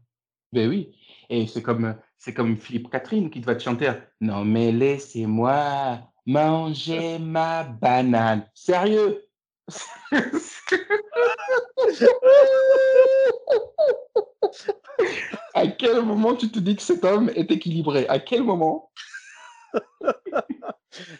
Ben 0.52 0.70
oui. 0.70 0.96
Et 1.30 1.48
c'est 1.48 1.62
comme, 1.62 1.96
c'est 2.18 2.34
comme 2.34 2.58
Philippe 2.58 2.90
Catherine 2.90 3.30
qui 3.30 3.40
va 3.40 3.56
te 3.56 3.64
chanter. 3.64 3.92
Non, 4.22 4.46
mais 4.46 4.72
laissez-moi 4.72 6.00
manger 6.26 7.20
ma 7.20 7.64
banane. 7.64 8.48
Sérieux? 8.54 9.26
À 15.56 15.68
quel 15.68 16.04
moment 16.04 16.36
tu 16.36 16.50
te 16.52 16.60
dis 16.60 16.76
que 16.76 16.82
cet 16.82 17.04
homme 17.06 17.30
est 17.36 17.52
équilibré? 17.52 18.08
À 18.08 18.20
quel 18.20 18.44
moment? 18.44 18.92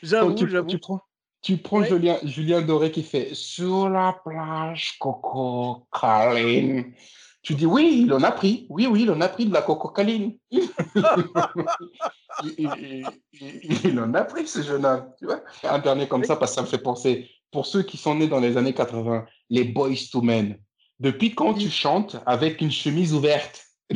J'avoue, 0.02 0.48
j'avoue. 0.48 0.68
Tu 0.68 0.80
prends, 0.80 1.02
tu 1.44 1.58
prends 1.58 1.84
Julien, 1.84 2.18
Julien 2.24 2.62
Doré 2.62 2.90
qui 2.90 3.04
fait 3.04 3.36
Sur 3.36 3.90
la 3.90 4.18
plage, 4.24 4.98
Coco 4.98 5.86
Caline. 5.92 6.94
Tu 7.44 7.54
dis 7.56 7.66
oui, 7.66 8.04
il 8.06 8.14
en 8.14 8.24
a 8.24 8.32
pris. 8.32 8.66
Oui, 8.70 8.88
oui, 8.88 9.02
il 9.04 9.12
en 9.12 9.20
a 9.20 9.28
pris 9.28 9.46
de 9.46 9.54
la 9.54 9.62
cococaline. 9.62 10.38
il, 10.50 10.64
il, 13.34 14.00
en 14.00 14.14
a 14.14 14.24
pris, 14.24 14.48
ce 14.48 14.62
jeune 14.62 14.86
homme. 14.86 15.10
Tu 15.20 15.26
vois 15.26 15.42
Un 15.64 15.80
dernier 15.80 16.08
comme 16.08 16.24
ça, 16.24 16.38
parce 16.38 16.52
que 16.52 16.56
ça 16.56 16.62
me 16.62 16.68
fait 16.68 16.78
penser, 16.78 17.30
pour 17.52 17.66
ceux 17.66 17.84
qui 17.84 17.98
sont 17.98 18.16
nés 18.16 18.30
dans 18.30 18.40
les 18.40 18.56
années 18.56 18.74
80, 18.74 19.26
les 19.50 19.66
Boys 19.66 20.08
to 20.10 20.22
Men. 20.22 20.58
Depuis 21.02 21.36
quand 21.36 21.54
tu 21.56 21.70
chantes 21.70 22.16
avec 22.26 22.62
une 22.62 22.72
chemise 22.72 23.14
ouverte? 23.14 23.62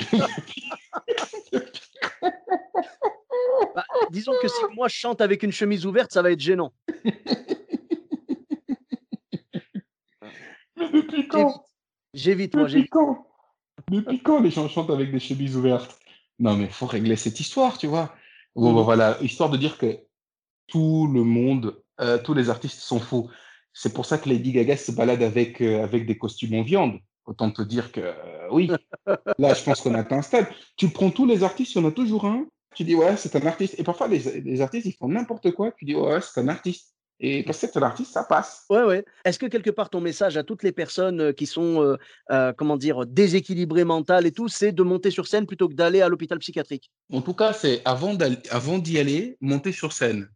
bah, 3.75 3.85
Disons 4.11 4.33
que 4.41 4.47
si 4.47 4.61
moi 4.75 4.87
je 4.87 4.95
chante 4.95 5.21
avec 5.21 5.43
une 5.43 5.51
chemise 5.51 5.85
ouverte, 5.85 6.11
ça 6.11 6.21
va 6.21 6.31
être 6.31 6.39
gênant. 6.39 6.73
Mais 10.77 10.91
depuis 10.91 11.27
quand 11.27 11.63
J'évite, 12.13 12.55
moi, 12.55 12.67
j'évite. 12.67 12.91
Depuis 13.91 14.19
quand 14.21 14.39
les 14.41 14.49
gens 14.49 14.67
chantent 14.67 14.89
avec 14.89 15.11
des 15.11 15.19
chemises 15.19 15.55
ouvertes 15.55 15.99
Non, 16.39 16.55
mais 16.55 16.65
il 16.65 16.71
faut 16.71 16.87
régler 16.87 17.15
cette 17.15 17.39
histoire, 17.39 17.77
tu 17.77 17.87
vois. 17.87 18.13
Bon, 18.55 18.73
bah, 18.73 18.81
voilà, 18.81 19.17
histoire 19.21 19.51
de 19.51 19.57
dire 19.57 19.77
que 19.77 19.99
tout 20.65 21.07
le 21.13 21.23
monde, 21.23 21.81
euh, 22.01 22.17
tous 22.17 22.33
les 22.33 22.49
artistes 22.49 22.79
sont 22.79 22.99
faux. 22.99 23.29
C'est 23.71 23.93
pour 23.93 24.05
ça 24.05 24.17
que 24.17 24.29
Lady 24.29 24.51
Gaga 24.51 24.75
se 24.75 24.91
balade 24.91 25.21
avec, 25.21 25.61
euh, 25.61 25.83
avec 25.83 26.07
des 26.07 26.17
costumes 26.17 26.55
en 26.55 26.63
viande. 26.63 26.99
Autant 27.25 27.51
te 27.51 27.61
dire 27.61 27.91
que 27.91 28.01
euh, 28.01 28.47
oui, 28.51 28.71
là, 29.37 29.53
je 29.53 29.63
pense 29.63 29.81
qu'on 29.81 29.93
a 29.93 29.99
atteint 29.99 30.17
un 30.17 30.21
stade. 30.23 30.47
Tu 30.75 30.89
prends 30.89 31.11
tous 31.11 31.27
les 31.27 31.43
artistes, 31.43 31.75
il 31.75 31.81
y 31.81 31.85
en 31.85 31.87
a 31.87 31.91
toujours 31.91 32.25
un. 32.25 32.47
Tu 32.75 32.83
dis, 32.83 32.95
ouais, 32.95 33.17
c'est 33.17 33.35
un 33.35 33.45
artiste. 33.47 33.75
Et 33.79 33.83
parfois, 33.83 34.07
les, 34.07 34.41
les 34.41 34.61
artistes, 34.61 34.85
ils 34.85 34.93
font 34.93 35.07
n'importe 35.07 35.51
quoi. 35.51 35.71
Tu 35.71 35.85
dis, 35.85 35.95
ouais, 35.95 36.19
c'est 36.21 36.39
un 36.41 36.47
artiste. 36.47 36.93
Et 37.19 37.41
parce 37.41 37.59
que 37.59 37.65
c'est 37.65 37.77
un 37.79 37.81
artiste, 37.81 38.11
ça 38.13 38.23
passe. 38.23 38.63
Ouais, 38.69 38.83
ouais. 38.83 39.03
Est-ce 39.25 39.39
que 39.39 39.47
quelque 39.47 39.71
part 39.71 39.89
ton 39.89 39.99
message 40.01 40.37
à 40.37 40.43
toutes 40.43 40.61
les 40.61 40.71
personnes 40.71 41.19
euh, 41.19 41.31
qui 41.33 41.47
sont, 41.47 41.81
euh, 41.81 41.95
euh, 42.29 42.53
comment 42.53 42.77
dire, 42.77 43.07
déséquilibrées 43.07 43.85
mentales 43.85 44.27
et 44.27 44.31
tout, 44.31 44.47
c'est 44.49 44.71
de 44.71 44.83
monter 44.83 45.09
sur 45.09 45.25
scène 45.25 45.47
plutôt 45.47 45.67
que 45.67 45.73
d'aller 45.73 46.01
à 46.01 46.09
l'hôpital 46.09 46.37
psychiatrique? 46.37 46.91
En 47.11 47.21
tout 47.21 47.33
cas, 47.33 47.53
c'est 47.53 47.81
avant 47.85 48.13
d'aller- 48.13 48.37
avant 48.51 48.77
d'y 48.77 48.99
aller, 48.99 49.35
monter 49.41 49.71
sur 49.71 49.93
scène. 49.93 50.29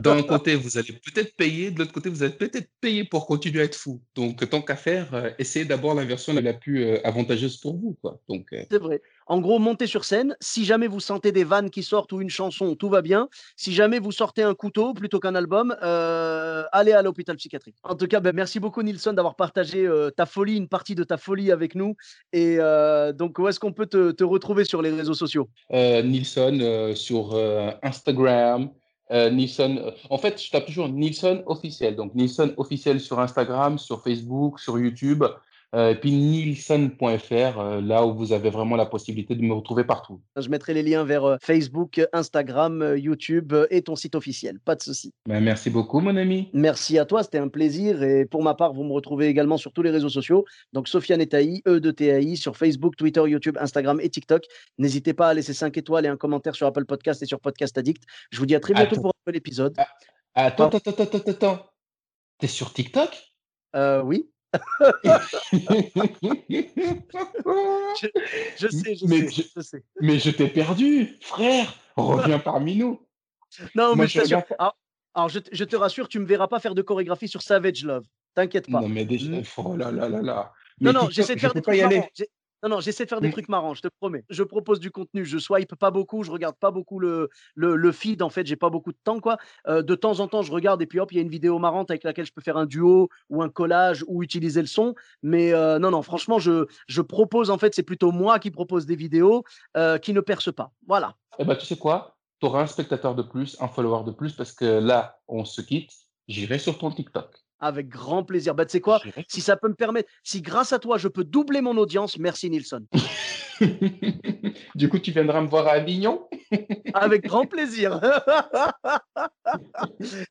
D'un 0.00 0.22
côté, 0.22 0.54
vous 0.54 0.78
allez 0.78 0.92
peut-être 0.92 1.34
payer, 1.34 1.72
de 1.72 1.80
l'autre 1.80 1.92
côté, 1.92 2.08
vous 2.08 2.22
allez 2.22 2.34
peut-être 2.34 2.68
payer 2.80 3.02
pour 3.04 3.26
continuer 3.26 3.62
à 3.62 3.64
être 3.64 3.74
fou. 3.74 4.00
Donc, 4.14 4.48
tant 4.48 4.62
qu'à 4.62 4.76
faire, 4.76 5.12
euh, 5.14 5.30
essayez 5.40 5.64
d'abord 5.64 5.94
la 5.96 6.04
version 6.04 6.32
la 6.34 6.54
plus 6.54 6.84
euh, 6.84 7.00
avantageuse 7.04 7.56
pour 7.56 7.76
vous. 7.76 7.98
Quoi. 8.00 8.20
Donc, 8.28 8.52
euh, 8.52 8.62
C'est 8.70 8.78
vrai. 8.78 9.02
En 9.28 9.40
gros, 9.40 9.58
montez 9.58 9.86
sur 9.86 10.04
scène. 10.04 10.34
Si 10.40 10.64
jamais 10.64 10.86
vous 10.86 11.00
sentez 11.00 11.32
des 11.32 11.44
vannes 11.44 11.68
qui 11.68 11.82
sortent 11.82 12.12
ou 12.12 12.22
une 12.22 12.30
chanson, 12.30 12.74
tout 12.74 12.88
va 12.88 13.02
bien. 13.02 13.28
Si 13.56 13.74
jamais 13.74 13.98
vous 13.98 14.10
sortez 14.10 14.42
un 14.42 14.54
couteau 14.54 14.94
plutôt 14.94 15.20
qu'un 15.20 15.34
album, 15.34 15.76
euh, 15.82 16.64
allez 16.72 16.92
à 16.92 17.02
l'hôpital 17.02 17.36
psychiatrique. 17.36 17.76
En 17.82 17.94
tout 17.94 18.06
cas, 18.06 18.20
ben, 18.20 18.34
merci 18.34 18.58
beaucoup 18.58 18.82
Nilsson 18.82 19.12
d'avoir 19.12 19.36
partagé 19.36 19.86
euh, 19.86 20.10
ta 20.10 20.24
folie, 20.24 20.56
une 20.56 20.68
partie 20.68 20.94
de 20.94 21.04
ta 21.04 21.18
folie 21.18 21.52
avec 21.52 21.74
nous. 21.74 21.94
Et 22.32 22.56
euh, 22.58 23.12
donc, 23.12 23.38
où 23.38 23.46
est-ce 23.48 23.60
qu'on 23.60 23.72
peut 23.72 23.86
te, 23.86 24.24
retrouver 24.24 24.64
sur 24.64 24.80
les 24.80 24.90
réseaux 24.90 25.14
sociaux? 25.14 25.48
Nilsson 25.70 26.92
sur 26.94 27.36
Instagram. 27.82 28.70
euh, 29.10 29.90
en 30.10 30.18
fait, 30.18 30.42
je 30.42 30.50
tape 30.50 30.66
toujours 30.66 30.88
Nilsson 30.88 31.42
officiel. 31.46 31.96
Donc, 31.96 32.14
Nilsson 32.14 32.52
officiel 32.56 33.00
sur 33.00 33.20
Instagram, 33.20 33.78
sur 33.78 34.02
Facebook, 34.02 34.60
sur 34.60 34.78
YouTube. 34.78 35.24
Euh, 35.74 35.90
et 35.90 35.96
puis, 35.96 36.12
nilsson.fr, 36.12 37.60
euh, 37.60 37.80
là 37.82 38.06
où 38.06 38.14
vous 38.14 38.32
avez 38.32 38.48
vraiment 38.48 38.74
la 38.76 38.86
possibilité 38.86 39.34
de 39.34 39.42
me 39.42 39.52
retrouver 39.52 39.84
partout. 39.84 40.22
Je 40.36 40.48
mettrai 40.48 40.72
les 40.72 40.82
liens 40.82 41.04
vers 41.04 41.24
euh, 41.24 41.36
Facebook, 41.42 42.00
Instagram, 42.14 42.80
euh, 42.80 42.98
YouTube 42.98 43.52
euh, 43.52 43.66
et 43.70 43.82
ton 43.82 43.94
site 43.94 44.14
officiel. 44.14 44.60
Pas 44.60 44.76
de 44.76 44.82
souci. 44.82 45.12
Ben, 45.26 45.40
merci 45.40 45.68
beaucoup, 45.68 46.00
mon 46.00 46.16
ami. 46.16 46.48
Merci 46.54 46.98
à 46.98 47.04
toi, 47.04 47.22
c'était 47.22 47.38
un 47.38 47.48
plaisir. 47.48 48.02
Et 48.02 48.24
pour 48.24 48.42
ma 48.42 48.54
part, 48.54 48.72
vous 48.72 48.82
me 48.82 48.92
retrouvez 48.92 49.26
également 49.26 49.58
sur 49.58 49.72
tous 49.72 49.82
les 49.82 49.90
réseaux 49.90 50.08
sociaux. 50.08 50.46
Donc, 50.72 50.88
Sofiane 50.88 51.20
Etaï, 51.20 51.60
E 51.66 51.80
de 51.80 51.90
TAI, 51.90 52.36
sur 52.36 52.56
Facebook, 52.56 52.96
Twitter, 52.96 53.22
YouTube, 53.26 53.58
Instagram 53.60 54.00
et 54.00 54.08
TikTok. 54.08 54.44
N'hésitez 54.78 55.12
pas 55.12 55.28
à 55.28 55.34
laisser 55.34 55.52
5 55.52 55.76
étoiles 55.76 56.06
et 56.06 56.08
un 56.08 56.16
commentaire 56.16 56.54
sur 56.54 56.66
Apple 56.66 56.86
Podcast 56.86 57.22
et 57.22 57.26
sur 57.26 57.40
Podcast 57.40 57.76
Addict. 57.76 58.04
Je 58.30 58.38
vous 58.38 58.46
dis 58.46 58.54
à 58.54 58.60
très 58.60 58.72
bientôt 58.72 58.94
Attends. 58.94 59.02
pour 59.02 59.10
un 59.10 59.20
nouvel 59.26 59.36
épisode. 59.36 59.76
Attends, 60.34 60.68
attends, 60.68 60.78
attends, 60.78 61.02
attends, 61.02 61.30
attends. 61.30 61.66
T'es 62.38 62.46
sur 62.46 62.72
TikTok? 62.72 63.10
Euh, 63.76 64.00
oui, 64.02 64.30
je 68.58 68.68
sais, 68.68 68.94
je 68.96 69.06
Mais 69.06 69.28
sais, 69.28 69.42
je- 69.42 69.42
je 69.56 69.60
sais. 69.60 69.84
Mais 70.00 70.18
je 70.18 70.30
t'ai 70.30 70.48
perdu, 70.48 71.16
frère. 71.20 71.74
Reviens 71.96 72.38
parmi 72.38 72.76
nous. 72.76 73.00
Non, 73.74 73.94
Moi, 73.94 74.04
mais 74.04 74.06
je 74.08 74.20
regarde 74.20 74.44
Alors, 74.58 74.76
alors, 75.14 75.28
je, 75.28 75.38
te- 75.40 75.54
je 75.54 75.64
te 75.64 75.74
rassure, 75.76 76.08
tu 76.08 76.18
me 76.18 76.26
verras 76.26 76.48
pas 76.48 76.60
faire 76.60 76.74
de 76.74 76.82
chorégraphie 76.82 77.28
sur 77.28 77.42
Savage 77.42 77.84
Love. 77.84 78.04
T'inquiète 78.34 78.70
pas. 78.70 78.80
Non, 78.80 78.88
mais 78.88 79.04
déjà, 79.04 79.30
Mm. 79.30 79.42
oh 79.56 79.76
là 79.76 79.90
là 79.90 80.08
là 80.08 80.22
là. 80.22 80.52
Non, 80.80 80.92
Mais 80.92 81.00
non, 81.00 81.08
j'essaie 81.10 81.34
de 81.34 81.40
faire 81.40 81.54
des 81.54 81.62
trucs 81.62 81.76
marrants. 81.80 82.06
Non, 82.62 82.68
non, 82.70 82.80
j'essaie 82.80 83.04
de 83.04 83.08
faire 83.08 83.20
des 83.20 83.28
Mm. 83.28 83.32
trucs 83.32 83.48
marrants, 83.48 83.74
je 83.74 83.82
te 83.82 83.88
promets. 84.00 84.24
Je 84.30 84.42
propose 84.42 84.80
du 84.80 84.90
contenu, 84.90 85.24
je 85.24 85.38
swipe 85.38 85.74
pas 85.76 85.90
beaucoup, 85.90 86.22
je 86.24 86.30
regarde 86.30 86.56
pas 86.56 86.70
beaucoup 86.70 86.98
le, 86.98 87.28
le, 87.54 87.76
le 87.76 87.92
feed, 87.92 88.22
en 88.22 88.30
fait, 88.30 88.46
j'ai 88.46 88.56
pas 88.56 88.68
beaucoup 88.70 88.90
de 88.92 88.98
temps, 89.04 89.20
quoi. 89.20 89.36
Euh, 89.68 89.82
de 89.82 89.94
temps 89.94 90.20
en 90.20 90.28
temps, 90.28 90.42
je 90.42 90.50
regarde 90.50 90.82
et 90.82 90.86
puis 90.86 90.98
hop, 90.98 91.12
il 91.12 91.16
y 91.16 91.18
a 91.18 91.22
une 91.22 91.28
vidéo 91.28 91.58
marrante 91.58 91.90
avec 91.90 92.02
laquelle 92.04 92.26
je 92.26 92.32
peux 92.32 92.40
faire 92.42 92.56
un 92.56 92.66
duo 92.66 93.08
ou 93.30 93.42
un 93.42 93.48
collage 93.48 94.04
ou 94.08 94.22
utiliser 94.22 94.60
le 94.60 94.66
son. 94.66 94.94
Mais 95.22 95.52
euh, 95.52 95.78
non, 95.78 95.90
non, 95.90 96.02
franchement, 96.02 96.38
je, 96.38 96.66
je 96.88 97.00
propose, 97.02 97.50
en 97.50 97.58
fait, 97.58 97.74
c'est 97.74 97.82
plutôt 97.84 98.10
moi 98.12 98.38
qui 98.38 98.50
propose 98.50 98.86
des 98.86 98.96
vidéos 98.96 99.44
euh, 99.76 99.98
qui 99.98 100.12
ne 100.12 100.20
percent 100.20 100.52
pas. 100.52 100.72
Voilà. 100.86 101.14
Eh 101.38 101.44
ben, 101.44 101.54
tu 101.54 101.64
sais 101.66 101.76
quoi? 101.76 102.16
Tu 102.40 102.46
auras 102.46 102.62
un 102.62 102.66
spectateur 102.66 103.14
de 103.14 103.22
plus, 103.22 103.56
un 103.60 103.68
follower 103.68 104.04
de 104.04 104.10
plus, 104.10 104.32
parce 104.32 104.52
que 104.52 104.64
là, 104.64 105.18
on 105.28 105.44
se 105.44 105.60
quitte. 105.60 105.92
J'irai 106.28 106.58
sur 106.58 106.78
ton 106.78 106.90
TikTok. 106.90 107.36
Avec 107.60 107.88
grand 107.88 108.24
plaisir. 108.24 108.54
Bah, 108.54 108.64
tu 108.66 108.72
sais 108.72 108.80
quoi? 108.80 109.00
Si 109.28 109.40
ça 109.40 109.56
peut 109.56 109.68
me 109.68 109.74
permettre, 109.74 110.08
si 110.22 110.42
grâce 110.42 110.72
à 110.72 110.78
toi, 110.78 110.98
je 110.98 111.08
peux 111.08 111.24
doubler 111.24 111.60
mon 111.60 111.76
audience, 111.76 112.18
merci 112.18 112.50
Nilsson. 112.50 112.86
Du 114.74 114.88
coup, 114.88 115.00
tu 115.00 115.10
viendras 115.10 115.40
me 115.40 115.48
voir 115.48 115.66
à 115.66 115.72
Avignon? 115.72 116.28
Avec 116.94 117.24
grand 117.24 117.46
plaisir. 117.46 118.00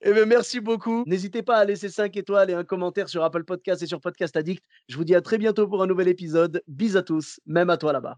Eh 0.01 0.13
bien, 0.13 0.25
merci 0.25 0.59
beaucoup. 0.59 1.03
N'hésitez 1.05 1.41
pas 1.41 1.57
à 1.57 1.65
laisser 1.65 1.89
5 1.89 2.15
étoiles 2.15 2.49
et 2.51 2.53
un 2.53 2.63
commentaire 2.63 3.09
sur 3.09 3.23
Apple 3.23 3.43
Podcast 3.43 3.81
et 3.81 3.87
sur 3.87 3.99
Podcast 3.99 4.37
Addict. 4.37 4.63
Je 4.87 4.95
vous 4.95 5.03
dis 5.03 5.15
à 5.15 5.21
très 5.21 5.37
bientôt 5.37 5.67
pour 5.67 5.83
un 5.83 5.87
nouvel 5.87 6.07
épisode. 6.07 6.61
Bis 6.67 6.95
à 6.95 7.01
tous, 7.01 7.39
même 7.45 7.69
à 7.69 7.77
toi 7.77 7.91
là-bas. 7.91 8.17